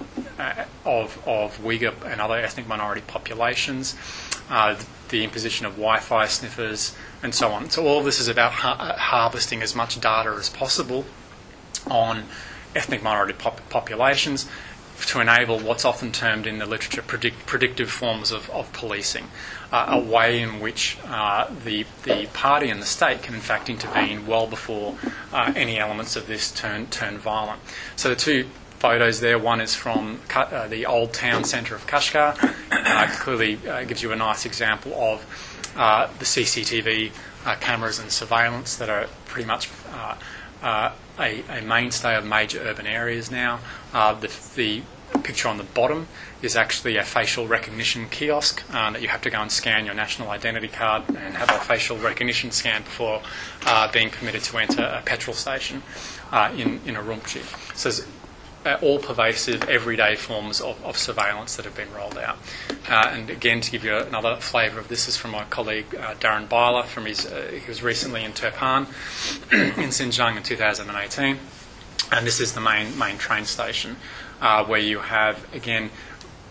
of, 0.84 1.20
of 1.26 1.59
Uyghur 1.62 1.94
and 2.05 2.20
other 2.20 2.36
ethnic 2.36 2.68
minority 2.68 3.01
populations, 3.07 3.96
uh, 4.51 4.76
the 5.09 5.24
imposition 5.24 5.66
of 5.66 5.72
Wi 5.72 5.98
Fi 5.98 6.26
sniffers, 6.26 6.94
and 7.22 7.34
so 7.34 7.51
on. 7.51 7.70
So, 7.70 7.86
all 7.86 7.98
of 7.98 8.05
this 8.05 8.20
is 8.20 8.28
about 8.28 8.53
ha- 8.53 8.94
harvesting 8.98 9.62
as 9.62 9.74
much 9.74 9.98
data 10.01 10.30
as 10.38 10.51
possible 10.51 11.05
on 11.88 12.24
ethnic 12.74 13.02
minority 13.02 13.32
pop- 13.32 13.68
populations 13.68 14.48
to 15.06 15.20
enable 15.20 15.58
what's 15.58 15.84
often 15.84 16.12
termed 16.12 16.46
in 16.46 16.58
the 16.58 16.66
literature 16.66 17.02
predict- 17.02 17.46
predictive 17.46 17.90
forms 17.90 18.30
of, 18.30 18.50
of 18.50 18.72
policing, 18.72 19.28
uh, 19.72 19.86
a 19.88 19.98
way 19.98 20.40
in 20.40 20.60
which 20.60 20.98
uh, 21.06 21.50
the, 21.64 21.84
the 22.04 22.26
party 22.32 22.70
and 22.70 22.80
the 22.80 22.86
state 22.86 23.22
can 23.22 23.34
in 23.34 23.40
fact 23.40 23.68
intervene 23.68 24.26
well 24.26 24.46
before 24.46 24.96
uh, 25.32 25.52
any 25.56 25.78
elements 25.78 26.16
of 26.16 26.26
this 26.26 26.52
turn, 26.52 26.86
turn 26.86 27.18
violent. 27.18 27.60
So 27.96 28.10
the 28.10 28.16
two 28.16 28.46
photos 28.78 29.20
there, 29.20 29.38
one 29.38 29.60
is 29.60 29.74
from 29.74 30.20
uh, 30.34 30.68
the 30.68 30.86
old 30.86 31.12
town 31.12 31.44
centre 31.44 31.74
of 31.74 31.86
Kashgar, 31.86 32.36
uh, 32.70 33.06
clearly 33.18 33.58
uh, 33.68 33.84
gives 33.84 34.02
you 34.02 34.12
a 34.12 34.16
nice 34.16 34.46
example 34.46 34.94
of 34.94 35.24
the 35.74 36.24
CCTV 36.24 37.12
cameras 37.60 37.98
and 37.98 38.10
surveillance 38.10 38.76
that 38.76 38.90
are 38.90 39.06
pretty 39.26 39.46
much 39.46 39.70
uh, 40.62 40.92
a, 41.20 41.42
a, 41.48 41.62
mainstay 41.62 42.16
of 42.16 42.24
major 42.24 42.60
urban 42.60 42.86
areas 42.86 43.30
now. 43.30 43.60
Uh, 43.92 44.14
the, 44.14 44.32
the, 44.56 44.82
picture 45.22 45.48
on 45.48 45.58
the 45.58 45.64
bottom 45.64 46.06
is 46.40 46.56
actually 46.56 46.96
a 46.96 47.02
facial 47.02 47.46
recognition 47.46 48.08
kiosk 48.08 48.62
uh, 48.72 48.90
that 48.92 49.02
you 49.02 49.08
have 49.08 49.20
to 49.20 49.28
go 49.28 49.38
and 49.40 49.50
scan 49.50 49.84
your 49.84 49.94
national 49.94 50.30
identity 50.30 50.68
card 50.68 51.02
and 51.08 51.34
have 51.34 51.50
a 51.50 51.58
facial 51.64 51.98
recognition 51.98 52.50
scan 52.50 52.82
before 52.82 53.20
uh, 53.66 53.90
being 53.92 54.08
permitted 54.08 54.42
to 54.42 54.56
enter 54.56 54.82
a 54.82 55.02
petrol 55.04 55.34
station 55.34 55.82
uh, 56.30 56.52
in, 56.56 56.80
in 56.86 56.94
Urumqi. 56.94 57.42
So 57.76 57.90
uh, 58.64 58.76
all 58.82 58.98
pervasive, 58.98 59.68
everyday 59.68 60.16
forms 60.16 60.61
of, 60.61 60.82
of, 60.84 60.96
surveillance 60.96 61.56
that 61.56 61.64
have 61.64 61.74
been 61.74 61.92
rolled 61.92 62.18
out. 62.18 62.38
Uh, 62.88 63.11
and 63.12 63.30
again, 63.30 63.61
to 63.61 63.70
give 63.70 63.84
you 63.84 63.96
another 63.96 64.36
flavour 64.36 64.78
of 64.78 64.88
this, 64.88 65.08
is 65.08 65.16
from 65.16 65.30
my 65.30 65.44
colleague 65.44 65.94
uh, 65.94 66.14
Darren 66.14 66.48
Byler. 66.48 66.82
From 66.82 67.06
his, 67.06 67.26
uh, 67.26 67.50
he 67.52 67.66
was 67.66 67.82
recently 67.82 68.24
in 68.24 68.32
Turpan 68.32 68.86
in 69.52 69.88
Xinjiang 69.88 70.36
in 70.36 70.42
2018, 70.42 71.38
and 72.12 72.26
this 72.26 72.40
is 72.40 72.52
the 72.52 72.61
main 72.61 72.98
main 72.98 73.16
train 73.16 73.44
station 73.44 73.96
uh, 74.40 74.64
where 74.64 74.80
you 74.80 75.00
have 75.00 75.52
again 75.54 75.90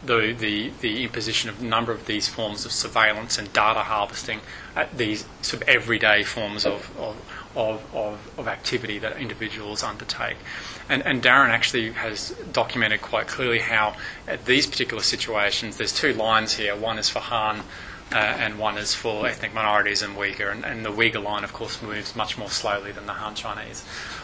the, 0.04 0.34
the, 0.34 0.72
the 0.82 1.04
imposition 1.04 1.50
of 1.50 1.62
a 1.62 1.66
number 1.66 1.92
of 1.92 2.06
these 2.06 2.28
forms 2.28 2.66
of 2.66 2.72
surveillance 2.72 3.38
and 3.38 3.52
data 3.52 3.82
harvesting 3.82 4.40
at 4.76 4.98
these 4.98 5.26
sort 5.42 5.62
of 5.62 5.68
everyday 5.68 6.24
forms 6.24 6.66
of, 6.66 6.98
of, 6.98 7.18
of, 7.60 7.94
of, 7.94 8.40
of 8.40 8.48
activity 8.48 9.00
that 9.00 9.18
individuals 9.18 9.84
undertake. 9.84 10.38
And, 10.88 11.06
and 11.06 11.22
Darren 11.22 11.50
actually 11.50 11.92
has 11.92 12.30
documented 12.54 13.02
quite 13.02 13.28
clearly 13.28 13.60
how, 13.60 13.98
at 14.28 14.46
these 14.46 14.66
particular 14.66 15.04
situations, 15.04 15.76
there's 15.76 15.94
two 15.94 16.14
lines 16.14 16.54
here. 16.54 16.74
One 16.74 16.98
is 16.98 17.10
for 17.10 17.20
Han, 17.20 17.60
uh, 18.14 18.16
and 18.16 18.58
one 18.58 18.78
is 18.78 18.96
for 18.96 19.28
ethnic 19.28 19.54
minorities 19.54 20.02
and 20.02 20.16
Uyghur. 20.16 20.50
And, 20.52 20.64
and, 20.64 20.86
the 20.86 20.90
Uyghur 20.90 21.22
line, 21.22 21.44
of 21.44 21.52
course, 21.52 21.82
moves 21.82 22.16
much 22.16 22.38
more 22.38 22.50
slowly 22.50 22.94
than 22.94 23.06
the 23.06 23.14
Han 23.14 23.36
Chinese 23.36 23.84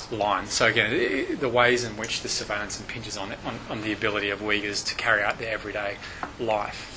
line. 0.09 0.47
So, 0.47 0.67
again, 0.67 1.38
the 1.38 1.49
ways 1.49 1.83
in 1.83 1.97
which 1.97 2.21
the 2.21 2.29
surveillance 2.29 2.79
impinges 2.79 3.17
on, 3.17 3.33
on, 3.45 3.59
on 3.69 3.81
the 3.81 3.91
ability 3.91 4.29
of 4.29 4.39
Uyghurs 4.39 4.86
to 4.88 4.95
carry 4.95 5.21
out 5.21 5.39
their 5.39 5.53
everyday 5.53 5.97
life. 6.39 6.93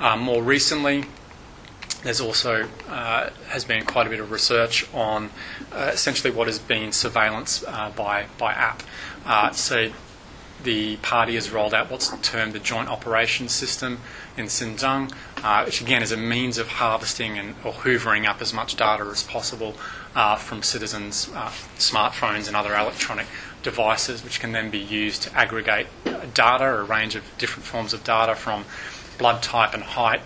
Um, 0.00 0.20
more 0.20 0.42
recently, 0.42 1.04
there's 2.02 2.20
also 2.20 2.68
uh, 2.88 3.30
has 3.48 3.64
been 3.64 3.84
quite 3.84 4.06
a 4.06 4.10
bit 4.10 4.20
of 4.20 4.30
research 4.30 4.86
on 4.92 5.30
uh, 5.72 5.90
essentially 5.92 6.32
what 6.32 6.46
has 6.46 6.58
been 6.58 6.92
surveillance 6.92 7.64
uh, 7.66 7.90
by 7.90 8.26
by 8.38 8.52
app. 8.52 8.82
Uh, 9.24 9.50
so 9.52 9.90
the 10.64 10.96
party 10.96 11.34
has 11.34 11.50
rolled 11.50 11.74
out 11.74 11.90
what's 11.90 12.16
termed 12.22 12.52
the 12.52 12.58
Joint 12.60 12.88
Operations 12.88 13.50
System 13.50 13.98
in 14.36 14.46
Xinjiang, 14.46 15.12
uh, 15.42 15.64
which 15.64 15.80
again 15.80 16.02
is 16.02 16.12
a 16.12 16.16
means 16.16 16.56
of 16.56 16.68
harvesting 16.68 17.36
and 17.38 17.54
or 17.64 17.72
hoovering 17.72 18.26
up 18.28 18.40
as 18.40 18.52
much 18.52 18.76
data 18.76 19.04
as 19.04 19.22
possible 19.24 19.74
uh, 20.14 20.36
from 20.36 20.62
citizens' 20.62 21.26
smartphones 21.78 22.46
and 22.46 22.56
other 22.56 22.74
electronic 22.74 23.26
devices, 23.62 24.22
which 24.22 24.40
can 24.40 24.52
then 24.52 24.70
be 24.70 24.78
used 24.78 25.22
to 25.22 25.36
aggregate 25.36 25.86
data, 26.34 26.64
a 26.64 26.82
range 26.82 27.14
of 27.16 27.24
different 27.38 27.64
forms 27.64 27.92
of 27.92 28.04
data 28.04 28.34
from 28.34 28.64
blood 29.18 29.42
type 29.42 29.74
and 29.74 29.82
height 29.82 30.20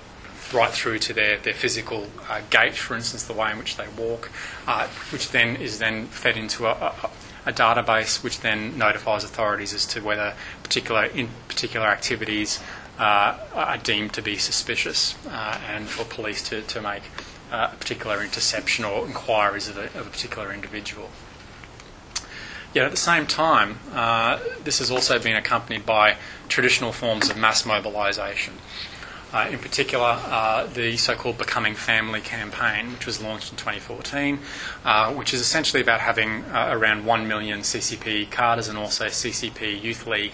right 0.53 0.71
through 0.71 0.99
to 1.01 1.13
their, 1.13 1.39
their 1.39 1.55
physical 1.55 2.09
uh, 2.29 2.41
gait, 2.51 2.75
for 2.75 2.95
instance, 2.95 3.25
the 3.25 3.33
way 3.33 3.51
in 3.51 3.59
which 3.59 3.77
they 3.77 3.87
walk, 3.99 4.31
uh, 4.67 4.87
which 5.11 5.31
then 5.31 5.57
is 5.57 5.79
then 5.79 6.07
fed 6.07 6.37
into 6.37 6.67
a, 6.67 6.71
a, 6.71 7.11
a, 7.47 7.53
database, 7.53 8.23
which 8.23 8.41
then 8.41 8.77
notifies 8.79 9.25
authorities 9.25 9.75
as 9.75 9.87
to 9.87 10.01
whether 10.01 10.35
particular 10.63 11.05
in 11.05 11.29
particular 11.49 11.87
activities 11.87 12.61
uh, 12.99 13.39
are 13.55 13.79
deemed 13.79 14.13
to 14.15 14.23
be 14.23 14.37
suspicious, 14.37 15.15
uh, 15.29 15.59
and 15.69 15.89
for 15.89 16.05
police 16.05 16.43
to, 16.49 16.63
to 16.63 16.81
make 16.81 17.03
uh, 17.53 17.71
a 17.73 17.77
particular 17.77 18.23
interception 18.23 18.85
or 18.85 19.07
inquiries 19.07 19.69
of 19.69 19.77
a, 19.77 19.85
of 19.99 20.07
a 20.07 20.11
particular 20.11 20.53
individual. 20.53 21.11
Yet 22.75 22.85
at 22.85 22.91
the 22.91 22.97
same 22.99 23.27
time, 23.27 23.79
uh, 23.95 24.39
this 24.65 24.81
has 24.81 24.91
also 24.91 25.19
been 25.19 25.37
accompanied 25.37 25.87
by 25.87 26.17
traditional 26.49 26.93
forms 26.93 27.31
of 27.31 27.37
mass 27.37 27.65
mobilisation. 27.65 28.55
Uh, 29.37 29.49
in 29.51 29.59
particular, 29.59 30.19
uh, 30.29 30.67
the 30.69 30.97
so 30.97 31.15
called 31.15 31.37
Becoming 31.37 31.75
Family 31.75 32.23
campaign, 32.23 32.91
which 32.91 33.05
was 33.05 33.21
launched 33.21 33.51
in 33.51 33.59
2014, 33.59 34.39
uh, 34.83 35.13
which 35.13 35.35
is 35.35 35.43
essentially 35.43 35.83
about 35.83 36.01
having 36.01 36.43
uh, 36.45 36.69
around 36.71 37.05
1 37.05 37.29
million 37.29 37.61
CCP 37.61 38.31
cadres 38.31 38.67
and 38.67 38.79
also 38.79 39.09
CCP 39.09 39.83
Youth 39.83 40.07
League 40.07 40.33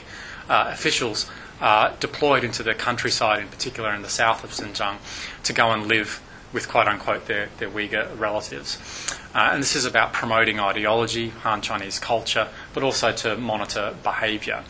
uh, 0.49 0.67
officials 0.69 1.29
uh, 1.61 1.93
deployed 1.99 2.45
into 2.45 2.63
the 2.63 2.75
countryside, 2.75 3.43
in 3.43 3.49
particular 3.49 3.93
in 3.93 4.03
the 4.03 4.09
south 4.09 4.45
of 4.45 4.51
Xinjiang, 4.51 4.99
to 5.43 5.53
go 5.53 5.73
and 5.73 5.89
live 5.89 6.23
with 6.53 6.69
quote 6.69 6.87
unquote 6.87 7.27
their, 7.27 7.49
their 7.59 7.71
Uyghur 7.71 8.17
relatives. 8.17 8.79
and 9.35 9.61
this 9.61 9.75
is 9.75 9.85
about 9.85 10.13
promoting 10.13 10.61
ideology, 10.61 11.31
Han 11.43 11.61
Chinese 11.61 11.99
culture, 11.99 12.47
but 12.73 12.85
also 12.85 13.11
to 13.11 13.35
monitor 13.37 13.97
behaviour. 14.05 14.63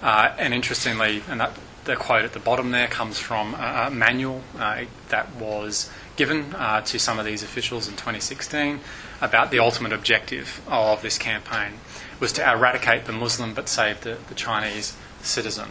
and 0.00 0.54
interestingly, 0.54 1.22
and 1.28 1.38
that 1.38 1.52
the 1.84 1.96
quote 1.96 2.24
at 2.24 2.32
the 2.32 2.38
bottom 2.38 2.70
there 2.70 2.88
comes 2.88 3.18
from 3.18 3.54
a, 3.54 3.90
manual 3.90 4.42
uh, 4.58 4.84
that 5.08 5.34
was 5.36 5.90
given 6.16 6.54
uh, 6.54 6.80
to 6.80 6.98
some 6.98 7.18
of 7.18 7.24
these 7.24 7.42
officials 7.42 7.86
in 7.88 7.94
2016 7.94 8.80
about 9.20 9.50
the 9.50 9.58
ultimate 9.58 9.92
objective 9.92 10.60
of 10.66 11.02
this 11.02 11.18
campaign 11.18 11.72
was 12.20 12.32
to 12.32 12.50
eradicate 12.50 13.04
the 13.04 13.12
Muslim 13.12 13.54
but 13.54 13.68
save 13.68 14.00
the, 14.02 14.18
the 14.28 14.34
Chinese 14.34 14.96
citizen. 15.22 15.68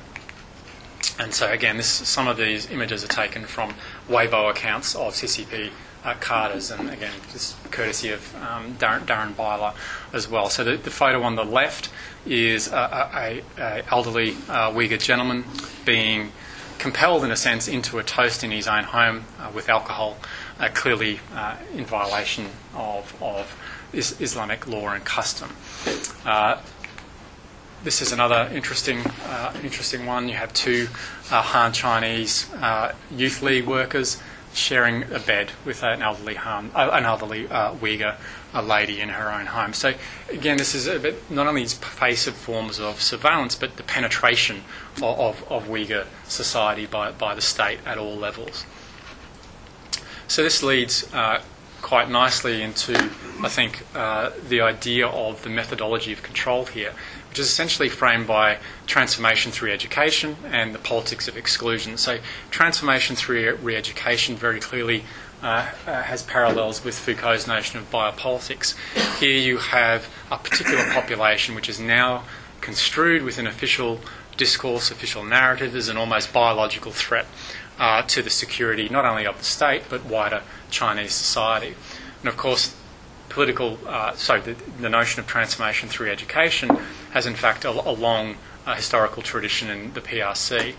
And 1.19 1.33
so 1.33 1.51
again, 1.51 1.77
this, 1.77 1.87
some 1.87 2.27
of 2.27 2.37
these 2.37 2.69
images 2.71 3.03
are 3.03 3.07
taken 3.07 3.45
from 3.45 3.75
Weibo 4.07 4.49
accounts 4.49 4.95
of 4.95 5.13
CCP 5.13 5.69
uh, 6.03 6.15
cadres, 6.15 6.69
and 6.71 6.89
again, 6.89 7.13
just 7.31 7.55
courtesy 7.71 8.09
of 8.09 8.35
um, 8.35 8.75
Darren, 8.75 9.05
Darren 9.05 9.35
Byler 9.35 9.73
as 10.11 10.27
well. 10.27 10.49
So 10.49 10.63
the, 10.63 10.75
the 10.75 10.89
photo 10.89 11.21
on 11.23 11.35
the 11.35 11.45
left 11.45 11.89
is 12.25 12.67
a, 12.67 13.41
a, 13.57 13.61
a 13.61 13.83
elderly 13.91 14.31
uh, 14.49 14.71
Uyghur 14.71 15.01
gentleman 15.01 15.43
being 15.85 16.31
compelled, 16.79 17.23
in 17.23 17.31
a 17.31 17.35
sense, 17.35 17.67
into 17.67 17.97
a 17.97 18.03
toast 18.03 18.43
in 18.43 18.51
his 18.51 18.67
own 18.67 18.83
home 18.83 19.25
uh, 19.39 19.49
with 19.53 19.69
alcohol, 19.69 20.17
uh, 20.59 20.69
clearly 20.73 21.19
uh, 21.33 21.55
in 21.73 21.85
violation 21.85 22.47
of, 22.75 23.15
of 23.21 23.55
is- 23.93 24.19
Islamic 24.19 24.67
law 24.67 24.89
and 24.89 25.03
custom. 25.05 25.49
Uh, 26.25 26.61
this 27.83 28.01
is 28.01 28.11
another 28.11 28.49
interesting, 28.53 28.99
uh, 29.25 29.53
interesting 29.63 30.05
one. 30.05 30.29
You 30.29 30.35
have 30.35 30.53
two 30.53 30.87
Han 31.29 31.73
Chinese 31.73 32.49
youth 33.11 33.41
league 33.41 33.67
workers 33.67 34.21
sharing 34.53 35.03
a 35.11 35.19
bed 35.19 35.51
with 35.65 35.83
an 35.83 36.01
elderly 36.01 36.35
uh, 36.73 36.89
an 36.97 37.05
elderly 37.05 37.47
uh, 37.47 37.73
Uyghur 37.75 38.15
a 38.53 38.61
lady 38.61 39.01
in 39.01 39.09
her 39.09 39.31
own 39.31 39.47
home. 39.47 39.73
So 39.73 39.93
again, 40.29 40.57
this 40.57 40.75
is 40.75 40.87
bit, 40.99 41.29
not 41.29 41.47
only 41.47 41.63
pervasive 41.63 42.35
forms 42.35 42.79
of 42.79 43.01
surveillance, 43.01 43.55
but 43.55 43.77
the 43.77 43.83
penetration 43.83 44.63
of, 44.97 45.03
of, 45.03 45.51
of 45.51 45.67
Uyghur 45.67 46.05
society 46.27 46.85
by, 46.85 47.11
by 47.11 47.33
the 47.33 47.41
state 47.41 47.79
at 47.85 47.97
all 47.97 48.15
levels. 48.15 48.65
So 50.27 50.43
this 50.43 50.61
leads 50.61 51.11
uh, 51.13 51.41
quite 51.83 52.09
nicely 52.09 52.63
into, 52.63 52.95
I 53.43 53.49
think, 53.49 53.85
uh, 53.93 54.31
the 54.47 54.61
idea 54.61 55.05
of 55.05 55.43
the 55.43 55.49
methodology 55.49 56.11
of 56.13 56.23
control 56.23 56.65
here, 56.65 56.93
which 57.29 57.37
is 57.37 57.47
essentially 57.47 57.89
framed 57.89 58.25
by 58.25 58.57
transformation 58.87 59.51
through 59.51 59.71
education 59.71 60.37
and 60.45 60.73
the 60.73 60.79
politics 60.79 61.27
of 61.27 61.37
exclusion. 61.37 61.97
So, 61.97 62.19
transformation 62.49 63.15
through 63.15 63.59
re 63.61 63.75
education 63.75 64.35
very 64.35 64.59
clearly 64.59 65.03
uh, 65.43 65.69
uh, 65.85 66.03
has 66.03 66.23
parallels 66.23 66.85
with 66.85 66.97
Foucault's 66.97 67.45
notion 67.45 67.77
of 67.77 67.91
biopolitics. 67.91 68.75
Here 69.19 69.37
you 69.37 69.57
have 69.57 70.09
a 70.31 70.37
particular 70.37 70.85
population 70.93 71.53
which 71.53 71.67
is 71.67 71.81
now 71.81 72.23
construed 72.61 73.23
within 73.23 73.45
official 73.45 73.99
discourse, 74.37 74.89
official 74.89 75.23
narrative, 75.23 75.75
as 75.75 75.89
an 75.89 75.97
almost 75.97 76.31
biological 76.31 76.93
threat 76.93 77.25
uh, 77.77 78.03
to 78.03 78.21
the 78.21 78.29
security 78.29 78.87
not 78.89 79.05
only 79.05 79.25
of 79.25 79.37
the 79.37 79.43
state 79.43 79.83
but 79.89 80.05
wider 80.05 80.41
Chinese 80.73 81.13
society. 81.13 81.75
And 82.19 82.29
of 82.29 82.35
course, 82.35 82.75
political, 83.29 83.79
uh, 83.87 84.13
sorry, 84.13 84.41
the, 84.41 84.55
the, 84.79 84.89
notion 84.89 85.19
of 85.19 85.27
transformation 85.27 85.89
through 85.89 86.11
education 86.11 86.69
has 87.11 87.25
in 87.25 87.35
fact 87.35 87.63
a, 87.65 87.69
a 87.69 87.91
long 87.91 88.35
uh, 88.65 88.75
historical 88.75 89.23
tradition 89.23 89.69
in 89.69 89.93
the 89.93 90.01
PRC. 90.01 90.75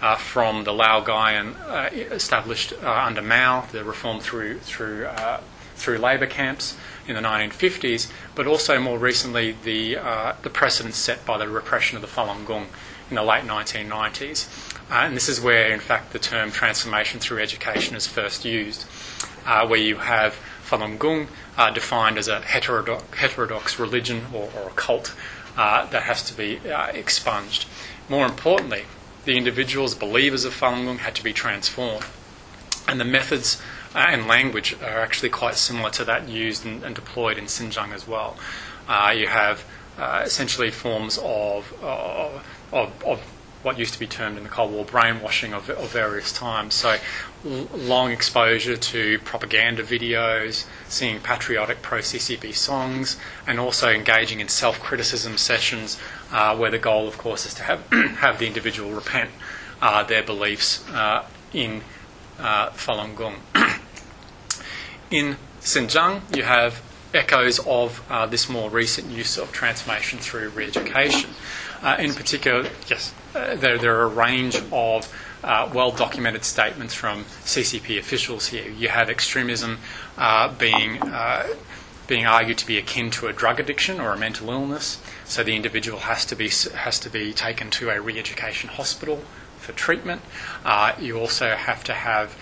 Uh, 0.00 0.14
from 0.14 0.62
the 0.62 0.70
Laogai 0.70 1.56
uh, 1.66 1.90
established 2.14 2.72
uh, 2.84 2.88
under 2.88 3.20
Mao, 3.20 3.66
the 3.72 3.82
reform 3.82 4.20
through 4.20 4.60
through 4.60 5.06
uh, 5.06 5.40
through 5.74 5.98
labour 5.98 6.26
camps 6.26 6.76
in 7.08 7.16
the 7.16 7.20
1950s, 7.20 8.08
but 8.36 8.46
also 8.46 8.78
more 8.78 8.96
recently 8.96 9.56
the 9.64 9.96
uh, 9.96 10.34
the 10.42 10.50
precedent 10.50 10.94
set 10.94 11.26
by 11.26 11.36
the 11.36 11.48
repression 11.48 11.96
of 11.96 12.02
the 12.02 12.06
Falun 12.06 12.46
Gong 12.46 12.68
in 13.10 13.16
the 13.16 13.24
late 13.24 13.44
1990s. 13.44 14.46
and 14.90 15.16
this 15.16 15.28
is 15.28 15.40
where, 15.40 15.72
in 15.72 15.80
fact, 15.80 16.12
the 16.12 16.18
term 16.18 16.52
transformation 16.52 17.18
through 17.18 17.40
education 17.40 17.96
is 17.96 18.06
first 18.06 18.44
used, 18.44 18.84
where 19.66 19.80
you 19.80 19.96
have 19.96 20.38
Falun 20.68 20.98
Gong 20.98 21.28
uh, 21.56 21.70
defined 21.70 22.18
as 22.18 22.28
a 22.28 22.40
heterodox, 22.40 23.02
heterodox 23.18 23.78
religion 23.78 24.26
or, 24.34 24.50
or 24.56 24.68
a 24.68 24.72
cult 24.72 25.14
uh, 25.56 25.86
that 25.86 26.02
has 26.02 26.22
to 26.24 26.34
be 26.34 26.58
uh, 26.70 26.88
expunged. 26.88 27.66
More 28.08 28.26
importantly, 28.26 28.84
the 29.24 29.36
individuals, 29.36 29.94
believers 29.94 30.44
of 30.44 30.52
Falun 30.52 30.84
Gong, 30.84 30.98
had 30.98 31.14
to 31.14 31.24
be 31.24 31.32
transformed. 31.32 32.04
And 32.86 33.00
the 33.00 33.04
methods 33.04 33.60
uh, 33.94 34.06
and 34.08 34.26
language 34.26 34.74
are 34.82 35.00
actually 35.00 35.30
quite 35.30 35.56
similar 35.56 35.90
to 35.90 36.04
that 36.04 36.28
used 36.28 36.64
and, 36.64 36.84
and 36.84 36.94
deployed 36.94 37.38
in 37.38 37.44
Xinjiang 37.44 37.92
as 37.92 38.06
well. 38.06 38.36
Uh, 38.86 39.14
you 39.16 39.26
have 39.26 39.64
uh, 39.98 40.22
essentially 40.24 40.70
forms 40.70 41.18
of, 41.18 41.72
of, 41.82 42.44
of 43.04 43.20
what 43.68 43.78
used 43.78 43.92
to 43.92 44.00
be 44.00 44.06
termed 44.06 44.38
in 44.38 44.44
the 44.44 44.48
Cold 44.48 44.72
War 44.72 44.82
brainwashing 44.82 45.52
of, 45.52 45.68
of 45.68 45.90
various 45.90 46.32
times. 46.32 46.72
So, 46.72 46.96
l- 47.44 47.68
long 47.74 48.10
exposure 48.10 48.78
to 48.78 49.18
propaganda 49.18 49.82
videos, 49.82 50.64
singing 50.88 51.20
patriotic 51.20 51.82
pro 51.82 51.98
CCP 51.98 52.54
songs, 52.54 53.18
and 53.46 53.60
also 53.60 53.90
engaging 53.90 54.40
in 54.40 54.48
self 54.48 54.80
criticism 54.80 55.36
sessions 55.36 56.00
uh, 56.32 56.56
where 56.56 56.70
the 56.70 56.78
goal, 56.78 57.06
of 57.06 57.18
course, 57.18 57.44
is 57.44 57.52
to 57.54 57.62
have, 57.64 57.86
have 58.20 58.38
the 58.38 58.46
individual 58.46 58.90
repent 58.92 59.28
uh, 59.82 60.02
their 60.02 60.22
beliefs 60.22 60.82
uh, 60.88 61.26
in 61.52 61.82
uh, 62.38 62.70
Falun 62.70 63.14
Gong. 63.14 63.34
in 65.10 65.36
Xinjiang, 65.60 66.34
you 66.34 66.44
have 66.44 66.80
echoes 67.12 67.58
of 67.66 68.02
uh, 68.08 68.24
this 68.24 68.48
more 68.48 68.70
recent 68.70 69.10
use 69.10 69.36
of 69.36 69.52
transformation 69.52 70.18
through 70.18 70.48
re 70.48 70.64
education. 70.66 71.28
Uh, 71.82 71.96
in 71.98 72.14
particular, 72.14 72.68
yes, 72.88 73.12
uh, 73.38 73.54
there, 73.56 73.78
there, 73.78 73.96
are 73.98 74.04
a 74.04 74.08
range 74.08 74.56
of 74.72 75.12
uh, 75.44 75.70
well 75.72 75.90
documented 75.90 76.44
statements 76.44 76.94
from 76.94 77.24
CCP 77.44 77.98
officials 77.98 78.48
here. 78.48 78.68
You 78.70 78.88
have 78.88 79.08
extremism 79.08 79.78
uh, 80.16 80.52
being, 80.54 81.00
uh, 81.02 81.46
being 82.06 82.26
argued 82.26 82.58
to 82.58 82.66
be 82.66 82.78
akin 82.78 83.10
to 83.12 83.28
a 83.28 83.32
drug 83.32 83.60
addiction 83.60 84.00
or 84.00 84.12
a 84.12 84.18
mental 84.18 84.50
illness, 84.50 85.00
so 85.24 85.44
the 85.44 85.54
individual 85.54 86.00
has 86.00 86.26
to 86.26 86.36
be, 86.36 86.48
has 86.48 86.98
to 87.00 87.10
be 87.10 87.32
taken 87.32 87.70
to 87.70 87.90
a 87.90 88.00
re 88.00 88.18
education 88.18 88.70
hospital 88.70 89.22
for 89.58 89.72
treatment. 89.72 90.22
Uh, 90.64 90.94
you 90.98 91.18
also 91.18 91.50
have 91.50 91.84
to 91.84 91.92
have, 91.92 92.36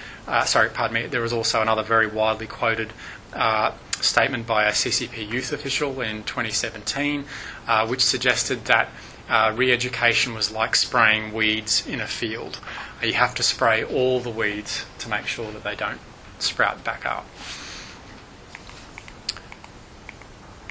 sorry, 0.46 0.70
pardon 0.70 0.94
me, 0.94 1.06
there 1.06 1.22
was 1.22 1.32
also 1.32 1.60
another 1.60 1.82
very 1.82 2.06
widely 2.06 2.46
quoted 2.46 2.92
statement 4.00 4.46
by 4.46 4.64
a 4.64 4.72
CCP 4.72 5.30
youth 5.30 5.52
official 5.52 6.00
in 6.00 6.22
2017, 6.24 7.24
uh, 7.66 7.86
which 7.86 8.04
suggested 8.04 8.64
that 8.66 8.88
uh, 9.28 9.52
re 9.54 9.72
education 9.72 10.34
was 10.34 10.50
like 10.50 10.76
spraying 10.76 11.32
weeds 11.32 11.86
in 11.86 12.00
a 12.00 12.06
field. 12.06 12.60
You 13.02 13.14
have 13.14 13.34
to 13.36 13.42
spray 13.42 13.84
all 13.84 14.20
the 14.20 14.30
weeds 14.30 14.84
to 14.98 15.08
make 15.08 15.26
sure 15.26 15.50
that 15.52 15.64
they 15.64 15.74
don't 15.74 16.00
sprout 16.38 16.84
back 16.84 17.04
up. 17.04 17.26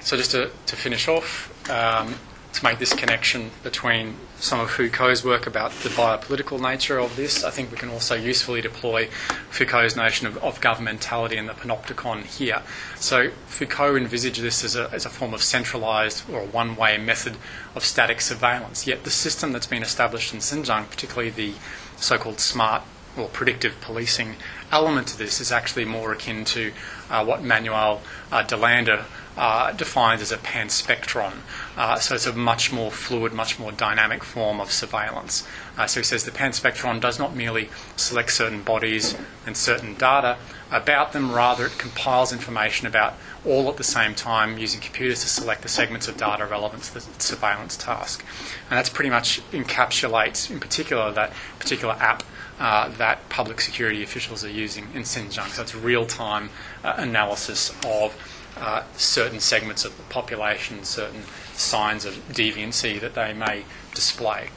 So, 0.02 0.16
just 0.16 0.30
to, 0.30 0.50
to 0.66 0.76
finish 0.76 1.08
off, 1.08 1.52
um, 1.68 2.14
to 2.52 2.64
make 2.64 2.78
this 2.78 2.92
connection 2.92 3.50
between 3.62 4.16
some 4.38 4.60
of 4.60 4.70
Foucault's 4.70 5.24
work 5.24 5.46
about 5.46 5.70
the 5.82 5.88
biopolitical 5.88 6.60
nature 6.60 6.98
of 6.98 7.16
this, 7.16 7.42
I 7.42 7.50
think 7.50 7.70
we 7.70 7.76
can 7.76 7.88
also 7.88 8.14
usefully 8.14 8.60
deploy 8.60 9.06
Foucault's 9.50 9.96
notion 9.96 10.26
of, 10.26 10.36
of 10.38 10.60
governmentality 10.60 11.38
and 11.38 11.48
the 11.48 11.54
panopticon 11.54 12.24
here. 12.24 12.62
So 12.96 13.30
Foucault 13.46 13.96
envisaged 13.96 14.42
this 14.42 14.62
as 14.62 14.76
a, 14.76 14.90
as 14.92 15.06
a 15.06 15.10
form 15.10 15.32
of 15.32 15.42
centralised 15.42 16.28
or 16.30 16.40
one 16.44 16.76
way 16.76 16.98
method 16.98 17.36
of 17.74 17.84
static 17.84 18.20
surveillance. 18.20 18.86
Yet 18.86 19.04
the 19.04 19.10
system 19.10 19.52
that's 19.52 19.66
been 19.66 19.82
established 19.82 20.34
in 20.34 20.40
Xinjiang, 20.40 20.90
particularly 20.90 21.30
the 21.30 21.54
so 21.96 22.18
called 22.18 22.40
smart 22.40 22.82
or 23.16 23.28
predictive 23.28 23.80
policing 23.80 24.36
element 24.70 25.08
to 25.08 25.18
this, 25.18 25.40
is 25.40 25.50
actually 25.50 25.86
more 25.86 26.12
akin 26.12 26.44
to 26.44 26.72
uh, 27.08 27.24
what 27.24 27.42
Manuel 27.42 28.02
uh, 28.30 28.42
DeLanda 28.42 29.06
uh, 29.36 29.72
defined 29.72 30.20
as 30.22 30.32
a 30.32 30.38
panspectron. 30.38 31.32
Uh, 31.76 31.98
so 31.98 32.14
it's 32.14 32.26
a 32.26 32.32
much 32.32 32.72
more 32.72 32.90
fluid, 32.90 33.32
much 33.32 33.58
more 33.58 33.72
dynamic 33.72 34.24
form 34.24 34.60
of 34.60 34.72
surveillance. 34.72 35.46
Uh, 35.76 35.86
so 35.86 36.00
he 36.00 36.04
says 36.04 36.24
the 36.24 36.30
panspectron 36.30 37.00
does 37.00 37.18
not 37.18 37.34
merely 37.34 37.68
select 37.96 38.32
certain 38.32 38.62
bodies 38.62 39.16
and 39.46 39.56
certain 39.56 39.94
data 39.94 40.36
about 40.70 41.12
them, 41.12 41.32
rather, 41.32 41.66
it 41.66 41.78
compiles 41.78 42.32
information 42.32 42.88
about 42.88 43.14
all 43.44 43.68
at 43.68 43.76
the 43.76 43.84
same 43.84 44.14
time 44.16 44.58
using 44.58 44.80
computers 44.80 45.20
to 45.20 45.28
select 45.28 45.62
the 45.62 45.68
segments 45.68 46.08
of 46.08 46.16
data 46.16 46.44
relevant 46.44 46.82
to 46.84 46.94
the 46.94 47.00
surveillance 47.18 47.76
task. 47.76 48.24
And 48.68 48.76
that's 48.76 48.88
pretty 48.88 49.10
much 49.10 49.40
encapsulates, 49.52 50.50
in 50.50 50.58
particular, 50.58 51.12
that 51.12 51.32
particular 51.60 51.94
app 51.94 52.24
uh, 52.58 52.88
that 52.96 53.28
public 53.28 53.60
security 53.60 54.02
officials 54.02 54.42
are 54.44 54.50
using 54.50 54.88
in 54.94 55.02
Xinjiang. 55.02 55.48
So 55.48 55.62
it's 55.62 55.74
real 55.74 56.06
time 56.06 56.50
uh, 56.82 56.94
analysis 56.96 57.72
of 57.84 58.16
uh, 58.56 58.82
certain 58.96 59.40
segments 59.40 59.84
of 59.84 59.96
the 59.96 60.02
population, 60.04 60.84
certain 60.84 61.22
signs 61.54 62.04
of 62.04 62.14
deviancy 62.28 63.00
that 63.00 63.14
they 63.14 63.32
may 63.32 63.64
display. 63.94 64.50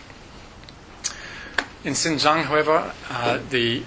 In 1.84 1.94
Xinjiang, 1.94 2.44
however, 2.44 2.94
uh, 3.10 3.40
the, 3.50 3.84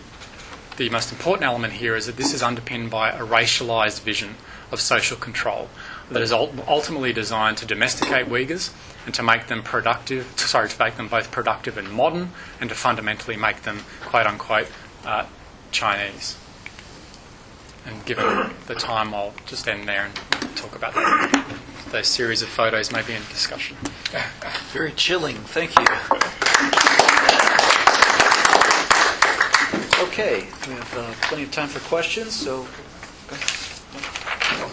the 0.77 0.89
most 0.89 1.13
important 1.13 1.45
element 1.45 1.75
here 1.75 1.95
is 1.95 2.07
that 2.07 2.17
this 2.17 2.33
is 2.33 2.43
underpinned 2.43 2.91
by 2.91 3.11
a 3.11 3.21
racialized 3.21 4.03
vision 4.03 4.37
of 4.71 4.81
social 4.81 5.17
control 5.17 5.69
that 6.11 6.23
is 6.23 6.33
ultimately 6.33 7.13
designed 7.13 7.59
to 7.59 7.67
domesticate 7.67 8.27
Uyghurs 8.27 8.73
and 9.05 9.15
to 9.15 9.23
make 9.23 9.49
them 9.49 9.63
productive, 9.63 10.33
sorry, 10.37 10.69
to 10.69 10.79
make 10.83 10.97
them 10.97 11.09
both 11.09 11.31
productive 11.31 11.77
and 11.77 11.91
modern, 11.91 12.31
and 12.61 12.71
to 12.71 12.75
fundamentally 12.75 13.37
make 13.37 13.63
them, 13.63 13.81
quote 14.01 14.27
unquote, 14.27 14.69
uh, 15.05 15.27
Chinese. 15.71 16.37
And 17.87 18.05
given 18.05 18.51
the 18.66 18.74
time, 18.74 19.14
I'll 19.14 19.35
just 19.47 19.68
end 19.68 19.89
there 19.89 20.07
and 20.07 20.57
talk 20.57 20.74
about 20.76 20.95
that. 20.95 21.45
those 21.91 22.07
series 22.09 22.43
of 22.43 22.49
photos 22.49 22.93
maybe 22.93 23.12
in 23.14 23.22
discussion. 23.28 23.76
Very 24.72 24.93
chilling. 24.93 25.37
Thank 25.37 25.76
you. 25.78 25.87
Okay, 30.07 30.47
we 30.68 30.74
have 30.74 30.97
uh, 30.97 31.12
plenty 31.22 31.45
of 31.45 31.51
time 31.51 31.68
for 31.68 31.80
questions, 31.89 32.33
so 32.35 32.66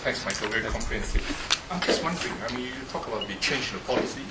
Thanks, 0.04 0.24
Michael. 0.26 0.48
Very 0.48 0.64
comprehensive. 0.64 1.68
I'm 1.70 1.82
just 1.82 2.02
wondering, 2.04 2.34
I 2.48 2.56
mean, 2.56 2.66
you 2.68 2.72
talk 2.90 3.08
about 3.08 3.28
the 3.28 3.36
change 3.36 3.72
in 3.72 3.80
the 3.80 3.84
policy 3.86 4.22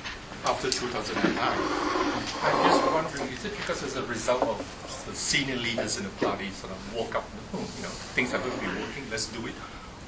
after 0.45 0.70
2009. 0.70 1.34
I'm 2.43 2.70
just 2.70 2.93
wondering, 2.93 3.32
is 3.32 3.45
it 3.45 3.57
because 3.57 3.82
as 3.82 3.97
a 3.97 4.03
result 4.05 4.43
of 4.43 5.05
the 5.09 5.14
senior 5.14 5.57
leaders 5.57 5.99
in 5.99 6.05
the 6.05 6.11
party 6.11 6.51
sort 6.51 6.72
of 6.72 6.95
woke 6.95 7.14
up, 7.14 7.24
oh, 7.55 7.59
you 7.76 7.82
know, 7.82 7.89
things 8.14 8.32
are 8.34 8.39
going 8.39 8.53
to 8.53 8.61
be 8.61 8.66
working, 8.66 9.05
let's 9.11 9.26
do 9.26 9.47
it? 9.47 9.55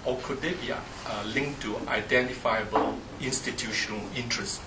Or 0.05 0.17
could 0.23 0.41
there 0.41 0.55
be 0.55 0.71
a, 0.71 0.81
link 1.35 1.61
to 1.61 1.77
identifiable 1.89 2.97
institutional 3.21 4.01
interest? 4.17 4.63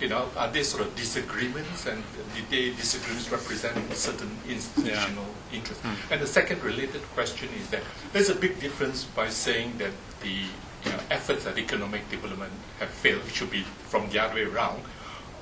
You 0.00 0.08
know, 0.08 0.28
are 0.36 0.50
there 0.50 0.64
sort 0.64 0.86
of 0.86 0.96
disagreements, 0.96 1.86
and 1.86 2.02
did 2.34 2.48
they 2.50 2.76
disagreements 2.76 3.30
represent 3.30 3.92
certain 3.94 4.30
institutional 4.48 5.26
interest? 5.52 5.80
Hmm. 5.82 6.12
And 6.12 6.20
the 6.20 6.26
second 6.26 6.62
related 6.64 7.02
question 7.14 7.48
is 7.60 7.68
that 7.70 7.82
there's 8.12 8.28
a 8.28 8.34
big 8.34 8.58
difference 8.58 9.04
by 9.04 9.28
saying 9.28 9.78
that 9.78 9.92
the 10.22 10.46
you 10.84 10.90
know, 10.92 10.98
efforts 11.10 11.46
at 11.46 11.58
economic 11.58 12.08
development 12.10 12.52
have 12.80 12.90
failed 12.90 13.22
should 13.32 13.50
be 13.50 13.62
from 13.88 14.08
the 14.10 14.18
other 14.18 14.34
way 14.34 14.44
around. 14.44 14.82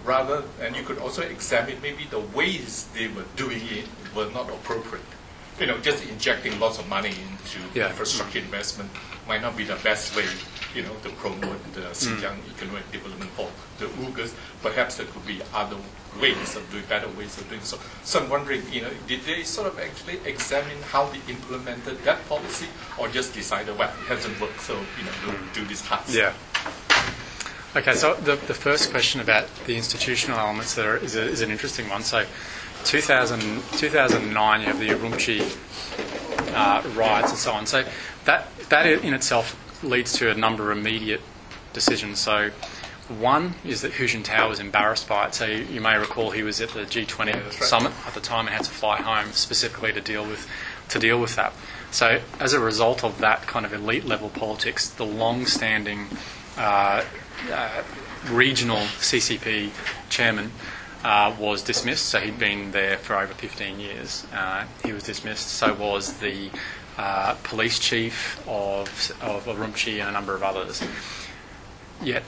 Rather, 0.05 0.43
and 0.61 0.75
you 0.75 0.83
could 0.83 0.99
also 0.99 1.23
examine 1.23 1.81
maybe 1.81 2.05
the 2.11 2.19
ways 2.19 2.89
they 2.95 3.07
were 3.09 3.25
doing 3.37 3.61
it 3.71 3.87
were 4.17 4.29
not 4.31 4.49
appropriate. 4.49 5.05
You 5.61 5.67
know, 5.67 5.79
just 5.79 6.05
injecting 6.09 6.59
lots 6.59 6.79
of 6.79 6.89
money 6.89 7.11
into 7.11 7.59
Yeah. 7.75 7.87
Mm. 7.87 7.91
infrastructure 7.91 8.39
investment 8.41 8.91
might 9.29 9.43
not 9.43 9.57
be 9.57 9.63
the 9.65 9.77
best 9.77 10.17
way, 10.17 10.27
you 10.75 10.83
know, 10.83 10.95
to 11.05 11.11
promote 11.11 11.63
the 11.75 11.83
Xinjiang 11.93 12.39
economic 12.57 12.91
development 12.91 13.31
for 13.33 13.49
the 13.79 13.87
Uyghurs. 13.87 14.33
Perhaps 14.61 14.97
there 14.97 15.07
could 15.07 15.25
be 15.27 15.41
other 15.55 15.77
ways 16.21 16.57
of 16.57 16.71
doing, 16.71 16.85
better 16.89 17.09
ways 17.09 17.39
of 17.39 17.49
doing 17.49 17.61
so. 17.63 17.79
So 18.05 18.23
I'm 18.23 18.29
wondering, 18.29 18.63
you 18.71 18.83
know, 18.83 18.91
did 19.07 19.23
they 19.23 19.43
sort 19.43 19.69
of 19.69 19.79
actually 19.79 20.19
examine 20.25 20.81
how 20.91 21.07
they 21.07 21.21
implemented 21.29 21.99
that 22.05 22.27
policy, 22.29 22.67
or 22.99 23.09
just 23.09 23.35
decided, 23.35 23.79
well, 23.79 23.89
it 23.89 24.07
hasn't 24.07 24.41
worked, 24.41 24.61
so 24.61 24.75
you 24.75 25.05
know, 25.05 25.13
we'll 25.27 25.53
do 25.55 25.65
this 25.65 25.85
hard? 25.85 26.03
Yeah. 26.09 26.33
Okay, 27.75 27.95
so 27.95 28.15
the, 28.15 28.37
the 28.37 28.55
first 28.55 28.91
question 28.91 29.23
about 29.23 29.49
the 29.65 29.77
institutional 29.77 30.39
elements 30.39 30.75
there 30.75 30.99
is, 30.99 31.17
a, 31.17 31.23
is 31.23 31.41
an 31.41 31.51
interesting 31.51 31.89
one. 31.89 32.03
So, 32.03 32.27
2000, 32.85 33.41
2009, 33.73 34.61
you 34.61 34.67
have 34.67 34.79
the 34.79 34.89
Urumqi 34.89 35.41
uh, 36.55 36.87
riots 36.91 37.31
and 37.31 37.39
so 37.39 37.53
on. 37.53 37.65
So, 37.65 37.85
that, 38.27 38.55
that 38.69 38.87
in 38.87 39.15
itself 39.15 39.57
leads 39.83 40.13
to 40.15 40.31
a 40.31 40.35
number 40.35 40.71
of 40.71 40.77
immediate 40.77 41.23
decisions. 41.73 42.21
So, 42.21 42.51
one 43.13 43.55
is 43.65 43.83
that 43.83 43.93
Hu 43.93 44.05
Jintao 44.05 44.49
was 44.49 44.61
embarrassed 44.61 45.09
by 45.09 45.29
it. 45.29 45.35
So, 45.35 45.47
you, 45.47 45.65
you 45.65 45.81
may 45.81 45.97
recall 45.97 46.31
he 46.31 46.43
was 46.43 46.61
at 46.61 46.71
the 46.71 46.81
G20 46.81 47.33
that's 47.33 47.61
right. 47.61 47.69
summit 47.69 47.93
at 48.07 48.15
the 48.15 48.21
time 48.21 48.47
and 48.47 48.55
had 48.55 48.65
to 48.65 48.71
fly 48.71 49.01
home 49.01 49.33
specifically 49.33 49.93
to 49.93 50.01
deal 50.01 50.25
with 50.25 50.49
to 50.89 50.99
deal 50.99 51.21
with 51.21 51.37
that. 51.37 51.53
So, 51.91 52.21
as 52.41 52.53
a 52.53 52.61
result 52.61 53.05
of 53.05 53.19
that 53.19 53.47
kind 53.47 53.65
of 53.65 53.73
elite 53.73 54.05
level 54.05 54.29
politics, 54.29 54.89
the 54.89 55.07
long-standing 55.07 56.07
uh, 56.57 57.05
uh, 57.51 57.83
regional 58.31 58.77
CCP 58.77 59.71
chairman 60.09 60.53
uh, 61.05 61.35
was 61.39 61.63
dismissed. 61.63 62.07
So 62.07 62.21
he'd 62.21 62.39
been 62.39 62.73
there 62.73 62.99
for 62.99 63.17
over 63.17 63.35
15 63.35 63.81
years. 63.81 64.27
Uh, 64.33 64.67
he 64.85 64.93
was 64.93 65.03
dismissed. 65.03 65.49
So 65.49 65.75
was 65.75 66.15
the 66.19 66.51
uh, 66.97 67.35
police 67.43 67.79
chief 67.79 68.41
of 68.47 68.89
of 69.21 69.47
Urumqi 69.47 70.01
and 70.01 70.09
a 70.09 70.13
number 70.13 70.35
of 70.35 70.43
others. 70.43 70.83
Yet 72.03 72.23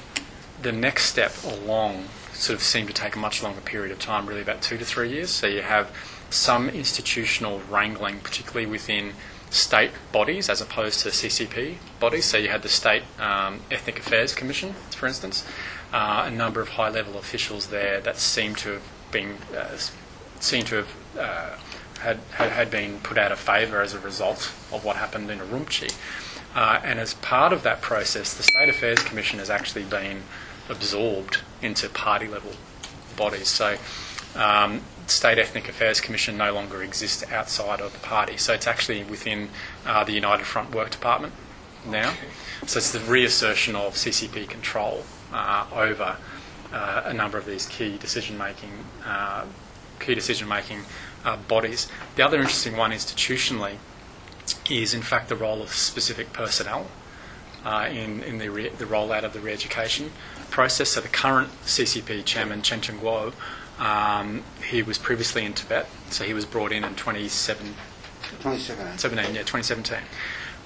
the 0.64 0.72
next 0.72 1.04
step 1.04 1.32
along 1.44 2.06
sort 2.32 2.56
of 2.56 2.62
seemed 2.62 2.88
to 2.88 2.94
take 2.94 3.14
a 3.14 3.18
much 3.18 3.42
longer 3.42 3.60
period 3.60 3.92
of 3.92 3.98
time, 3.98 4.26
really 4.26 4.40
about 4.40 4.62
two 4.62 4.76
to 4.78 4.84
three 4.84 5.10
years. 5.10 5.30
So 5.30 5.46
you 5.46 5.62
have 5.62 5.94
some 6.30 6.68
institutional 6.68 7.60
wrangling, 7.70 8.18
particularly 8.18 8.66
within 8.66 9.12
state 9.50 9.92
bodies 10.10 10.50
as 10.50 10.60
opposed 10.60 11.00
to 11.00 11.10
CCP 11.10 11.76
bodies. 12.00 12.24
So 12.24 12.38
you 12.38 12.48
had 12.48 12.62
the 12.62 12.68
State 12.68 13.02
um, 13.20 13.60
Ethnic 13.70 14.00
Affairs 14.00 14.34
Commission, 14.34 14.72
for 14.90 15.06
instance, 15.06 15.46
uh, 15.92 16.24
a 16.26 16.30
number 16.30 16.60
of 16.60 16.70
high 16.70 16.88
level 16.88 17.18
officials 17.18 17.68
there 17.68 18.00
that 18.00 18.16
seemed 18.16 18.58
to 18.58 18.72
have 18.72 18.82
been 19.12 19.36
uh, 19.56 19.76
seemed 20.40 20.66
to 20.66 20.76
have 20.76 20.88
uh, 21.16 21.56
had, 22.00 22.18
had 22.30 22.70
been 22.70 22.98
put 23.00 23.16
out 23.16 23.30
of 23.30 23.38
favour 23.38 23.80
as 23.80 23.94
a 23.94 24.00
result 24.00 24.52
of 24.72 24.84
what 24.84 24.96
happened 24.96 25.30
in 25.30 25.38
Urumqi. 25.38 25.94
Uh, 26.54 26.80
and 26.84 26.98
as 26.98 27.14
part 27.14 27.52
of 27.52 27.62
that 27.62 27.80
process, 27.80 28.34
the 28.34 28.42
State 28.42 28.68
Affairs 28.68 29.02
Commission 29.02 29.38
has 29.38 29.50
actually 29.50 29.84
been 29.84 30.22
absorbed 30.68 31.40
into 31.62 31.88
party 31.88 32.26
level 32.26 32.52
bodies. 33.16 33.48
So, 33.48 33.76
um, 34.34 34.82
State 35.06 35.38
Ethnic 35.38 35.68
Affairs 35.68 36.00
Commission 36.00 36.36
no 36.36 36.52
longer 36.52 36.82
exists 36.82 37.24
outside 37.30 37.80
of 37.80 37.92
the 37.92 37.98
party. 38.00 38.36
So, 38.36 38.52
it's 38.52 38.66
actually 38.66 39.04
within 39.04 39.50
uh, 39.86 40.04
the 40.04 40.12
United 40.12 40.44
Front 40.44 40.74
Work 40.74 40.90
Department 40.90 41.34
now. 41.86 42.14
So, 42.66 42.78
it's 42.78 42.92
the 42.92 43.00
reassertion 43.00 43.76
of 43.76 43.94
CCP 43.94 44.48
control 44.48 45.04
uh, 45.32 45.66
over 45.72 46.16
uh, 46.72 47.02
a 47.04 47.14
number 47.14 47.38
of 47.38 47.46
these 47.46 47.66
key 47.66 47.96
decision 47.98 48.36
making 48.36 48.70
uh, 49.04 49.44
key 50.00 50.14
decision 50.14 50.48
making 50.48 50.80
uh, 51.24 51.36
bodies. 51.36 51.88
The 52.16 52.24
other 52.24 52.38
interesting 52.38 52.76
one 52.76 52.90
institutionally 52.90 53.76
is 54.68 54.92
in 54.94 55.02
fact 55.02 55.28
the 55.28 55.36
role 55.36 55.62
of 55.62 55.70
specific 55.72 56.32
personnel 56.32 56.86
uh, 57.64 57.88
in, 57.90 58.22
in 58.22 58.38
the, 58.38 58.50
re- 58.50 58.68
the 58.68 58.84
rollout 58.84 59.24
of 59.24 59.32
the 59.32 59.40
re-education 59.40 60.10
process. 60.54 60.90
So 60.90 61.00
the 61.00 61.08
current 61.08 61.50
CCP 61.64 62.24
chairman, 62.24 62.62
Chen 62.62 62.80
Quanguo, 62.80 63.32
um, 63.80 64.44
he 64.70 64.82
was 64.82 64.98
previously 64.98 65.44
in 65.44 65.52
Tibet, 65.52 65.88
so 66.10 66.22
he 66.22 66.32
was 66.32 66.44
brought 66.44 66.70
in 66.70 66.84
in 66.84 66.94
27, 66.94 67.74
22nd. 68.40 68.98
17, 68.98 69.34
yeah, 69.34 69.40
2017. 69.40 69.98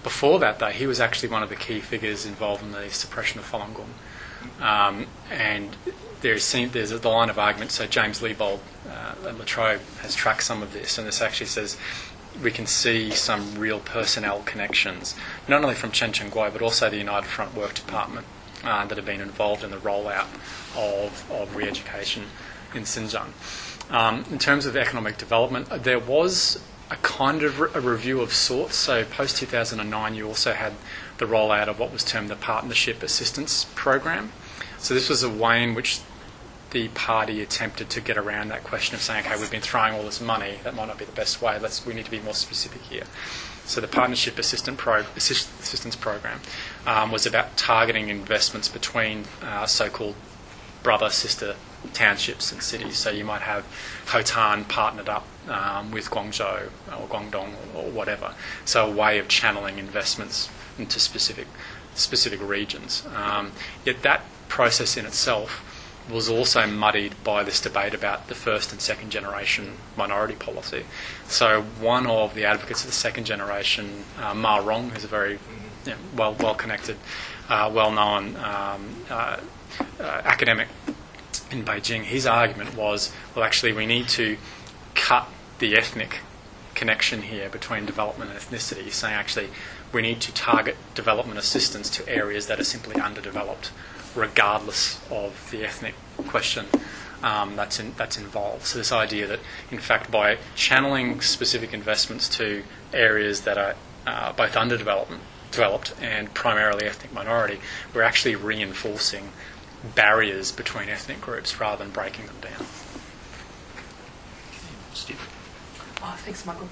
Before 0.03 0.39
that, 0.41 0.59
though, 0.59 0.67
he 0.67 0.87
was 0.87 1.01
actually 1.01 1.31
one 1.31 1.43
of 1.43 1.49
the 1.49 1.57
key 1.57 1.81
figures 1.81 2.27
involved 2.27 2.63
in 2.63 2.73
the 2.73 2.91
suppression 2.91 3.41
of 3.41 3.51
Falun 3.51 3.75
Gong. 3.75 3.95
Um, 4.61 5.07
and 5.31 5.75
there's, 6.21 6.53
there's 6.53 6.91
the 6.91 7.09
line 7.09 7.31
of 7.31 7.39
argument, 7.39 7.73
so 7.73 7.87
James 7.87 8.21
Leibold 8.21 8.61
uh, 8.87 9.29
at 9.29 9.39
La 9.39 9.45
Trobe 9.47 9.81
has 10.03 10.15
tracked 10.15 10.43
some 10.43 10.63
of 10.63 10.75
this, 10.75 10.99
and 10.99 11.07
this 11.07 11.23
actually 11.23 11.47
says 11.47 11.79
we 12.43 12.51
can 12.51 12.67
see 12.67 13.11
some 13.11 13.59
real 13.59 13.81
personnel 13.81 14.43
connections, 14.45 15.17
not 15.49 15.63
only 15.63 15.75
from 15.75 15.93
Chen 15.93 16.13
Quanguo, 16.13 16.53
but 16.53 16.61
also 16.61 16.91
the 16.91 16.99
United 16.99 17.27
Front 17.27 17.57
Work 17.57 17.73
Department 17.73 18.27
uh, 18.65 18.85
that 18.87 18.97
have 18.97 19.07
been 19.07 19.21
involved 19.21 19.65
in 19.65 19.71
the 19.71 19.77
rollout 19.77 20.27
of, 20.77 21.31
of 21.31 21.55
re-education 21.57 22.25
in 22.75 22.83
Xinjiang. 22.83 23.33
Um, 23.91 24.25
in 24.31 24.39
terms 24.39 24.67
of 24.67 24.77
economic 24.77 25.17
development, 25.17 25.69
there 25.83 25.99
was 25.99 26.63
a 26.91 26.97
kind 26.97 27.43
of 27.43 27.61
re- 27.61 27.71
a 27.75 27.81
review 27.81 28.21
of 28.21 28.33
sorts. 28.33 28.77
So 28.77 29.05
post 29.05 29.37
2009, 29.39 30.15
you 30.15 30.27
also 30.27 30.53
had 30.53 30.75
the 31.19 31.27
rollout 31.27 31.69
of 31.69 31.79
what 31.79 31.93
was 31.93 32.05
termed 32.05 32.29
the 32.29 32.37
Partnership 32.37 33.03
Assistance 33.03 33.67
Program. 33.75 34.33
So 34.79 34.95
this 34.95 35.09
was 35.09 35.23
a 35.23 35.31
way 35.31 35.63
in 35.63 35.75
which 35.75 36.01
the 36.71 36.89
party 36.89 37.41
attempted 37.41 37.89
to 37.91 38.01
get 38.01 38.19
around 38.19 38.49
that 38.49 38.63
question 38.63 38.95
of 38.95 39.01
saying, 39.01 39.25
okay, 39.25 39.39
we've 39.39 39.51
been 39.51 39.63
throwing 39.63 39.95
all 39.95 40.03
this 40.03 40.21
money, 40.21 40.59
that 40.65 40.75
might 40.75 40.87
not 40.87 40.99
be 40.99 41.05
the 41.05 41.13
best 41.13 41.41
way. 41.41 41.59
Let's 41.59 41.85
we 41.87 41.95
need 41.95 42.05
to 42.05 42.11
be 42.11 42.21
more 42.21 42.35
specific 42.35 42.83
here. 42.83 43.05
So 43.69 43.83
the 43.83 43.87
Partnership 43.87 44.39
Assistant 44.39 44.79
Pro, 44.79 45.05
Assist, 45.15 45.49
Assistance 45.61 45.95
Program 45.95 46.41
um, 46.87 47.13
was 47.13 47.27
about 47.27 47.59
targeting 47.59 48.09
investments 48.09 48.67
between 48.67 49.25
uh, 49.43 49.67
so-called 49.67 50.15
brother 50.83 51.11
sister 51.11 51.55
townships 51.93 52.51
and 52.51 52.63
cities. 52.63 52.97
So 52.97 53.11
you 53.11 53.25
might 53.25 53.43
have 53.43 53.67
Hotan 54.07 54.67
partnered 54.69 55.11
up 55.11 55.27
um, 55.49 55.91
with 55.91 56.11
Guangzhou 56.11 56.71
or 56.89 57.09
Guangdong 57.09 57.53
or, 57.75 57.91
whatever. 57.91 58.35
So 58.65 58.91
a 58.91 58.91
way 58.91 59.19
of 59.19 59.29
channeling 59.29 59.79
investments 59.79 60.49
into 60.79 60.99
specific 60.99 61.47
specific 61.95 62.41
regions. 62.41 63.07
Um, 63.15 63.53
yet 63.85 64.03
that 64.03 64.23
process 64.49 64.97
in 64.97 65.05
itself 65.05 65.65
was 66.11 66.29
also 66.29 66.67
muddied 66.67 67.13
by 67.23 67.45
this 67.45 67.61
debate 67.61 67.93
about 67.93 68.29
the 68.29 68.35
first 68.35 68.73
and 68.73 68.81
second 68.81 69.11
generation 69.11 69.73
minority 69.97 70.35
policy. 70.35 70.85
So 71.29 71.63
one 71.81 72.07
of 72.07 72.35
the 72.35 72.45
advocates 72.45 72.83
of 72.83 72.87
the 72.87 72.97
second 72.97 73.25
generation, 73.25 74.05
uh, 74.19 74.35
Ma 74.35 74.57
Rong, 74.57 74.91
who's 74.91 75.05
a 75.05 75.09
very 75.09 75.39
you 75.85 75.93
know, 75.93 75.97
well 76.17 76.35
well 76.39 76.55
connected, 76.55 76.97
uh, 77.49 77.71
well 77.73 77.93
known 77.93 78.37
um, 78.37 79.05
uh, 79.11 79.39
uh, 80.01 80.03
academic 80.25 80.69
in 81.51 81.65
Beijing, 81.65 82.03
his 82.03 82.27
argument 82.27 82.77
was, 82.77 83.13
well, 83.35 83.45
actually, 83.45 83.73
we 83.73 83.87
need 83.87 84.09
to 84.11 84.37
cut 84.95 85.29
the 85.59 85.77
ethnic 85.77 86.21
connection 86.75 87.23
here 87.23 87.49
between 87.49 87.87
development 87.87 88.31
and 88.31 88.39
ethnicity. 88.39 88.91
Saying, 88.91 89.15
actually, 89.15 89.49
we 89.93 90.03
need 90.03 90.21
to 90.23 90.33
target 90.33 90.77
development 90.95 91.39
assistance 91.39 91.91
to 91.91 92.09
areas 92.09 92.47
that 92.47 92.61
are 92.61 92.65
simply 92.65 93.01
underdeveloped, 93.01 93.71
regardless 94.15 95.01
of 95.11 95.51
the 95.51 95.65
ethnic 95.65 95.95
question 96.27 96.67
um, 97.23 97.57
that's 97.57 97.81
in, 97.81 97.95
that's 97.97 98.17
involved. 98.17 98.67
So 98.67 98.79
this 98.79 98.93
idea 98.93 99.27
that, 99.27 99.41
in 99.71 99.79
fact, 99.79 100.11
by 100.11 100.39
channeling 100.55 101.21
specific 101.21 101.73
investments 101.73 102.29
to 102.37 102.63
areas 102.93 103.43
that 103.43 103.59
are 103.59 103.75
uh, 104.07 104.33
both 104.33 104.57
underdeveloped 104.57 105.13
developed 105.51 105.95
and 106.01 106.33
primarily 106.35 106.87
ethnic 106.87 107.13
minority, 107.13 107.59
we're 107.95 108.03
actually 108.03 108.37
reinforcing 108.37 109.33
barriers 109.95 110.53
between 110.53 110.89
ethnic 110.89 111.21
groups 111.21 111.59
rather 111.61 111.83
than 111.83 111.93
breaking 111.93 112.27
them 112.27 112.37
down. 112.41 112.67
Steve. 114.93 115.21
Ah, 116.03 116.17
thanks, 116.19 116.45
Michael. 116.45 116.69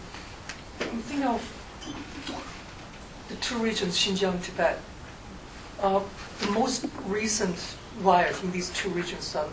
I'm 0.81 0.99
thinking 1.03 1.27
of 1.27 1.43
the 3.29 3.37
two 3.37 3.59
regions, 3.59 3.97
Xinjiang, 3.97 4.43
Tibet. 4.43 4.79
Uh, 5.81 6.01
the 6.41 6.51
most 6.51 6.87
recent 7.07 7.77
riots 8.01 8.43
in 8.43 8.53
these 8.53 8.71
two 8.71 8.89
regions 8.91 9.35
are 9.37 9.49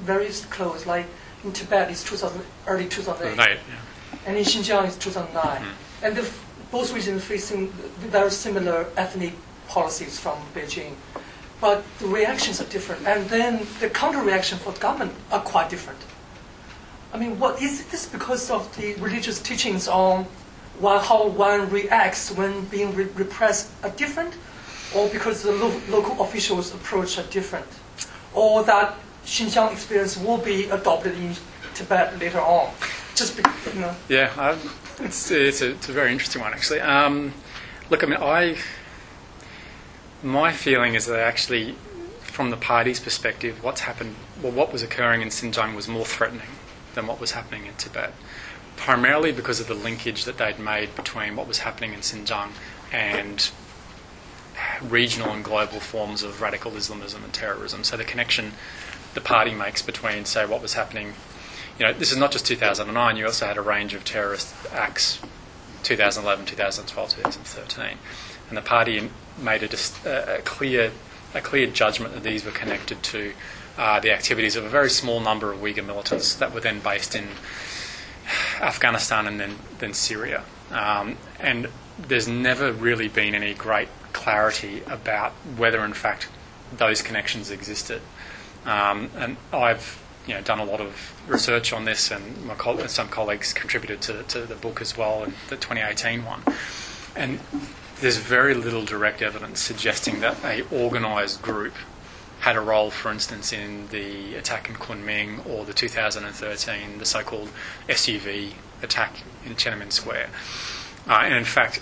very 0.00 0.28
close. 0.50 0.86
Like 0.86 1.06
in 1.44 1.52
Tibet, 1.52 1.90
it's 1.90 2.04
2000, 2.04 2.40
early 2.66 2.88
2008, 2.88 3.38
Right, 3.38 3.58
yeah. 3.68 4.18
and 4.26 4.36
in 4.36 4.44
Xinjiang, 4.44 4.86
it's 4.86 4.96
2009. 4.96 5.44
Mm-hmm. 5.44 6.04
And 6.04 6.16
the, 6.16 6.30
both 6.70 6.92
regions 6.92 7.24
facing 7.24 7.68
very 7.98 8.30
similar 8.30 8.86
ethnic 8.96 9.34
policies 9.68 10.18
from 10.18 10.38
Beijing. 10.54 10.94
But 11.60 11.84
the 11.98 12.06
reactions 12.06 12.60
are 12.60 12.64
different, 12.66 13.06
and 13.06 13.28
then 13.28 13.66
the 13.80 13.88
counter 13.88 14.20
reaction 14.22 14.58
for 14.58 14.72
the 14.72 14.80
government 14.80 15.12
are 15.30 15.40
quite 15.40 15.70
different. 15.70 16.00
I 17.12 17.16
mean, 17.18 17.38
what 17.38 17.62
is 17.62 17.86
this 17.86 18.06
because 18.06 18.50
of 18.50 18.74
the 18.76 18.94
religious 18.94 19.40
teachings 19.40 19.86
on 19.86 20.26
one, 20.80 21.02
how 21.02 21.28
one 21.28 21.70
reacts 21.70 22.32
when 22.32 22.64
being 22.66 22.94
re- 22.94 23.06
repressed 23.14 23.70
are 23.84 23.90
different, 23.90 24.34
or 24.94 25.08
because 25.08 25.42
the 25.42 25.52
lo- 25.52 25.80
local 25.88 26.20
officials' 26.24 26.74
approach 26.74 27.16
are 27.18 27.22
different, 27.30 27.66
or 28.34 28.64
that 28.64 28.96
Xinjiang 29.24 29.72
experience 29.72 30.16
will 30.16 30.38
be 30.38 30.68
adopted 30.70 31.14
in 31.16 31.34
Tibet 31.74 32.18
later 32.18 32.40
on? 32.40 32.72
Just 33.14 33.36
be, 33.36 33.42
you 33.74 33.80
know, 33.80 33.94
Yeah, 34.08 34.32
I, 34.36 34.58
it's, 35.00 35.30
it's, 35.30 35.62
a, 35.62 35.70
it's 35.72 35.88
a 35.88 35.92
very 35.92 36.12
interesting 36.12 36.42
one, 36.42 36.52
actually. 36.52 36.80
Um, 36.80 37.32
look, 37.90 38.02
I 38.02 38.06
mean, 38.06 38.20
I. 38.20 38.56
My 40.22 40.52
feeling 40.52 40.94
is 40.94 41.04
that 41.06 41.20
actually, 41.20 41.74
from 42.20 42.48
the 42.48 42.56
party's 42.56 42.98
perspective, 42.98 43.62
what's 43.62 43.82
happened, 43.82 44.16
well, 44.42 44.52
what 44.52 44.72
was 44.72 44.82
occurring 44.82 45.20
in 45.20 45.28
Xinjiang 45.28 45.76
was 45.76 45.86
more 45.86 46.06
threatening 46.06 46.48
than 46.94 47.06
what 47.06 47.20
was 47.20 47.32
happening 47.32 47.66
in 47.66 47.74
Tibet. 47.74 48.14
Primarily 48.76 49.32
because 49.32 49.60
of 49.60 49.68
the 49.68 49.74
linkage 49.74 50.24
that 50.24 50.38
they'd 50.38 50.58
made 50.58 50.96
between 50.96 51.36
what 51.36 51.46
was 51.46 51.58
happening 51.58 51.92
in 51.92 52.00
Xinjiang 52.00 52.52
and 52.90 53.50
regional 54.82 55.30
and 55.30 55.44
global 55.44 55.80
forms 55.80 56.22
of 56.22 56.40
radical 56.40 56.74
Islamism 56.76 57.22
and 57.24 57.32
terrorism. 57.32 57.84
So 57.84 57.96
the 57.96 58.04
connection 58.04 58.52
the 59.14 59.20
party 59.20 59.54
makes 59.54 59.82
between, 59.82 60.24
say, 60.24 60.44
what 60.46 60.60
was 60.60 60.74
happening 60.74 61.14
you 61.78 61.86
know, 61.86 61.92
this 61.92 62.12
is 62.12 62.18
not 62.18 62.30
just 62.30 62.46
2009. 62.46 63.16
You 63.16 63.26
also 63.26 63.46
had 63.46 63.56
a 63.56 63.62
range 63.62 63.94
of 63.94 64.04
terrorist 64.04 64.54
acts, 64.72 65.20
2011, 65.82 66.46
2012, 66.46 67.10
2013, 67.10 67.98
and 68.48 68.56
the 68.56 68.62
party 68.62 69.10
made 69.38 69.62
a, 69.62 70.38
a, 70.38 70.42
clear, 70.42 70.92
a 71.34 71.40
clear 71.40 71.66
judgment 71.66 72.14
that 72.14 72.22
these 72.22 72.44
were 72.44 72.52
connected 72.52 73.02
to 73.02 73.32
uh, 73.76 73.98
the 73.98 74.12
activities 74.12 74.54
of 74.54 74.64
a 74.64 74.68
very 74.68 74.88
small 74.88 75.18
number 75.18 75.52
of 75.52 75.58
Uyghur 75.58 75.84
militants 75.84 76.36
that 76.36 76.54
were 76.54 76.60
then 76.60 76.78
based 76.78 77.16
in 77.16 77.26
Afghanistan 78.60 79.26
and 79.26 79.40
then 79.40 79.56
then 79.78 79.92
Syria. 79.92 80.44
Um, 80.70 81.16
and 81.40 81.68
there's 81.98 82.28
never 82.28 82.72
really 82.72 83.08
been 83.08 83.34
any 83.34 83.52
great 83.52 83.88
clarity 84.12 84.82
about 84.86 85.32
whether, 85.56 85.84
in 85.84 85.92
fact, 85.92 86.28
those 86.76 87.02
connections 87.02 87.50
existed. 87.50 88.00
Um, 88.66 89.10
and 89.16 89.36
I've 89.52 90.02
you 90.26 90.34
know, 90.34 90.40
done 90.40 90.58
a 90.58 90.64
lot 90.64 90.80
of 90.80 91.14
research 91.28 91.72
on 91.72 91.84
this, 91.84 92.10
and 92.10 92.48
coll- 92.58 92.86
some 92.88 93.08
colleagues 93.08 93.52
contributed 93.52 94.00
to, 94.02 94.22
to 94.24 94.40
the 94.42 94.54
book 94.54 94.80
as 94.80 94.96
well, 94.96 95.22
and 95.22 95.34
the 95.48 95.56
2018 95.56 96.24
one. 96.24 96.42
And 97.14 97.40
there's 98.00 98.16
very 98.16 98.54
little 98.54 98.84
direct 98.84 99.22
evidence 99.22 99.60
suggesting 99.60 100.20
that 100.20 100.42
a 100.44 100.62
organised 100.72 101.42
group 101.42 101.74
had 102.40 102.56
a 102.56 102.60
role, 102.60 102.90
for 102.90 103.10
instance, 103.10 103.52
in 103.52 103.88
the 103.88 104.34
attack 104.34 104.68
in 104.68 104.74
Kunming 104.74 105.46
or 105.46 105.64
the 105.64 105.72
2013, 105.72 106.98
the 106.98 107.04
so-called 107.06 107.48
SUV 107.88 108.52
attack 108.82 109.16
in 109.46 109.54
Tiananmen 109.54 109.92
Square. 109.92 110.28
Uh, 111.08 111.20
and 111.24 111.34
in 111.34 111.44
fact, 111.44 111.80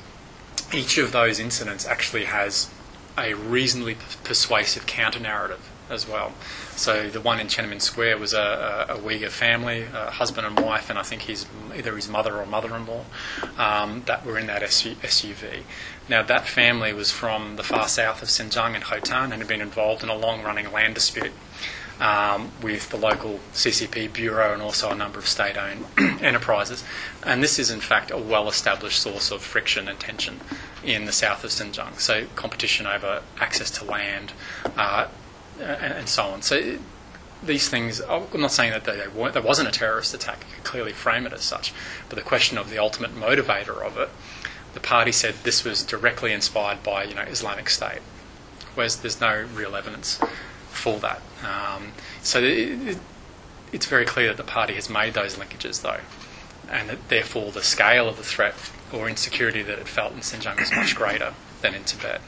each 0.73 0.99
of 0.99 1.13
those 1.13 1.41
incidents 1.41 1.87
actually 1.87 2.27
has 2.27 2.71
a 3.19 3.35
reasonably 3.35 3.97
persuasive 4.23 4.87
counter 4.87 5.19
narrative 5.19 5.69
as 5.91 6.09
well. 6.09 6.33
So 6.77 7.11
the 7.11 7.21
one 7.21 7.39
in 7.39 7.47
Tiananmen 7.47 7.81
Square 7.81 8.19
was 8.19 8.33
a, 8.33 8.87
a, 8.89 8.95
a 8.95 8.99
Uyghur 8.99 9.29
family, 9.29 9.83
a 9.93 10.11
husband 10.11 10.47
and 10.47 10.59
wife, 10.59 10.91
and 10.91 10.99
I 10.99 11.03
think 11.03 11.29
either 11.29 11.95
his 11.95 12.09
mother 12.09 12.39
or 12.39 12.47
mother-in-law 12.47 13.05
um, 13.59 14.03
that 14.07 14.25
were 14.25 14.39
in 14.39 14.47
that 14.47 14.63
SUV. 14.63 15.63
Now 16.09 16.23
that 16.23 16.49
family 16.49 16.93
was 16.93 17.11
from 17.11 17.57
the 17.57 17.63
far 17.63 17.89
south 17.89 18.23
of 18.23 18.29
Xinjiang 18.29 18.75
and 18.75 18.85
Hotan 18.85 19.25
and 19.25 19.35
had 19.35 19.49
been 19.49 19.61
involved 19.61 20.03
in 20.03 20.09
a 20.09 20.17
long-running 20.17 20.73
land 20.73 20.95
dispute 20.95 21.33
um, 22.01 22.51
with 22.61 22.89
the 22.91 22.97
local 22.97 23.39
CCP 23.53 24.13
bureau 24.13 24.53
and 24.53 24.61
also 24.61 24.91
a 24.91 24.95
number 24.95 25.19
of 25.19 25.29
state-owned 25.29 25.85
enterprises. 26.23 26.83
And 27.23 27.43
this 27.43 27.59
is 27.59 27.71
in 27.71 27.81
fact 27.81 28.11
a 28.11 28.19
well-established 28.19 29.01
source 29.01 29.31
of 29.31 29.43
friction 29.43 29.89
and 29.89 30.01
tension 30.01 30.41
in 30.83 31.05
the 31.05 31.13
south 31.13 31.45
of 31.45 31.51
Xinjiang. 31.51 32.01
So 32.01 32.27
competition 32.35 32.87
over 32.87 33.23
access 33.39 33.71
to 33.79 33.85
land. 33.85 34.33
Uh, 34.77 35.07
and, 35.61 35.93
and 35.95 36.09
so 36.09 36.25
on. 36.25 36.43
So 36.43 36.57
it, 36.57 36.81
these 37.43 37.69
things, 37.69 38.01
I'm 38.09 38.41
not 38.41 38.53
saying 38.53 38.71
that 38.73 38.85
they 38.85 39.07
weren't, 39.09 39.35
there 39.35 39.43
wasn't 39.43 39.69
a 39.69 39.73
terrorist 39.73 40.15
attack. 40.15 40.45
You 40.49 40.57
could 40.57 40.65
clearly 40.65 40.93
frame 40.93 41.27
it 41.27 41.33
as 41.33 41.43
such. 41.43 41.75
But 42.09 42.17
the 42.17 42.23
question 42.23 42.57
of 42.57 42.71
the 42.71 42.79
ultimate 42.79 43.15
motivator 43.15 43.85
of 43.85 43.97
it, 43.99 44.11
the 44.75 44.81
party 44.81 45.13
said 45.13 45.35
this 45.43 45.65
was 45.65 45.83
directly 45.83 46.33
inspired 46.33 46.83
by 46.83 47.05
you 47.05 47.15
know 47.15 47.23
Islamic 47.23 47.69
State, 47.69 48.01
whereas 48.75 48.97
there's 48.97 49.21
no 49.21 49.47
real 49.55 49.77
evidence 49.77 50.19
for 50.71 50.99
that. 51.01 51.21
Um, 51.45 51.93
so 52.23 52.39
it, 52.39 52.89
it, 52.89 52.99
it's 53.73 53.87
very 53.87 54.05
clear 54.05 54.29
that 54.29 54.37
the 54.37 54.45
party 54.45 54.75
has 54.75 54.89
made 54.89 55.15
those 55.15 55.37
linkages 55.37 55.83
though, 55.83 56.01
and 56.71 56.89
that 56.89 57.09
therefore 57.09 57.53
the 57.53 57.63
scale 57.63 58.09
of 58.09 58.17
the 58.17 58.23
threat 58.23 58.55
or 58.93 59.09
insecurity 59.09 59.63
that 59.63 59.79
it 59.79 59.89
felt 59.89 60.13
in 60.13 60.21
Xinjiang 60.21 60.59
was 60.59 60.73
much 60.73 60.95
greater 60.95 61.35
than 61.61 61.75
in 61.75 61.85
Tibet. 61.85 62.21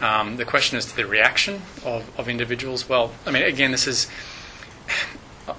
Um, 0.00 0.36
the 0.36 0.44
question 0.44 0.78
is 0.78 0.86
to 0.86 0.96
the 0.96 1.06
reaction 1.06 1.62
of, 1.84 2.10
of 2.18 2.28
individuals. 2.28 2.88
Well, 2.88 3.12
I 3.26 3.30
mean, 3.30 3.42
again, 3.42 3.72
this 3.72 3.86
is 3.86 4.08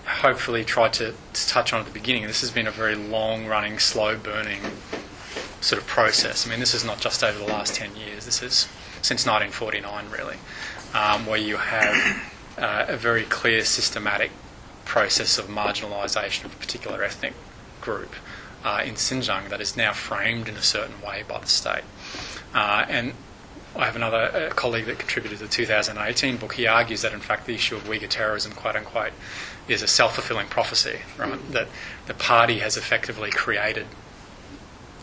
hopefully 0.06 0.64
tried 0.64 0.94
to, 0.94 1.14
to 1.34 1.48
touch 1.48 1.74
on 1.74 1.82
at 1.82 1.86
the 1.86 1.92
beginning. 1.92 2.26
This 2.28 2.42
has 2.42 2.52
been 2.52 2.68
a 2.68 2.72
very 2.72 2.96
long 2.96 3.48
running, 3.48 3.80
slow 3.80 4.18
burning 4.18 4.62
sort 5.62 5.82
of 5.82 5.88
process. 5.88 6.48
I 6.48 6.50
mean, 6.50 6.60
this 6.60 6.74
is 6.74 6.86
not 6.86 7.00
just 7.00 7.24
over 7.24 7.38
the 7.38 7.46
last 7.46 7.76
10 7.76 7.96
years, 7.96 8.26
this 8.26 8.42
is 8.42 8.68
since 9.02 9.26
1949, 9.26 10.10
really, 10.10 10.38
um, 10.94 11.26
where 11.26 11.40
you 11.40 11.58
have 11.58 12.34
uh, 12.58 12.86
a 12.88 12.98
very 12.98 13.24
clear, 13.24 13.64
systematic 13.64 14.32
process 14.86 15.38
of 15.38 15.48
marginalisation 15.48 16.46
of 16.46 16.54
a 16.54 16.58
particular 16.58 17.04
ethnic 17.04 17.34
group 17.82 18.14
uh, 18.64 18.82
in 18.86 18.96
Xinjiang 18.96 19.50
that 19.50 19.62
is 19.62 19.78
now 19.78 19.94
framed 19.94 20.50
in 20.50 20.56
a 20.56 20.62
certain 20.62 21.02
way 21.02 21.24
by 21.28 21.40
the 21.40 21.48
state. 21.48 21.84
Uh, 22.54 22.86
and 22.90 23.14
I 23.76 23.86
have 23.86 23.96
another 23.96 24.18
uh, 24.18 24.50
colleague 24.56 24.86
that 24.88 25.00
contributed 25.00 25.40
to 25.40 25.46
the 25.46 25.52
2018 25.52 26.38
book. 26.38 26.54
He 26.54 26.68
argues 26.68 27.04
that, 27.04 27.14
in 27.14 27.20
fact, 27.20 27.46
the 27.46 27.54
issue 27.54 27.76
of 27.76 27.84
Uyghur 27.84 28.10
terrorism, 28.10 28.52
quote 28.54 28.76
unquote, 28.76 29.14
is 29.68 29.82
a 29.84 29.88
self 29.88 30.16
fulfilling 30.16 30.48
prophecy, 30.48 31.00
right? 31.18 31.40
That 31.52 31.68
the 32.08 32.14
party 32.14 32.60
has 32.60 32.78
effectively 32.78 33.30
created 33.30 33.86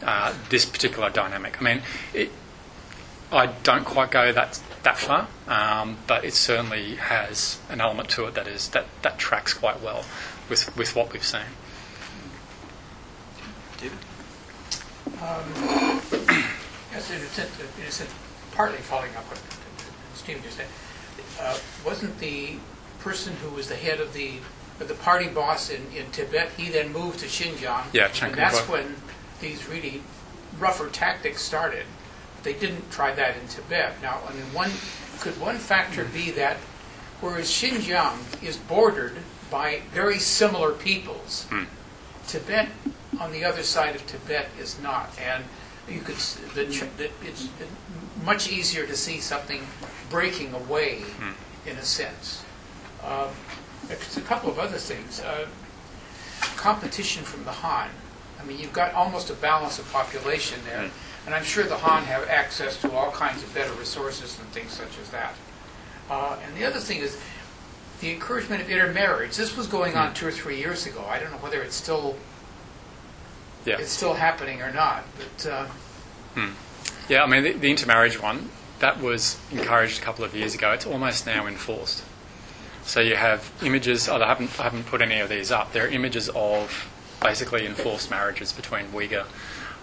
uh, 0.02 0.34
this 0.50 0.64
particular 0.64 1.10
dynamic. 1.10 1.60
I 1.60 1.64
mean, 1.64 1.82
it, 2.12 2.30
I 3.30 3.46
don't 3.46 3.84
quite 3.84 4.10
go 4.10 4.32
that 4.32 4.60
that 4.82 4.98
far, 4.98 5.28
um, 5.48 5.98
but 6.06 6.24
it 6.24 6.34
certainly 6.34 6.96
has 6.96 7.58
an 7.68 7.80
element 7.80 8.08
to 8.10 8.24
it 8.26 8.34
that 8.34 8.46
is 8.46 8.68
that, 8.70 8.86
that 9.02 9.18
tracks 9.18 9.54
quite 9.54 9.80
well 9.80 10.04
with 10.48 10.76
with 10.76 10.94
what 10.94 11.12
we've 11.12 11.24
seen. 11.24 11.42
David? 13.78 13.98
Yes, 16.96 17.10
in 17.10 17.16
a 17.16 17.26
sense, 17.26 17.50
in 17.60 17.84
a 17.84 17.90
sense, 17.90 18.14
partly 18.56 18.78
following 18.78 19.14
up 19.16 19.24
what 19.24 19.40
Steve 20.14 20.40
just 20.42 20.56
said. 20.56 20.66
Uh, 21.38 21.58
wasn't 21.84 22.18
the 22.18 22.56
person 23.00 23.34
who 23.36 23.54
was 23.54 23.68
the 23.68 23.76
head 23.76 24.00
of 24.00 24.12
the 24.14 24.38
of 24.80 24.88
the 24.88 24.94
party 24.94 25.28
boss 25.28 25.70
in, 25.70 25.82
in 25.94 26.10
Tibet? 26.10 26.50
He 26.56 26.70
then 26.70 26.92
moved 26.92 27.20
to 27.20 27.26
Xinjiang. 27.26 27.84
Yeah, 27.92 28.08
Chiang 28.08 28.30
and 28.30 28.38
that's 28.38 28.60
when 28.68 28.96
these 29.40 29.68
really 29.68 30.02
rougher 30.58 30.88
tactics 30.88 31.42
started. 31.42 31.84
They 32.42 32.54
didn't 32.54 32.90
try 32.90 33.14
that 33.14 33.36
in 33.36 33.46
Tibet. 33.48 33.94
Now, 34.00 34.20
I 34.26 34.32
mean, 34.32 34.52
one 34.54 34.70
could 35.20 35.38
one 35.40 35.58
factor 35.58 36.04
be 36.04 36.30
that 36.32 36.56
whereas 37.20 37.48
Xinjiang 37.48 38.42
is 38.42 38.56
bordered 38.56 39.16
by 39.50 39.82
very 39.92 40.18
similar 40.18 40.72
peoples, 40.72 41.46
Tibet, 42.26 42.68
on 43.20 43.32
the 43.32 43.44
other 43.44 43.62
side 43.62 43.94
of 43.94 44.06
Tibet, 44.06 44.48
is 44.58 44.80
not, 44.80 45.10
and 45.20 45.44
you 45.88 46.00
could 46.00 46.16
the, 46.16 46.64
the, 46.96 47.10
it's 47.22 47.48
much 48.24 48.50
easier 48.50 48.86
to 48.86 48.96
see 48.96 49.20
something 49.20 49.66
breaking 50.10 50.54
away, 50.54 51.02
in 51.66 51.76
a 51.76 51.82
sense. 51.82 52.44
Um, 53.04 53.28
there's 53.88 54.16
a 54.16 54.20
couple 54.22 54.50
of 54.50 54.58
other 54.58 54.78
things. 54.78 55.20
Uh, 55.20 55.46
competition 56.56 57.22
from 57.24 57.44
the 57.44 57.52
Han. 57.52 57.88
I 58.40 58.44
mean, 58.44 58.58
you've 58.58 58.72
got 58.72 58.94
almost 58.94 59.30
a 59.30 59.34
balance 59.34 59.78
of 59.78 59.90
population 59.92 60.60
there, 60.66 60.90
and 61.26 61.34
I'm 61.34 61.44
sure 61.44 61.64
the 61.64 61.76
Han 61.78 62.04
have 62.04 62.28
access 62.28 62.80
to 62.82 62.92
all 62.92 63.10
kinds 63.10 63.42
of 63.42 63.52
better 63.54 63.72
resources 63.74 64.38
and 64.38 64.48
things 64.48 64.72
such 64.72 64.98
as 65.00 65.10
that. 65.10 65.34
Uh, 66.10 66.36
and 66.44 66.56
the 66.56 66.64
other 66.64 66.78
thing 66.78 66.98
is 67.00 67.18
the 68.00 68.12
encouragement 68.12 68.62
of 68.62 68.70
intermarriage. 68.70 69.36
This 69.36 69.56
was 69.56 69.66
going 69.66 69.96
on 69.96 70.14
two 70.14 70.26
or 70.26 70.30
three 70.30 70.58
years 70.58 70.86
ago. 70.86 71.04
I 71.08 71.18
don't 71.18 71.30
know 71.32 71.38
whether 71.38 71.62
it's 71.62 71.74
still 71.74 72.16
Yeah. 73.64 73.78
it's 73.78 73.90
still 73.90 74.14
happening 74.14 74.62
or 74.62 74.72
not, 74.72 75.04
but 75.18 75.50
uh, 75.50 75.66
Yeah, 77.08 77.22
I 77.22 77.26
mean, 77.26 77.44
the, 77.44 77.52
the 77.52 77.70
intermarriage 77.70 78.20
one, 78.20 78.50
that 78.80 79.00
was 79.00 79.38
encouraged 79.50 80.00
a 80.00 80.02
couple 80.02 80.24
of 80.24 80.34
years 80.34 80.54
ago. 80.54 80.72
It's 80.72 80.86
almost 80.86 81.26
now 81.26 81.46
enforced. 81.46 82.04
So 82.82 83.00
you 83.00 83.16
have 83.16 83.52
images. 83.62 84.08
Oh, 84.08 84.20
I 84.20 84.28
haven't 84.28 84.58
I 84.60 84.64
haven't 84.64 84.86
put 84.86 85.02
any 85.02 85.18
of 85.18 85.28
these 85.28 85.50
up. 85.50 85.72
There 85.72 85.84
are 85.84 85.88
images 85.88 86.28
of 86.34 86.88
basically 87.20 87.66
enforced 87.66 88.10
marriages 88.10 88.52
between 88.52 88.86
Uyghur 88.86 89.26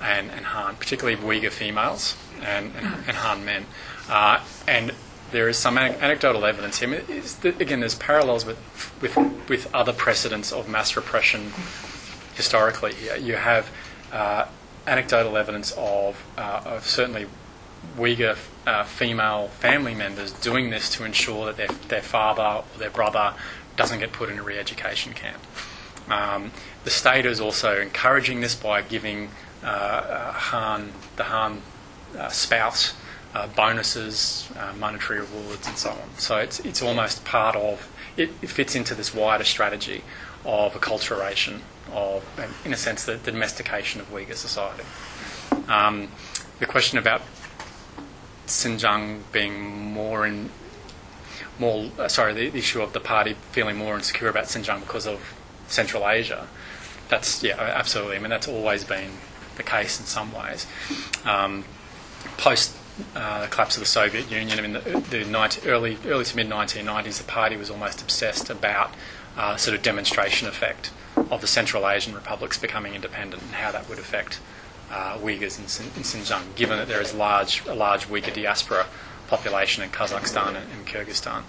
and, 0.01 0.31
and 0.31 0.45
Han, 0.45 0.75
particularly 0.75 1.17
Uyghur 1.17 1.51
females 1.51 2.15
and, 2.41 2.73
and, 2.75 2.87
and 3.07 3.17
Han 3.17 3.43
men. 3.43 3.65
Uh, 4.09 4.43
and 4.67 4.93
there 5.31 5.49
is 5.49 5.57
some 5.57 5.77
anecdotal 5.77 6.45
evidence 6.45 6.79
here. 6.79 6.89
I 6.89 7.11
mean, 7.11 7.55
again, 7.59 7.79
there's 7.79 7.95
parallels 7.95 8.45
with, 8.45 8.57
with, 9.01 9.17
with 9.49 9.73
other 9.73 9.91
precedents 9.91 10.53
of 10.53 10.69
mass 10.69 10.95
repression 10.95 11.51
historically 12.35 12.93
here. 12.93 13.17
You 13.17 13.35
have 13.35 13.69
uh, 14.11 14.45
anecdotal 14.85 15.37
evidence 15.37 15.71
of, 15.77 16.23
uh, 16.37 16.61
of 16.65 16.85
certainly 16.85 17.27
Uyghur 17.97 18.37
uh, 18.65 18.83
female 18.83 19.49
family 19.59 19.93
members 19.93 20.31
doing 20.33 20.69
this 20.69 20.89
to 20.89 21.03
ensure 21.03 21.45
that 21.45 21.57
their, 21.57 21.67
their 21.89 22.01
father 22.01 22.63
or 22.63 22.77
their 22.77 22.89
brother 22.89 23.33
doesn't 23.75 23.99
get 23.99 24.11
put 24.11 24.29
in 24.29 24.39
a 24.39 24.43
re 24.43 24.57
education 24.57 25.13
camp. 25.13 25.41
Um, 26.09 26.51
the 26.83 26.89
state 26.89 27.25
is 27.25 27.39
also 27.39 27.79
encouraging 27.79 28.41
this 28.41 28.55
by 28.55 28.81
giving 28.81 29.29
uh, 29.63 29.67
uh, 29.67 30.31
Han, 30.33 30.91
the 31.15 31.23
Han 31.23 31.61
uh, 32.17 32.29
spouse 32.29 32.93
uh, 33.33 33.47
bonuses, 33.47 34.49
monetary 34.77 35.21
rewards, 35.21 35.67
and 35.67 35.77
so 35.77 35.89
on. 35.91 36.09
So 36.17 36.37
it's, 36.37 36.59
it's 36.59 36.81
almost 36.81 37.25
part 37.25 37.55
of, 37.55 37.89
it, 38.17 38.29
it 38.41 38.49
fits 38.49 38.75
into 38.75 38.93
this 38.93 39.13
wider 39.13 39.43
strategy 39.43 40.03
of 40.45 40.73
acculturation, 40.73 41.59
of, 41.91 42.25
in 42.65 42.73
a 42.73 42.77
sense, 42.77 43.05
the, 43.05 43.13
the 43.13 43.31
domestication 43.31 44.01
of 44.01 44.11
Uyghur 44.11 44.35
society. 44.35 44.83
Um, 45.67 46.09
the 46.59 46.65
question 46.65 46.97
about 46.97 47.21
Xinjiang 48.47 49.21
being 49.31 49.93
more 49.93 50.25
in 50.25 50.49
more 51.59 51.89
uh, 51.99 52.07
sorry 52.07 52.33
the, 52.33 52.57
issue 52.57 52.81
of 52.81 52.93
the 52.93 52.99
party 52.99 53.35
feeling 53.51 53.77
more 53.77 53.95
insecure 53.95 54.27
about 54.27 54.45
Xinjiang 54.45 54.81
because 54.81 55.05
of 55.07 55.35
Central 55.67 56.07
Asia. 56.07 56.47
That's 57.09 57.43
yeah 57.43 57.59
absolutely. 57.59 58.17
I 58.17 58.19
mean 58.19 58.29
that's 58.29 58.47
always 58.47 58.83
been 58.83 59.11
the 59.55 59.63
case 59.63 59.99
in 59.99 60.05
some 60.05 60.33
ways. 60.33 60.67
Um, 61.25 61.65
post 62.37 62.75
uh, 63.15 63.41
the 63.41 63.47
collapse 63.47 63.75
of 63.75 63.79
the 63.79 63.87
Soviet 63.87 64.29
Union, 64.29 64.59
I 64.59 64.61
mean 64.61 64.73
the, 64.73 65.03
the 65.09 65.25
90, 65.25 65.67
early 65.67 65.97
early 66.05 66.25
to 66.25 66.35
mid 66.35 66.49
1990s, 66.49 67.17
the 67.17 67.23
party 67.23 67.55
was 67.55 67.69
almost 67.69 68.01
obsessed 68.01 68.49
about 68.49 68.93
uh, 69.37 69.55
sort 69.55 69.75
of 69.75 69.83
demonstration 69.83 70.47
effect 70.47 70.91
of 71.29 71.41
the 71.41 71.47
Central 71.47 71.87
Asian 71.87 72.13
republics 72.13 72.57
becoming 72.57 72.93
independent 72.93 73.41
and 73.41 73.51
how 73.53 73.71
that 73.71 73.87
would 73.89 73.99
affect 73.99 74.39
uh, 74.91 75.17
Uyghurs 75.17 75.57
in, 75.57 75.85
in 75.97 76.03
Xinjiang, 76.03 76.55
given 76.55 76.77
that 76.77 76.87
there 76.87 77.01
is 77.01 77.13
large, 77.13 77.65
a 77.65 77.73
large 77.73 78.07
Uyghur 78.07 78.33
diaspora 78.33 78.85
population 79.27 79.83
in 79.83 79.89
Kazakhstan 79.89 80.49
and, 80.49 80.71
and 80.71 80.85
Kyrgyzstan. 80.85 81.43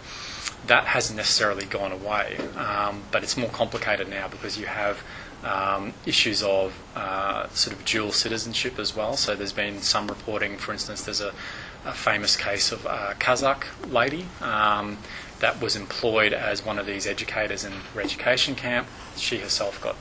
That 0.66 0.87
hasn't 0.87 1.16
necessarily 1.16 1.66
gone 1.66 1.93
away, 1.93 2.39
um, 2.57 3.03
but 3.11 3.22
it's 3.22 3.37
more 3.37 3.51
complicated 3.51 4.09
now 4.09 4.28
because 4.28 4.59
you 4.59 4.66
have 4.66 5.03
um, 5.45 5.93
issues 6.07 6.43
of 6.43 6.72
uh, 6.97 7.49
sort 7.51 7.76
of 7.76 7.85
dual 7.85 8.12
citizenship 8.12 8.78
as 8.78 8.97
well. 8.97 9.16
So 9.16 9.35
there's 9.35 9.53
been 9.53 9.82
some 9.82 10.07
reporting, 10.09 10.57
for 10.57 10.72
instance, 10.72 11.03
there's 11.03 11.20
a, 11.20 11.35
a 11.85 11.93
famous 11.93 12.37
case 12.37 12.72
of 12.72 12.87
a 12.87 13.14
Kazakh 13.18 13.64
lady 13.93 14.26
um, 14.41 14.97
that 15.45 15.61
was 15.61 15.76
employed 15.76 16.32
as 16.32 16.64
one 16.64 16.78
of 16.78 16.86
these 16.86 17.07
educators 17.07 17.64
in 17.64 17.72
a 17.74 17.99
education 17.99 18.55
camp. 18.55 18.88
She 19.14 19.36
herself 19.36 19.78
got 19.78 19.95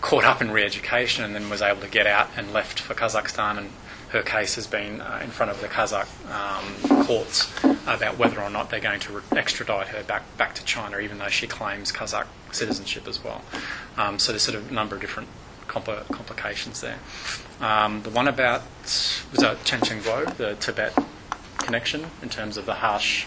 caught 0.00 0.24
up 0.24 0.40
in 0.40 0.50
re-education 0.50 1.22
and 1.24 1.34
then 1.34 1.50
was 1.50 1.60
able 1.60 1.82
to 1.82 1.88
get 1.88 2.06
out 2.06 2.30
and 2.38 2.54
left 2.54 2.80
for 2.80 2.94
Kazakhstan 2.94 3.58
and 3.58 3.70
her 4.08 4.22
case 4.22 4.54
has 4.54 4.66
been 4.66 5.02
uh, 5.02 5.20
in 5.22 5.28
front 5.28 5.52
of 5.52 5.60
the 5.60 5.68
Kazakh 5.68 6.08
um, 6.32 7.04
courts 7.04 7.52
about 7.86 8.16
whether 8.16 8.40
or 8.40 8.48
not 8.48 8.70
they're 8.70 8.80
going 8.80 9.00
to 9.00 9.12
re- 9.12 9.22
extradite 9.32 9.88
her 9.88 10.02
back 10.04 10.22
back 10.38 10.54
to 10.54 10.64
China, 10.64 11.00
even 11.00 11.18
though 11.18 11.28
she 11.28 11.46
claims 11.46 11.92
Kazakh 11.92 12.26
citizenship 12.50 13.06
as 13.06 13.22
well. 13.22 13.42
Um, 13.98 14.18
so 14.18 14.32
there's 14.32 14.42
sort 14.42 14.54
of 14.54 14.70
a 14.70 14.74
number 14.74 14.94
of 14.94 15.02
different 15.02 15.28
compl- 15.66 16.10
complications 16.10 16.80
there. 16.80 17.00
Um, 17.60 18.00
the 18.04 18.10
one 18.10 18.26
about 18.26 18.62
was 18.88 19.40
that 19.40 19.62
Chen 19.64 19.80
Guo, 19.80 20.34
the 20.38 20.54
Tibet 20.54 20.96
connection 21.58 22.06
in 22.22 22.30
terms 22.30 22.56
of 22.56 22.64
the 22.64 22.74
harsh. 22.74 23.26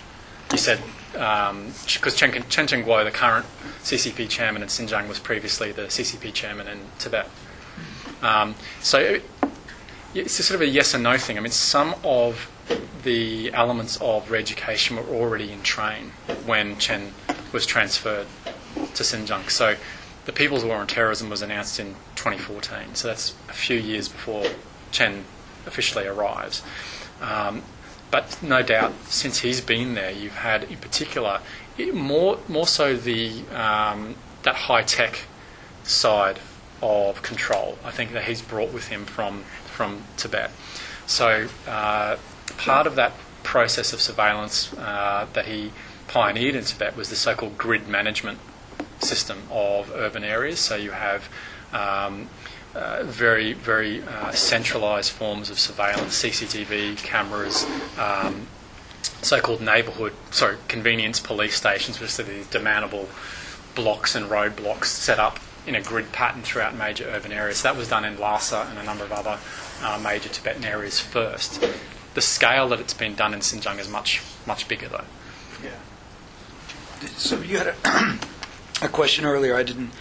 You 0.51 0.57
said 0.57 0.79
because 1.13 2.15
Chen, 2.15 2.31
Chen 2.49 2.67
Guo, 2.83 3.03
the 3.03 3.11
current 3.11 3.45
CCP 3.83 4.29
chairman 4.29 4.61
in 4.61 4.67
Xinjiang, 4.67 5.07
was 5.07 5.19
previously 5.19 5.71
the 5.71 5.83
CCP 5.83 6.33
chairman 6.33 6.67
in 6.67 6.79
Tibet. 6.99 7.29
Um, 8.21 8.55
so 8.81 9.19
it's 10.13 10.39
a 10.39 10.43
sort 10.43 10.55
of 10.55 10.61
a 10.61 10.67
yes 10.67 10.93
and 10.93 11.03
no 11.03 11.17
thing. 11.17 11.37
I 11.37 11.41
mean, 11.41 11.51
some 11.51 11.95
of 12.03 12.49
the 13.03 13.51
elements 13.53 13.97
of 14.01 14.29
re-education 14.29 14.95
were 14.95 15.03
already 15.03 15.51
in 15.51 15.61
train 15.63 16.11
when 16.45 16.77
Chen 16.77 17.13
was 17.51 17.65
transferred 17.65 18.27
to 18.75 19.03
Xinjiang. 19.03 19.49
So 19.49 19.75
the 20.25 20.31
People's 20.31 20.63
War 20.63 20.77
on 20.77 20.87
Terrorism 20.87 21.29
was 21.29 21.41
announced 21.41 21.79
in 21.79 21.95
2014. 22.15 22.95
So 22.95 23.07
that's 23.07 23.33
a 23.49 23.53
few 23.53 23.77
years 23.77 24.07
before 24.07 24.45
Chen 24.91 25.25
officially 25.65 26.05
arrives. 26.05 26.63
Um, 27.21 27.63
but 28.11 28.43
no 28.43 28.61
doubt, 28.61 28.93
since 29.05 29.39
he's 29.39 29.61
been 29.61 29.95
there, 29.95 30.11
you've 30.11 30.35
had, 30.35 30.63
in 30.65 30.77
particular, 30.77 31.39
more 31.93 32.37
more 32.47 32.67
so 32.67 32.95
the 32.95 33.43
um, 33.55 34.15
that 34.43 34.55
high 34.55 34.83
tech 34.83 35.23
side 35.83 36.39
of 36.81 37.21
control. 37.21 37.77
I 37.83 37.91
think 37.91 38.11
that 38.13 38.25
he's 38.25 38.41
brought 38.41 38.73
with 38.73 38.89
him 38.89 39.05
from 39.05 39.43
from 39.65 40.03
Tibet. 40.17 40.51
So 41.07 41.47
uh, 41.67 42.17
part 42.57 42.87
of 42.87 42.95
that 42.95 43.13
process 43.43 43.93
of 43.93 44.01
surveillance 44.01 44.73
uh, 44.73 45.27
that 45.33 45.45
he 45.45 45.71
pioneered 46.07 46.55
in 46.55 46.63
Tibet 46.63 46.95
was 46.95 47.09
the 47.09 47.15
so-called 47.15 47.57
grid 47.57 47.87
management 47.87 48.39
system 48.99 49.43
of 49.49 49.91
urban 49.95 50.23
areas. 50.23 50.59
So 50.59 50.75
you 50.75 50.91
have 50.91 51.29
um, 51.73 52.29
uh, 52.75 53.03
very, 53.03 53.53
very 53.53 54.01
uh, 54.03 54.31
centralised 54.31 55.11
forms 55.11 55.49
of 55.49 55.59
surveillance, 55.59 56.23
CCTV 56.23 56.97
cameras, 56.97 57.65
um, 57.97 58.47
so-called 59.21 59.61
neighbourhood, 59.61 60.13
sorry, 60.31 60.57
convenience 60.67 61.19
police 61.19 61.55
stations, 61.55 61.99
which 61.99 62.17
are 62.19 62.23
these 62.23 62.47
demountable 62.47 63.07
blocks 63.75 64.15
and 64.15 64.29
roadblocks 64.29 64.85
set 64.85 65.19
up 65.19 65.39
in 65.67 65.75
a 65.75 65.81
grid 65.81 66.11
pattern 66.11 66.41
throughout 66.41 66.75
major 66.75 67.05
urban 67.05 67.31
areas. 67.31 67.57
So 67.57 67.69
that 67.69 67.77
was 67.77 67.87
done 67.87 68.03
in 68.05 68.17
Lhasa 68.17 68.67
and 68.69 68.79
a 68.79 68.83
number 68.83 69.03
of 69.03 69.11
other 69.11 69.37
uh, 69.81 69.99
major 70.01 70.29
Tibetan 70.29 70.63
areas 70.63 70.99
first. 70.99 71.63
The 72.13 72.21
scale 72.21 72.67
that 72.69 72.79
it's 72.79 72.93
been 72.93 73.15
done 73.15 73.33
in 73.33 73.41
Xinjiang 73.41 73.79
is 73.79 73.87
much, 73.87 74.21
much 74.45 74.67
bigger 74.67 74.87
though. 74.87 75.05
Yeah. 75.63 77.07
So 77.15 77.39
you 77.41 77.57
had 77.57 77.67
a, 77.67 77.75
a 78.85 78.89
question 78.89 79.25
earlier. 79.25 79.55
I 79.55 79.63
didn't 79.63 79.91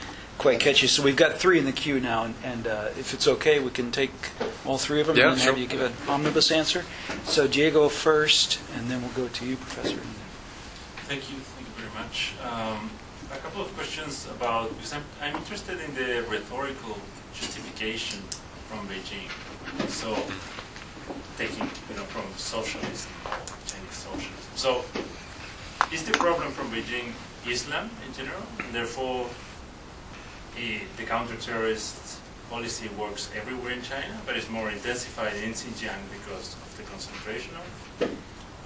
quite 0.41 0.59
catch 0.59 0.81
you. 0.81 0.89
So 0.89 1.03
we've 1.03 1.17
got 1.17 1.37
three 1.37 1.59
in 1.59 1.67
the 1.67 1.73
queue 1.73 2.01
now, 2.01 2.25
and, 2.25 2.35
and 2.43 2.67
uh, 2.67 2.89
if 2.99 3.13
it's 3.13 3.29
okay, 3.29 3.61
we 3.61 3.71
can 3.71 3.91
take 3.91 4.11
all 4.65 4.79
three 4.79 5.03
of 5.03 5.07
them 5.07 5.17
Yeah, 5.17 5.33
and 5.33 5.39
sure. 5.39 5.53
have 5.53 5.61
you 5.61 5.67
give 5.67 5.83
an 5.83 5.93
omnibus 6.09 6.51
answer. 6.51 6.87
So 7.25 7.47
Diego 7.47 7.91
first, 7.91 8.59
and 8.75 8.89
then 8.89 9.03
we'll 9.03 9.13
go 9.13 9.29
to 9.29 9.45
you, 9.47 9.57
Professor. 9.57 10.01
Thank 11.05 11.31
you. 11.31 11.37
Thank 11.37 11.67
you 11.69 11.75
very 11.77 11.93
much. 11.93 12.33
Um, 12.43 12.91
a 13.31 13.37
couple 13.37 13.61
of 13.61 13.69
questions 13.77 14.27
about 14.31 14.71
because 14.71 14.95
I'm, 14.95 15.05
I'm 15.21 15.37
interested 15.37 15.79
in 15.79 15.95
the 15.95 16.25
rhetorical 16.31 16.97
justification 17.35 18.21
from 18.67 18.89
Beijing. 18.89 19.29
So, 19.91 20.17
taking 21.37 21.69
you 21.91 21.97
know 21.97 22.09
from 22.09 22.25
socialism, 22.39 23.13
Chinese 23.67 23.93
socialism. 23.93 24.57
So, 24.57 24.85
is 25.93 26.03
the 26.05 26.13
problem 26.13 26.51
from 26.51 26.71
Beijing 26.71 27.13
Islam 27.47 27.91
in 28.07 28.15
general, 28.15 28.43
and 28.59 28.75
therefore 28.75 29.29
eh, 30.59 30.81
the 30.97 31.05
counter-terrorist 31.05 32.19
policy 32.49 32.89
works 32.99 33.31
everywhere 33.37 33.73
in 33.73 33.83
China, 33.83 34.21
but 34.27 34.37
it's 34.37 34.51
more 34.51 34.71
intensified 34.71 35.37
in 35.37 35.53
Xinjiang 35.53 36.03
because 36.11 36.55
of 36.55 36.77
the 36.77 36.83
concentration 36.85 37.55
of 37.55 38.11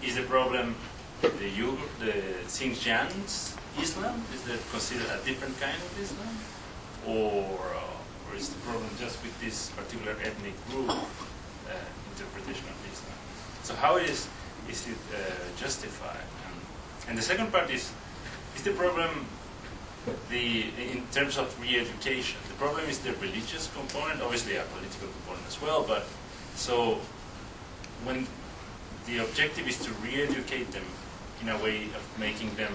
is 0.02 0.16
the 0.16 0.22
problem 0.22 0.74
the 1.22 1.48
Uyghur, 1.48 1.78
the 2.00 2.12
Xinjiang's 2.46 3.56
Islam? 3.80 4.22
Is 4.34 4.42
that 4.44 4.60
considered 4.70 5.08
a 5.08 5.24
different 5.24 5.58
kind 5.60 5.76
of 5.76 5.90
Islam? 6.00 6.34
Or, 7.06 7.58
uh, 7.74 8.30
or 8.30 8.36
is 8.36 8.48
the 8.50 8.60
problem 8.60 8.88
just 8.98 9.22
with 9.22 9.34
this 9.40 9.70
particular 9.70 10.12
ethnic 10.22 10.54
group 10.68 10.90
uh, 10.90 11.72
interpretation 12.12 12.66
of 12.68 12.76
Islam? 12.92 13.18
So 13.62 13.74
how 13.74 13.96
is, 13.96 14.28
is 14.68 14.88
it 14.88 15.00
uh, 15.12 15.18
justified? 15.56 16.28
And, 16.46 16.56
and 17.08 17.18
the 17.18 17.22
second 17.22 17.52
part 17.52 17.70
is, 17.70 17.92
is 18.56 18.62
the 18.62 18.72
problem 18.72 19.26
the, 20.30 20.64
in 20.92 21.02
terms 21.12 21.38
of 21.38 21.58
re-education, 21.60 22.38
the 22.48 22.54
problem 22.54 22.84
is 22.88 22.98
the 22.98 23.12
religious 23.14 23.70
component, 23.74 24.20
obviously 24.22 24.56
a 24.56 24.62
political 24.62 25.08
component 25.08 25.46
as 25.46 25.60
well, 25.60 25.84
but 25.86 26.06
so 26.54 26.98
when 28.04 28.26
the 29.06 29.18
objective 29.18 29.66
is 29.68 29.78
to 29.84 29.90
re-educate 30.02 30.70
them 30.72 30.84
in 31.42 31.48
a 31.48 31.58
way 31.62 31.84
of 31.84 32.18
making 32.18 32.54
them 32.54 32.72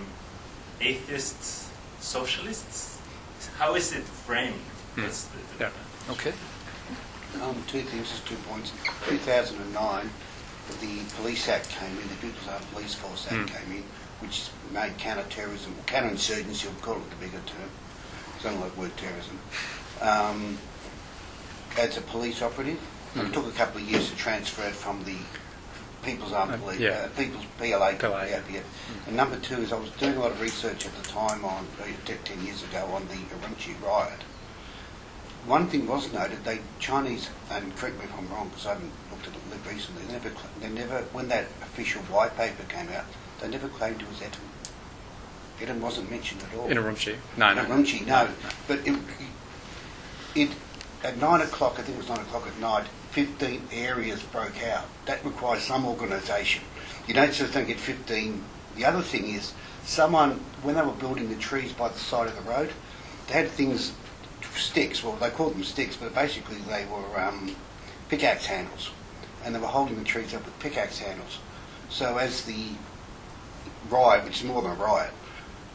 atheists, 0.82 1.70
socialists, 2.00 3.00
how 3.58 3.76
is 3.76 3.94
it 3.94 4.04
framed? 4.04 4.54
Hmm. 4.96 5.02
That's 5.02 5.26
the, 5.26 5.38
the 5.58 5.64
Yeah. 5.66 6.12
Okay. 6.12 6.34
Um, 7.42 7.56
two 7.68 7.82
things, 7.82 8.10
just 8.10 8.26
two 8.28 8.36
points. 8.50 8.74
2009, 9.08 10.10
the 10.82 11.00
Police 11.16 11.48
Act 11.48 11.70
came 11.70 11.92
in, 11.92 12.08
the 12.08 12.16
People's 12.16 12.48
Armed 12.48 12.66
Police 12.74 12.96
Force 12.96 13.28
Act 13.32 13.50
came 13.50 13.78
in, 13.78 13.84
which 14.22 14.50
made 14.74 14.98
counter-terrorism, 14.98 15.74
counter-insurgency, 15.86 16.68
we'll 16.68 16.78
call 16.82 16.96
it 16.98 17.10
the 17.10 17.16
bigger 17.18 17.42
term, 17.46 17.70
it's 18.36 18.46
not 18.46 18.56
like 18.60 18.76
word 18.78 18.96
terrorism, 18.98 19.40
um, 20.02 20.58
as 21.78 21.98
a 21.98 22.02
police 22.02 22.42
operative. 22.42 22.80
And 23.16 23.28
it 23.28 23.34
took 23.34 23.48
a 23.48 23.52
couple 23.52 23.82
of 23.82 23.90
years 23.90 24.10
to 24.12 24.16
transfer 24.16 24.68
it 24.68 24.76
from 24.76 25.04
the 25.04 25.16
People's 26.04 26.32
Armed 26.32 26.54
Uh, 26.54 26.58
Police, 26.58 26.80
yeah. 26.80 26.90
uh, 26.92 27.08
People's 27.18 27.44
PLA 27.58 27.92
to 27.92 27.98
PLA, 27.98 28.24
the 28.26 28.30
yeah. 28.30 28.40
APF. 28.40 28.64
And 29.08 29.16
number 29.16 29.38
two 29.38 29.56
is 29.56 29.74
I 29.74 29.80
was 29.80 29.90
doing 29.92 30.16
a 30.16 30.20
lot 30.20 30.32
of 30.32 30.40
research 30.40 30.86
at 30.86 30.96
the 30.96 31.10
time 31.10 31.44
on, 31.44 31.66
uh, 31.82 31.86
10 32.06 32.46
years 32.46 32.64
ago, 32.64 32.86
on 32.94 33.08
the 33.08 33.16
Urumqi 33.16 33.82
riot. 33.84 34.22
One 35.46 35.68
thing 35.68 35.88
was 35.88 36.12
noted, 36.14 36.44
they, 36.44 36.60
Chinese, 36.80 37.30
and 37.50 37.76
correct 37.76 37.98
me 37.98 38.04
if 38.06 38.14
I'm 38.18 38.30
wrong, 38.30 38.50
because 38.50 38.68
I 38.68 38.74
haven't 38.74 38.92
looked 39.10 39.28
at 39.28 39.34
it 39.34 39.74
recently, 39.74 40.04
they 40.04 40.14
never, 40.14 40.32
they 40.62 40.70
never, 40.70 41.02
when 41.12 41.28
that 41.30 41.46
official 41.64 42.02
white 42.04 42.38
paper 42.38 42.64
came 42.70 42.90
out, 42.90 43.06
they 43.40 43.48
never 43.48 43.68
claimed 43.68 44.02
it 44.02 44.08
was 44.08 44.20
ETIM. 44.20 44.40
ETIM 45.62 45.80
wasn't 45.80 46.10
mentioned 46.10 46.42
at 46.44 46.58
all. 46.58 46.68
In 46.68 46.78
Urumqi? 46.78 47.16
No, 47.38 47.54
no. 47.54 47.64
Urumqi, 47.66 48.06
no. 48.06 48.30
But 48.68 48.88
it, 48.88 48.98
it, 50.36 50.50
at 51.04 51.18
nine 51.18 51.42
o'clock, 51.42 51.80
I 51.80 51.82
think 51.82 51.98
it 51.98 52.00
was 52.00 52.10
nine 52.10 52.20
o'clock 52.20 52.48
at 52.48 52.60
night, 52.60 52.86
15 53.12 53.70
areas 53.72 54.22
broke 54.24 54.64
out. 54.64 54.86
That 55.06 55.24
requires 55.26 55.64
some 55.64 55.86
organisation. 55.86 56.64
You 57.08 57.14
don't 57.14 57.34
just 57.34 57.54
don't 57.54 57.68
get 57.68 57.80
15. 57.80 58.44
The 58.76 58.86
other 58.86 59.02
thing 59.02 59.28
is, 59.30 59.54
someone, 59.84 60.40
when 60.62 60.76
they 60.76 60.82
were 60.82 60.92
building 60.92 61.30
the 61.30 61.36
trees 61.36 61.74
by 61.74 61.90
the 61.90 62.00
side 62.00 62.28
of 62.28 62.36
the 62.36 62.50
road, 62.50 62.72
they 63.28 63.34
had 63.34 63.50
things, 63.50 63.94
sticks, 64.56 65.04
well, 65.04 65.16
they 65.16 65.30
called 65.30 65.56
them 65.56 65.64
sticks, 65.64 65.96
but 65.96 66.14
basically 66.14 66.58
they 66.58 66.86
were 66.86 67.20
um, 67.20 67.56
pickaxe 68.10 68.46
handles. 68.46 68.92
And 69.44 69.56
they 69.56 69.60
were 69.60 69.68
holding 69.68 69.98
the 69.98 70.04
trees 70.04 70.34
up 70.34 70.46
with 70.46 70.58
pickaxe 70.60 71.00
handles. 71.00 71.40
So 71.90 72.18
as 72.18 72.44
the 72.44 72.68
riot, 73.90 74.24
which 74.26 74.42
is 74.42 74.44
more 74.44 74.62
than 74.62 74.72
a 74.72 74.76
riot, 74.76 75.12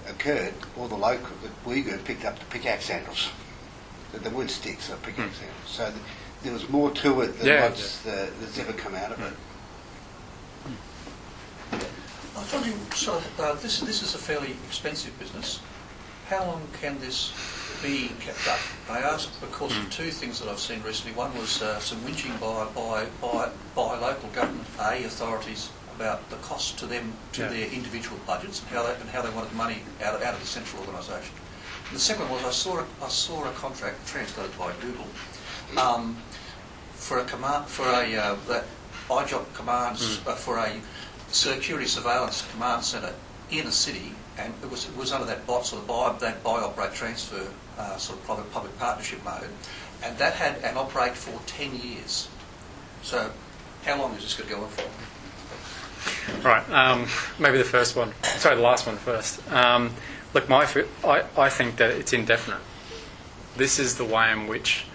occurred, 0.09 0.55
all 0.79 0.89
the 0.89 0.97
local, 0.97 1.29
the 1.43 1.49
Uyghur 1.69 2.03
picked 2.05 2.25
up 2.25 2.39
the 2.39 2.45
pickaxe 2.47 2.89
handles. 2.89 3.31
The, 4.12 4.19
the 4.21 4.31
wood 4.31 4.51
sticks 4.51 4.91
are 4.91 4.97
pickaxe 4.97 5.39
handles. 5.39 5.67
So 5.67 5.85
th- 5.91 6.03
there 6.43 6.53
was 6.53 6.69
more 6.69 6.91
to 6.91 7.21
it 7.23 7.39
than 7.39 7.47
Yeah, 7.47 7.69
what's 7.69 8.07
uh, 8.07 8.31
that's 8.41 8.59
ever 8.59 8.73
come 8.73 8.95
out 8.95 9.12
of 9.12 9.21
it. 9.21 9.33
I 12.37 12.41
was 12.41 12.53
wondering, 12.53 12.79
so 12.93 13.23
uh, 13.39 13.55
this, 13.55 13.81
this 13.81 14.03
is 14.03 14.15
a 14.15 14.19
fairly 14.19 14.57
expensive 14.67 15.19
business. 15.19 15.61
How 16.29 16.45
long 16.45 16.67
can 16.81 16.99
this 17.01 17.33
be 17.83 18.11
kept 18.21 18.49
up? 18.49 18.59
I 18.91 18.99
ask 18.99 19.29
because 19.41 19.77
of 19.77 19.91
two 19.91 20.11
things 20.11 20.41
that 20.41 20.49
I've 20.49 20.59
seen 20.59 20.83
recently. 20.83 21.17
One 21.17 21.37
was 21.37 21.62
uh, 21.62 21.79
some 21.81 21.99
whinging 21.99 22.39
by, 22.41 22.67
by, 22.75 23.07
by, 23.21 23.51
by 23.75 23.99
local 23.99 24.29
government 24.31 24.67
A 24.81 25.05
authorities 25.05 25.71
about 25.97 26.28
the 26.30 26.36
cost 26.36 26.78
to 26.78 26.86
them, 26.86 27.12
to 27.32 27.42
Yeah. 27.42 27.49
their 27.49 27.68
individual 27.68 28.18
budgets 28.26 28.61
and 28.61 28.68
how 28.70 28.82
they, 28.82 28.95
and 29.01 29.09
how 29.11 29.22
they 29.22 29.30
wanted 29.30 29.53
money 29.53 29.82
out 30.03 30.14
of, 30.14 30.22
out 30.22 30.34
of 30.34 30.40
the 30.40 30.47
central 30.47 30.82
organisation. 30.82 31.34
The 31.92 31.99
second 31.99 32.28
was 32.30 32.45
I 32.45 32.51
saw, 32.51 32.78
a, 32.80 32.86
I 33.03 33.09
saw 33.09 33.45
a 33.45 33.53
contract 33.53 34.07
translated 34.07 34.57
by 34.59 34.72
Google 34.80 35.07
um, 35.76 36.16
for 36.95 37.18
a 37.18 37.24
command, 37.24 37.66
for 37.66 37.84
a, 37.84 38.16
uh, 38.16 38.36
that 38.49 38.64
IJOP 39.09 39.53
commands, 39.55 40.20
uh, 40.26 40.34
for 40.34 40.59
a 40.59 40.80
security 41.30 41.86
surveillance 41.86 42.45
command 42.53 42.82
centre 42.84 43.14
in 43.51 43.66
a 43.66 43.72
city, 43.72 44.12
and 44.38 44.53
it 44.62 44.70
was 44.70 44.86
it 44.88 44.97
was 44.97 45.12
under 45.12 45.26
that 45.26 45.47
bot 45.47 45.66
sort 45.66 45.82
of 45.82 45.88
buy 45.88 46.12
that 46.20 46.42
buy 46.42 46.61
operate 46.61 46.95
transfer 46.95 47.47
uh, 47.78 47.97
sort 47.99 48.18
of 48.18 48.24
private 48.24 48.51
public 48.53 48.76
partnership 48.78 49.22
mode, 49.24 49.51
and 50.03 50.16
that 50.18 50.32
had 50.34 50.57
an 50.64 50.76
operate 50.76 51.14
for 51.14 51.38
ten 51.47 51.74
years. 51.76 52.28
So, 53.03 53.30
how 53.84 53.99
long 54.01 54.14
is 54.14 54.22
this 54.22 54.34
going 54.34 54.49
to 54.49 54.55
go 54.57 54.62
on 54.62 54.68
for? 54.70 54.82
Right. 56.43 56.68
Um, 56.70 57.07
maybe 57.39 57.59
the 57.59 57.64
first 57.64 57.97
one. 57.97 58.12
Sorry, 58.22 58.57
the 58.57 58.62
last 58.62 58.87
one 58.87 58.97
first. 58.97 59.41
Um, 59.51 59.95
look, 60.33 60.49
my, 60.49 60.66
I, 61.05 61.25
I 61.37 61.49
think 61.49 61.77
that 61.77 61.91
it's 61.91 62.12
indefinite. 62.12 62.61
This 63.57 63.79
is 63.79 63.97
the 63.97 64.05
way 64.05 64.33
in 64.33 64.47
which 64.47 64.87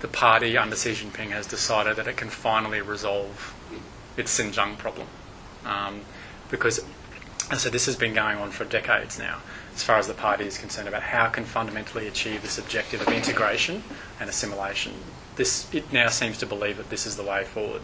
the 0.00 0.08
party 0.08 0.56
under 0.56 0.76
Xi 0.76 0.92
Jinping 0.92 1.30
has 1.30 1.46
decided 1.46 1.96
that 1.96 2.06
it 2.06 2.16
can 2.16 2.28
finally 2.28 2.80
resolve 2.80 3.54
its 4.16 4.38
Xinjiang 4.38 4.78
problem. 4.78 5.08
Um, 5.64 6.02
because, 6.50 6.84
said, 7.56 7.72
this 7.72 7.86
has 7.86 7.96
been 7.96 8.14
going 8.14 8.38
on 8.38 8.50
for 8.50 8.64
decades 8.64 9.18
now, 9.18 9.40
as 9.74 9.82
far 9.82 9.98
as 9.98 10.06
the 10.06 10.14
party 10.14 10.44
is 10.44 10.58
concerned, 10.58 10.88
about 10.88 11.02
how 11.02 11.26
it 11.26 11.32
can 11.32 11.44
fundamentally 11.44 12.06
achieve 12.06 12.42
this 12.42 12.58
objective 12.58 13.00
of 13.00 13.08
integration 13.08 13.82
and 14.20 14.28
assimilation. 14.28 14.92
This, 15.36 15.72
it 15.74 15.92
now 15.92 16.08
seems 16.08 16.38
to 16.38 16.46
believe 16.46 16.76
that 16.76 16.90
this 16.90 17.06
is 17.06 17.16
the 17.16 17.24
way 17.24 17.44
forward. 17.44 17.82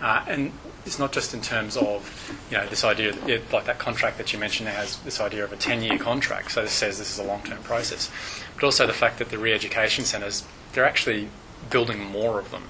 Uh, 0.00 0.24
and 0.28 0.52
it's 0.86 0.98
not 0.98 1.12
just 1.12 1.34
in 1.34 1.40
terms 1.40 1.76
of, 1.76 2.32
you 2.50 2.56
know, 2.56 2.66
this 2.66 2.84
idea, 2.84 3.12
that, 3.12 3.28
yeah, 3.28 3.38
like 3.52 3.64
that 3.64 3.78
contract 3.78 4.16
that 4.18 4.32
you 4.32 4.38
mentioned 4.38 4.68
has 4.68 4.98
this 4.98 5.20
idea 5.20 5.44
of 5.44 5.52
a 5.52 5.56
10-year 5.56 5.98
contract, 5.98 6.52
so 6.52 6.62
this 6.62 6.72
says 6.72 6.98
this 6.98 7.12
is 7.12 7.18
a 7.18 7.24
long-term 7.24 7.62
process, 7.62 8.10
but 8.54 8.64
also 8.64 8.86
the 8.86 8.92
fact 8.92 9.18
that 9.18 9.30
the 9.30 9.38
re-education 9.38 10.04
centres, 10.04 10.44
they're 10.72 10.86
actually 10.86 11.28
building 11.70 12.02
more 12.04 12.38
of 12.38 12.50
them. 12.50 12.62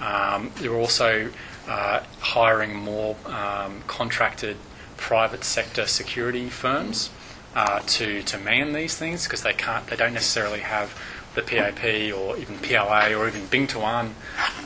Um, 0.00 0.50
they're 0.56 0.74
also 0.74 1.30
uh, 1.68 2.02
hiring 2.18 2.74
more 2.74 3.16
um, 3.26 3.82
contracted 3.86 4.56
private 4.96 5.44
sector 5.44 5.86
security 5.86 6.48
firms 6.48 7.10
uh, 7.54 7.80
to 7.86 8.22
to 8.22 8.38
man 8.38 8.72
these 8.72 8.96
things 8.96 9.24
because 9.24 9.42
they 9.42 9.52
can't, 9.52 9.86
they 9.86 9.96
don't 9.96 10.14
necessarily 10.14 10.60
have 10.60 10.98
the 11.34 11.42
PAP 11.42 11.84
or 12.14 12.36
even 12.36 12.58
PLA 12.58 13.14
or 13.14 13.26
even 13.26 13.46
Bing 13.46 13.66
Tuan 13.66 14.14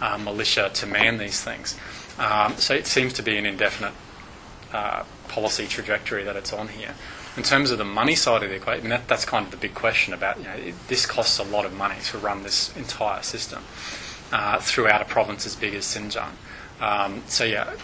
uh, 0.01 0.19
militia 0.19 0.71
to 0.75 0.87
man 0.87 1.19
these 1.19 1.43
things. 1.43 1.77
Um, 2.19 2.57
so 2.57 2.75
it 2.75 2.87
seems 2.87 3.13
to 3.15 3.23
be 3.23 3.37
an 3.37 3.47
indefinite 3.47 3.93
uh, 4.73 5.05
policy 5.29 5.67
trajectory 5.67 6.25
that 6.25 6.37
it's 6.37 6.53
on 6.53 6.69
here. 6.69 6.95
In 7.37 7.43
terms 7.43 7.71
of 7.71 7.79
the 7.79 7.85
money 7.85 8.15
side 8.15 8.43
of 8.43 8.49
the 8.49 8.57
equation, 8.57 8.89
that, 8.89 9.09
that's 9.09 9.27
kind 9.27 9.45
of 9.45 9.51
the 9.51 9.59
big 9.59 9.75
question 9.75 10.15
about, 10.15 10.39
you 10.39 10.45
know, 10.45 10.53
it, 10.53 10.75
this 10.89 11.05
costs 11.05 11.39
a 11.39 11.45
lot 11.45 11.67
of 11.67 11.75
money 11.75 11.97
to 12.05 12.19
run 12.19 12.43
this 12.43 12.75
entire 12.77 13.23
system 13.23 13.63
uh, 14.33 14.59
throughout 14.59 15.03
a 15.03 15.05
province 15.05 15.45
as 15.45 15.55
big 15.55 15.75
as 15.75 15.85
Xinjiang. 15.85 16.31
Um, 16.81 17.23
so, 17.27 17.45
yeah, 17.45 17.75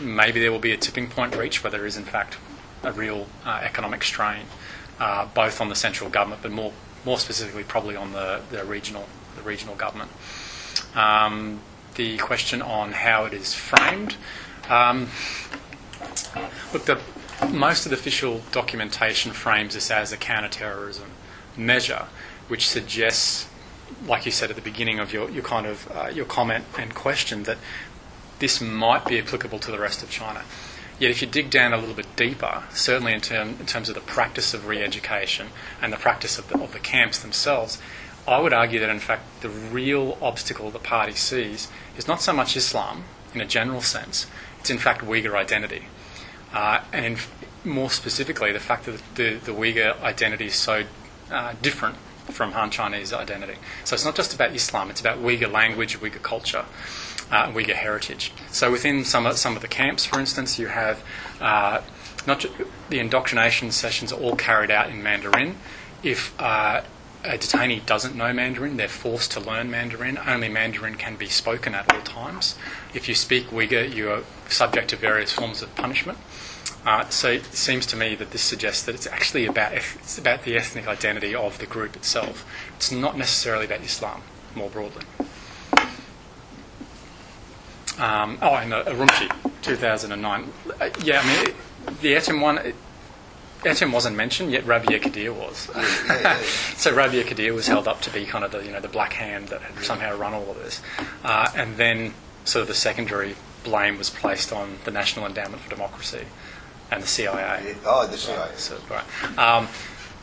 maybe 0.00 0.40
there 0.40 0.50
will 0.50 0.58
be 0.58 0.72
a 0.72 0.76
tipping 0.76 1.08
point 1.08 1.36
reached 1.36 1.62
where 1.62 1.70
there 1.70 1.86
is, 1.86 1.96
in 1.96 2.04
fact, 2.04 2.38
a 2.82 2.92
real 2.92 3.28
uh, 3.44 3.60
economic 3.62 4.02
strain, 4.02 4.46
uh, 4.98 5.26
both 5.26 5.60
on 5.60 5.68
the 5.68 5.76
central 5.76 6.10
government, 6.10 6.42
but 6.42 6.50
more, 6.50 6.72
more 7.04 7.18
specifically, 7.18 7.62
probably 7.62 7.94
on 7.94 8.12
the, 8.12 8.40
the 8.50 8.64
regional, 8.64 9.06
the 9.36 9.42
regional 9.42 9.76
government. 9.76 10.10
Um, 10.96 11.60
the 11.94 12.18
question 12.18 12.62
on 12.62 12.92
how 12.92 13.24
it 13.24 13.32
is 13.32 13.54
framed. 13.54 14.16
Um, 14.68 15.08
look, 16.72 16.84
the, 16.86 17.00
most 17.50 17.84
of 17.86 17.90
the 17.90 17.96
official 17.96 18.42
documentation 18.52 19.32
frames 19.32 19.74
this 19.74 19.90
as 19.90 20.12
a 20.12 20.16
counter-terrorism 20.16 21.10
measure, 21.56 22.06
which 22.48 22.68
suggests, 22.68 23.48
like 24.06 24.24
you 24.24 24.32
said 24.32 24.50
at 24.50 24.56
the 24.56 24.62
beginning 24.62 24.98
of 24.98 25.12
your, 25.12 25.28
your 25.30 25.42
kind 25.42 25.66
of 25.66 25.90
uh, 25.94 26.08
your 26.08 26.24
comment 26.24 26.64
and 26.78 26.94
question, 26.94 27.42
that 27.44 27.58
this 28.38 28.60
might 28.60 29.04
be 29.06 29.18
applicable 29.18 29.58
to 29.60 29.70
the 29.70 29.78
rest 29.78 30.02
of 30.02 30.10
China. 30.10 30.42
Yet, 30.98 31.10
if 31.10 31.20
you 31.20 31.28
dig 31.28 31.50
down 31.50 31.72
a 31.72 31.76
little 31.78 31.94
bit 31.94 32.14
deeper, 32.16 32.64
certainly 32.70 33.12
in, 33.12 33.20
term, 33.20 33.56
in 33.58 33.66
terms 33.66 33.88
of 33.88 33.94
the 33.94 34.00
practice 34.00 34.54
of 34.54 34.66
re-education 34.66 35.48
and 35.80 35.92
the 35.92 35.96
practice 35.96 36.38
of 36.38 36.48
the, 36.48 36.60
of 36.60 36.72
the 36.72 36.78
camps 36.78 37.18
themselves, 37.18 37.78
I 38.26 38.38
would 38.40 38.52
argue 38.52 38.78
that 38.78 38.90
in 38.90 39.00
fact 39.00 39.42
the 39.42 39.48
real 39.48 40.16
obstacle 40.22 40.70
the 40.70 40.78
party 40.78 41.12
sees 41.12 41.68
is 41.96 42.08
not 42.08 42.22
so 42.22 42.32
much 42.32 42.56
Islam 42.56 43.04
in 43.34 43.40
a 43.40 43.46
general 43.46 43.82
sense; 43.82 44.26
it's 44.60 44.70
in 44.70 44.78
fact 44.78 45.02
Uyghur 45.02 45.34
identity, 45.34 45.86
uh, 46.52 46.80
and 46.92 47.04
in, 47.06 47.18
more 47.64 47.90
specifically 47.90 48.52
the 48.52 48.60
fact 48.60 48.86
that 48.86 49.00
the, 49.14 49.34
the 49.34 49.52
Uyghur 49.52 50.00
identity 50.02 50.46
is 50.46 50.56
so 50.56 50.84
uh, 51.30 51.54
different 51.62 51.96
from 52.30 52.52
Han 52.52 52.70
Chinese 52.70 53.12
identity. 53.12 53.54
So 53.84 53.94
it's 53.94 54.04
not 54.04 54.14
just 54.14 54.34
about 54.34 54.54
Islam; 54.54 54.90
it's 54.90 55.00
about 55.00 55.18
Uyghur 55.18 55.50
language, 55.50 55.98
Uyghur 55.98 56.22
culture, 56.22 56.64
uh, 57.30 57.50
Uyghur 57.52 57.74
heritage. 57.74 58.32
So 58.50 58.70
within 58.70 59.04
some 59.04 59.26
of, 59.26 59.38
some 59.38 59.56
of 59.56 59.62
the 59.62 59.68
camps, 59.68 60.04
for 60.04 60.20
instance, 60.20 60.58
you 60.58 60.68
have 60.68 61.02
uh, 61.40 61.80
not 62.26 62.40
ju- 62.40 62.68
the 62.90 62.98
indoctrination 62.98 63.72
sessions 63.72 64.12
are 64.12 64.20
all 64.20 64.36
carried 64.36 64.70
out 64.70 64.90
in 64.90 65.02
Mandarin. 65.02 65.56
If 66.02 66.40
uh, 66.40 66.82
a 67.24 67.38
detainee 67.38 67.84
doesn't 67.86 68.16
know 68.16 68.32
Mandarin, 68.32 68.76
they're 68.76 68.88
forced 68.88 69.32
to 69.32 69.40
learn 69.40 69.70
Mandarin. 69.70 70.18
Only 70.18 70.48
Mandarin 70.48 70.96
can 70.96 71.16
be 71.16 71.28
spoken 71.28 71.74
at 71.74 71.92
all 71.92 72.02
times. 72.02 72.56
If 72.94 73.08
you 73.08 73.14
speak 73.14 73.48
Uyghur, 73.48 73.92
you 73.92 74.10
are 74.10 74.24
subject 74.48 74.90
to 74.90 74.96
various 74.96 75.32
forms 75.32 75.62
of 75.62 75.74
punishment. 75.76 76.18
Uh, 76.84 77.08
so 77.10 77.30
it 77.30 77.44
seems 77.46 77.86
to 77.86 77.96
me 77.96 78.16
that 78.16 78.32
this 78.32 78.42
suggests 78.42 78.84
that 78.84 78.94
it's 78.94 79.06
actually 79.06 79.46
about 79.46 79.72
it's 79.72 80.18
about 80.18 80.42
the 80.42 80.56
ethnic 80.56 80.88
identity 80.88 81.32
of 81.32 81.58
the 81.58 81.66
group 81.66 81.94
itself. 81.94 82.44
It's 82.76 82.90
not 82.90 83.16
necessarily 83.16 83.66
about 83.66 83.82
Islam 83.82 84.22
more 84.56 84.68
broadly. 84.68 85.04
Um, 87.98 88.38
oh, 88.42 88.54
and 88.54 88.74
uh, 88.74 88.84
Urumqi, 88.84 89.30
2009. 89.62 90.52
Uh, 90.80 90.90
yeah, 91.04 91.20
I 91.20 91.26
mean, 91.26 91.48
it, 91.48 92.00
the 92.00 92.14
ETIM 92.14 92.40
one, 92.40 92.58
it, 92.58 92.74
ETIM 93.64 93.92
wasn't 93.92 94.16
mentioned, 94.16 94.50
yet 94.50 94.64
Rebiya 94.64 95.00
Kadeer 95.00 95.32
was. 95.32 95.56
so 96.76 96.92
Rebiya 96.92 97.22
Kadeer 97.22 97.54
was 97.54 97.66
held 97.66 97.86
up 97.86 98.00
to 98.02 98.10
be 98.10 98.24
kind 98.24 98.44
of 98.44 98.50
the, 98.50 98.64
you 98.64 98.72
know, 98.72 98.80
the 98.80 98.88
black 98.88 99.12
hand 99.12 99.48
that 99.48 99.62
had 99.62 99.84
somehow 99.84 100.16
run 100.16 100.34
all 100.34 100.50
of 100.50 100.56
this. 100.58 100.82
Uh, 101.22 101.48
and 101.54 101.76
then 101.76 102.14
sort 102.44 102.62
of 102.62 102.68
the 102.68 102.74
secondary 102.74 103.36
blame 103.64 103.98
was 103.98 104.10
placed 104.10 104.52
on 104.52 104.78
the 104.84 104.90
National 104.90 105.26
Endowment 105.26 105.62
for 105.62 105.70
Democracy 105.70 106.24
and 106.90 107.02
the 107.02 107.06
CIA. 107.06 107.76
Oh, 107.86 108.06
the 108.06 108.18
CIA. 108.18 108.50
So, 108.56 108.78
right. 108.90 109.38
Um, 109.38 109.68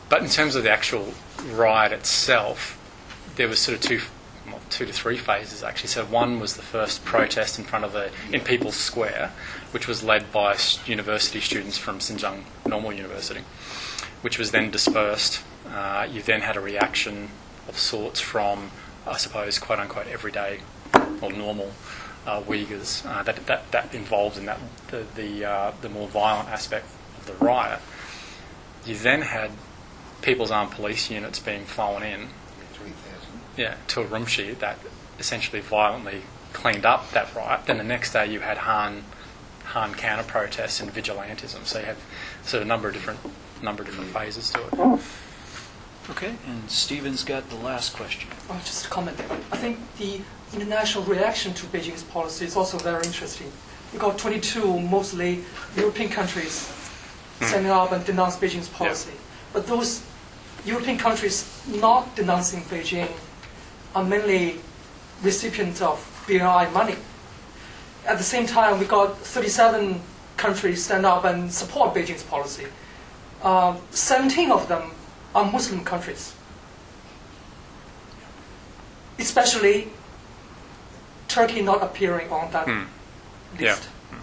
but 0.08 0.22
in 0.22 0.28
terms 0.28 0.56
of 0.56 0.64
the 0.64 0.70
actual 0.70 1.14
riot 1.52 1.92
itself, 1.92 2.76
there 3.36 3.48
was 3.48 3.58
sort 3.58 3.76
of 3.76 3.82
two, 3.82 4.00
two 4.70 4.86
to 4.86 4.92
three 4.92 5.16
phases 5.16 5.62
actually. 5.62 5.88
So 5.88 6.04
one 6.04 6.40
was 6.40 6.56
the 6.56 6.62
first 6.62 7.04
protest 7.04 7.58
in 7.58 7.64
front 7.64 7.84
of 7.84 7.92
the 7.92 8.10
in 8.32 8.40
People's 8.40 8.76
Square, 8.76 9.32
which 9.72 9.86
was 9.86 10.02
led 10.02 10.32
by 10.32 10.56
university 10.86 11.40
students 11.40 11.76
from 11.76 11.98
Xinjiang 11.98 12.44
Normal 12.66 12.92
University, 12.92 13.40
which 14.22 14.38
was 14.38 14.50
then 14.50 14.70
dispersed. 14.70 15.42
Uh, 15.68 16.06
you 16.10 16.22
then 16.22 16.40
had 16.40 16.56
a 16.56 16.60
reaction 16.60 17.28
of 17.68 17.78
sorts 17.78 18.20
from, 18.20 18.70
I 19.06 19.16
suppose, 19.16 19.58
quote 19.58 19.78
unquote, 19.78 20.06
everyday 20.08 20.60
or 21.20 21.32
normal 21.32 21.72
uh, 22.26 22.40
Uyghurs 22.42 23.06
uh, 23.06 23.22
that, 23.22 23.46
that 23.46 23.70
that 23.72 23.94
involved 23.94 24.38
in 24.38 24.46
that 24.46 24.58
the 24.90 25.04
the, 25.14 25.44
uh, 25.44 25.72
the 25.80 25.88
more 25.88 26.08
violent 26.08 26.48
aspect 26.48 26.86
of 27.18 27.26
the 27.26 27.44
riot. 27.44 27.80
You 28.86 28.96
then 28.96 29.22
had 29.22 29.50
People's 30.22 30.50
Armed 30.50 30.72
Police 30.72 31.10
units 31.10 31.38
being 31.38 31.64
flown 31.64 32.02
in, 32.02 32.28
3,000. 32.28 32.39
Yeah, 33.60 33.74
to 33.88 34.00
Urumqi 34.00 34.58
that 34.58 34.78
essentially 35.18 35.60
violently 35.60 36.22
cleaned 36.54 36.86
up 36.86 37.10
that 37.12 37.32
riot. 37.34 37.66
Then 37.66 37.76
the 37.76 37.84
next 37.84 38.14
day 38.14 38.26
you 38.26 38.40
had 38.40 38.56
Han 38.58 39.04
Han 39.66 39.94
counter 39.94 40.24
protests 40.24 40.80
and 40.80 40.90
vigilantism. 40.90 41.66
So 41.66 41.80
you 41.80 41.84
have 41.84 41.98
sort 42.42 42.62
of 42.62 42.66
a 42.66 42.68
number 42.68 42.88
of 42.88 42.94
different 42.94 43.20
number 43.62 43.82
of 43.82 43.88
different 43.88 44.10
phases 44.12 44.50
to 44.50 44.60
it. 44.60 45.00
Okay, 46.08 46.34
and 46.46 46.70
Stephen's 46.70 47.22
got 47.22 47.50
the 47.50 47.56
last 47.56 47.94
question. 47.94 48.30
Uh, 48.48 48.58
just 48.60 48.86
a 48.86 48.88
comment. 48.88 49.20
I 49.52 49.58
think 49.58 49.78
the 49.98 50.22
international 50.54 51.04
reaction 51.04 51.52
to 51.52 51.66
Beijing's 51.66 52.02
policy 52.02 52.46
is 52.46 52.56
also 52.56 52.78
very 52.78 53.04
interesting. 53.04 53.52
We 53.92 53.98
got 53.98 54.18
22 54.18 54.80
mostly 54.80 55.44
European 55.76 56.08
countries 56.08 56.72
standing 57.42 57.70
up 57.70 57.92
and 57.92 58.04
denouncing 58.06 58.40
Beijing's 58.40 58.70
policy. 58.70 59.12
But 59.52 59.66
those 59.66 60.02
European 60.64 60.96
countries 60.96 61.44
not 61.68 62.16
denouncing 62.16 62.62
Beijing 62.62 63.08
are 63.94 64.04
mainly 64.04 64.60
recipients 65.22 65.80
of 65.82 65.98
BRI 66.26 66.70
money. 66.72 66.96
At 68.06 68.18
the 68.18 68.24
same 68.24 68.46
time, 68.46 68.78
we 68.78 68.86
got 68.86 69.18
37 69.18 70.00
countries 70.36 70.84
stand 70.84 71.04
up 71.04 71.24
and 71.24 71.52
support 71.52 71.94
Beijing's 71.94 72.22
policy. 72.22 72.66
Uh, 73.42 73.76
17 73.90 74.50
of 74.50 74.68
them 74.68 74.90
are 75.34 75.44
Muslim 75.50 75.84
countries 75.84 76.34
especially 79.20 79.88
Turkey 81.28 81.62
not 81.62 81.82
appearing 81.82 82.30
on 82.32 82.50
that 82.52 82.66
Hmm. 82.66 82.84
list. 83.58 83.82
Yeah. 84.12 84.18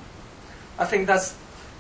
I 0.80 0.86
think 0.86 1.08
that's 1.08 1.36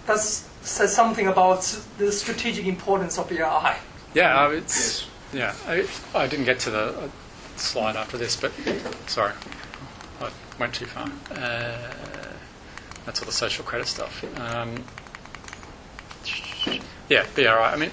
that's 0.05 0.45
says 0.61 0.95
something 0.95 1.27
about 1.27 1.61
the 1.97 2.11
strategic 2.11 2.65
importance 2.65 3.17
of 3.17 3.27
BRI. 3.27 3.75
Yeah, 4.13 4.45
uh, 4.45 4.49
it's 4.49 5.05
yeah. 5.33 5.53
I, 5.67 5.85
I 6.15 6.27
didn't 6.27 6.45
get 6.45 6.59
to 6.61 6.69
the 6.71 6.83
uh, 6.89 7.07
slide 7.59 7.95
after 7.95 8.17
this, 8.17 8.35
but 8.35 8.51
sorry, 9.07 9.33
I 10.21 10.29
went 10.59 10.73
too 10.73 10.85
far. 10.85 11.09
Uh, 11.31 11.77
that's 13.05 13.21
all 13.21 13.25
the 13.25 13.31
social 13.31 13.63
credit 13.63 13.87
stuff. 13.87 14.23
Um, 14.39 14.83
yeah, 17.09 17.25
BRI. 17.35 17.47
I 17.47 17.77
mean, 17.77 17.91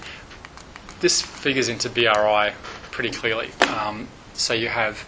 this 0.99 1.21
figures 1.21 1.69
into 1.69 1.89
BRI 1.89 2.53
pretty 2.91 3.11
clearly. 3.11 3.51
Um, 3.69 4.07
so 4.33 4.53
you 4.53 4.67
have, 4.67 5.07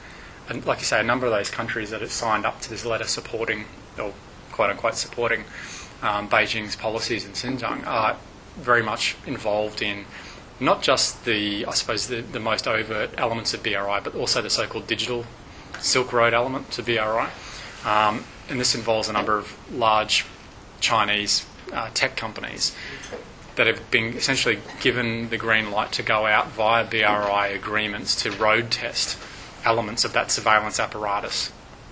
like 0.65 0.79
you 0.79 0.85
say, 0.85 0.99
a 0.99 1.03
number 1.03 1.25
of 1.25 1.31
those 1.31 1.49
countries 1.49 1.89
that 1.89 2.01
have 2.01 2.11
signed 2.11 2.45
up 2.45 2.61
to 2.61 2.69
this 2.69 2.85
letter 2.85 3.05
supporting, 3.05 3.65
or 3.99 4.13
quote 4.51 4.69
unquote 4.69 4.95
supporting, 4.95 5.43
um, 6.01 6.29
Beijing's 6.29 6.75
policies 6.75 7.25
in 7.25 7.31
Xinjiang 7.31 7.85
are 7.85 8.17
very 8.57 8.83
much 8.83 9.15
involved 9.25 9.81
in 9.81 10.05
not 10.59 10.81
just 10.81 11.25
the, 11.25 11.65
I 11.65 11.73
suppose, 11.73 12.07
the, 12.07 12.21
the 12.21 12.39
most 12.39 12.67
overt 12.67 13.11
elements 13.17 13.53
of 13.53 13.63
BRI, 13.63 13.99
but 14.03 14.15
also 14.15 14.41
the 14.41 14.49
so-called 14.49 14.87
digital 14.87 15.25
Silk 15.79 16.11
Road 16.11 16.33
element 16.33 16.71
to 16.71 16.83
BRI. 16.83 17.29
Um, 17.85 18.23
and 18.49 18.59
this 18.59 18.73
involves 18.75 19.07
a 19.07 19.13
number 19.13 19.37
of 19.37 19.55
large 19.71 20.25
Chinese 20.79 21.45
uh, 21.71 21.89
tech 21.93 22.15
companies 22.15 22.75
that 23.55 23.67
have 23.67 23.89
been 23.91 24.13
essentially 24.15 24.59
given 24.79 25.29
the 25.29 25.37
green 25.37 25.71
light 25.71 25.91
to 25.91 26.03
go 26.03 26.25
out 26.25 26.49
via 26.51 26.83
BRI 26.85 27.47
agreements 27.53 28.15
to 28.21 28.31
road 28.31 28.71
test 28.71 29.17
elements 29.65 30.05
of 30.05 30.13
that 30.13 30.31
surveillance 30.31 30.79
apparatus 30.79 31.51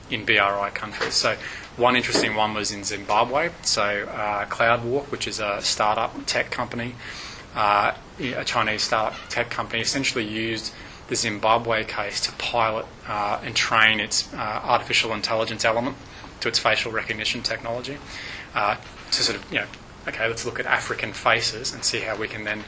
in 0.10 0.26
BRI 0.26 0.70
countries. 0.74 1.16
So, 1.16 1.36
one 1.78 1.96
interesting 1.96 2.36
one 2.36 2.54
was 2.54 2.72
in 2.72 2.84
Zimbabwe. 2.84 3.50
So, 3.64 3.84
uh, 3.84 4.46
CloudWalk, 4.46 5.12
which 5.12 5.28
is 5.28 5.40
a 5.40 5.62
startup 5.62 6.14
tech 6.26 6.52
company, 6.52 6.96
uh, 7.56 7.94
a 8.20 8.44
Chinese 8.44 8.84
startup 8.84 9.18
tech 9.30 9.50
company, 9.50 9.82
essentially 9.82 10.26
used 10.26 10.74
the 11.08 11.16
Zimbabwe 11.16 11.84
case 11.84 12.20
to 12.22 12.32
pilot 12.34 12.86
uh, 13.08 13.40
and 13.44 13.56
train 13.56 14.00
its 14.00 14.34
uh, 14.34 14.38
artificial 14.38 15.14
intelligence 15.14 15.64
element 15.64 15.98
to 16.40 16.48
its 16.48 16.60
facial 16.60 16.92
recognition 16.92 17.44
technology 17.44 17.98
uh, 18.56 18.78
to 19.12 19.24
sort 19.24 19.38
of, 19.38 19.52
you 19.52 19.60
know, 19.60 19.68
okay, 20.08 20.28
let's 20.28 20.46
look 20.46 20.60
at 20.60 20.66
African 20.66 21.14
faces 21.14 21.74
and 21.74 21.84
see 21.84 22.00
how 22.00 22.16
we 22.16 22.28
can 22.28 22.44
then 22.44 22.64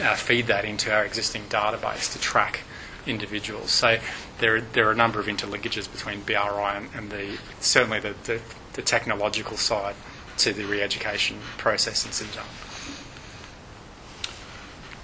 uh, 0.00 0.14
feed 0.14 0.46
that 0.46 0.64
into 0.64 0.92
our 0.92 1.04
existing 1.04 1.42
database 1.44 2.12
to 2.12 2.20
track 2.20 2.60
individuals. 3.06 3.70
So 3.70 3.98
there 4.38 4.56
are, 4.56 4.60
there 4.60 4.88
are 4.88 4.92
a 4.92 4.96
number 4.96 5.18
of 5.20 5.26
interlinkages 5.26 5.90
between 5.90 6.22
BRI 6.22 6.36
and, 6.36 6.88
and 6.94 7.10
the 7.10 7.38
certainly 7.60 8.00
the, 8.00 8.14
the, 8.24 8.40
the 8.74 8.82
technological 8.82 9.56
side 9.56 9.94
to 10.38 10.52
the 10.52 10.64
re-education 10.64 11.38
process 11.56 12.04
in 12.04 12.12
Xinjiang. 12.12 12.57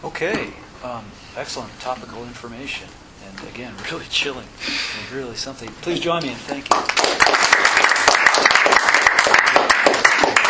Okay, 0.04 0.52
um, 0.82 1.02
excellent 1.34 1.72
topical 1.80 2.24
information, 2.24 2.86
and 3.26 3.48
again, 3.48 3.72
really 3.90 4.04
chilling, 4.10 4.46
and 4.98 5.10
really 5.10 5.34
something. 5.34 5.70
Please 5.80 5.98
join 5.98 6.22
me 6.22 6.28
in 6.28 6.34
thanking. 6.34 6.76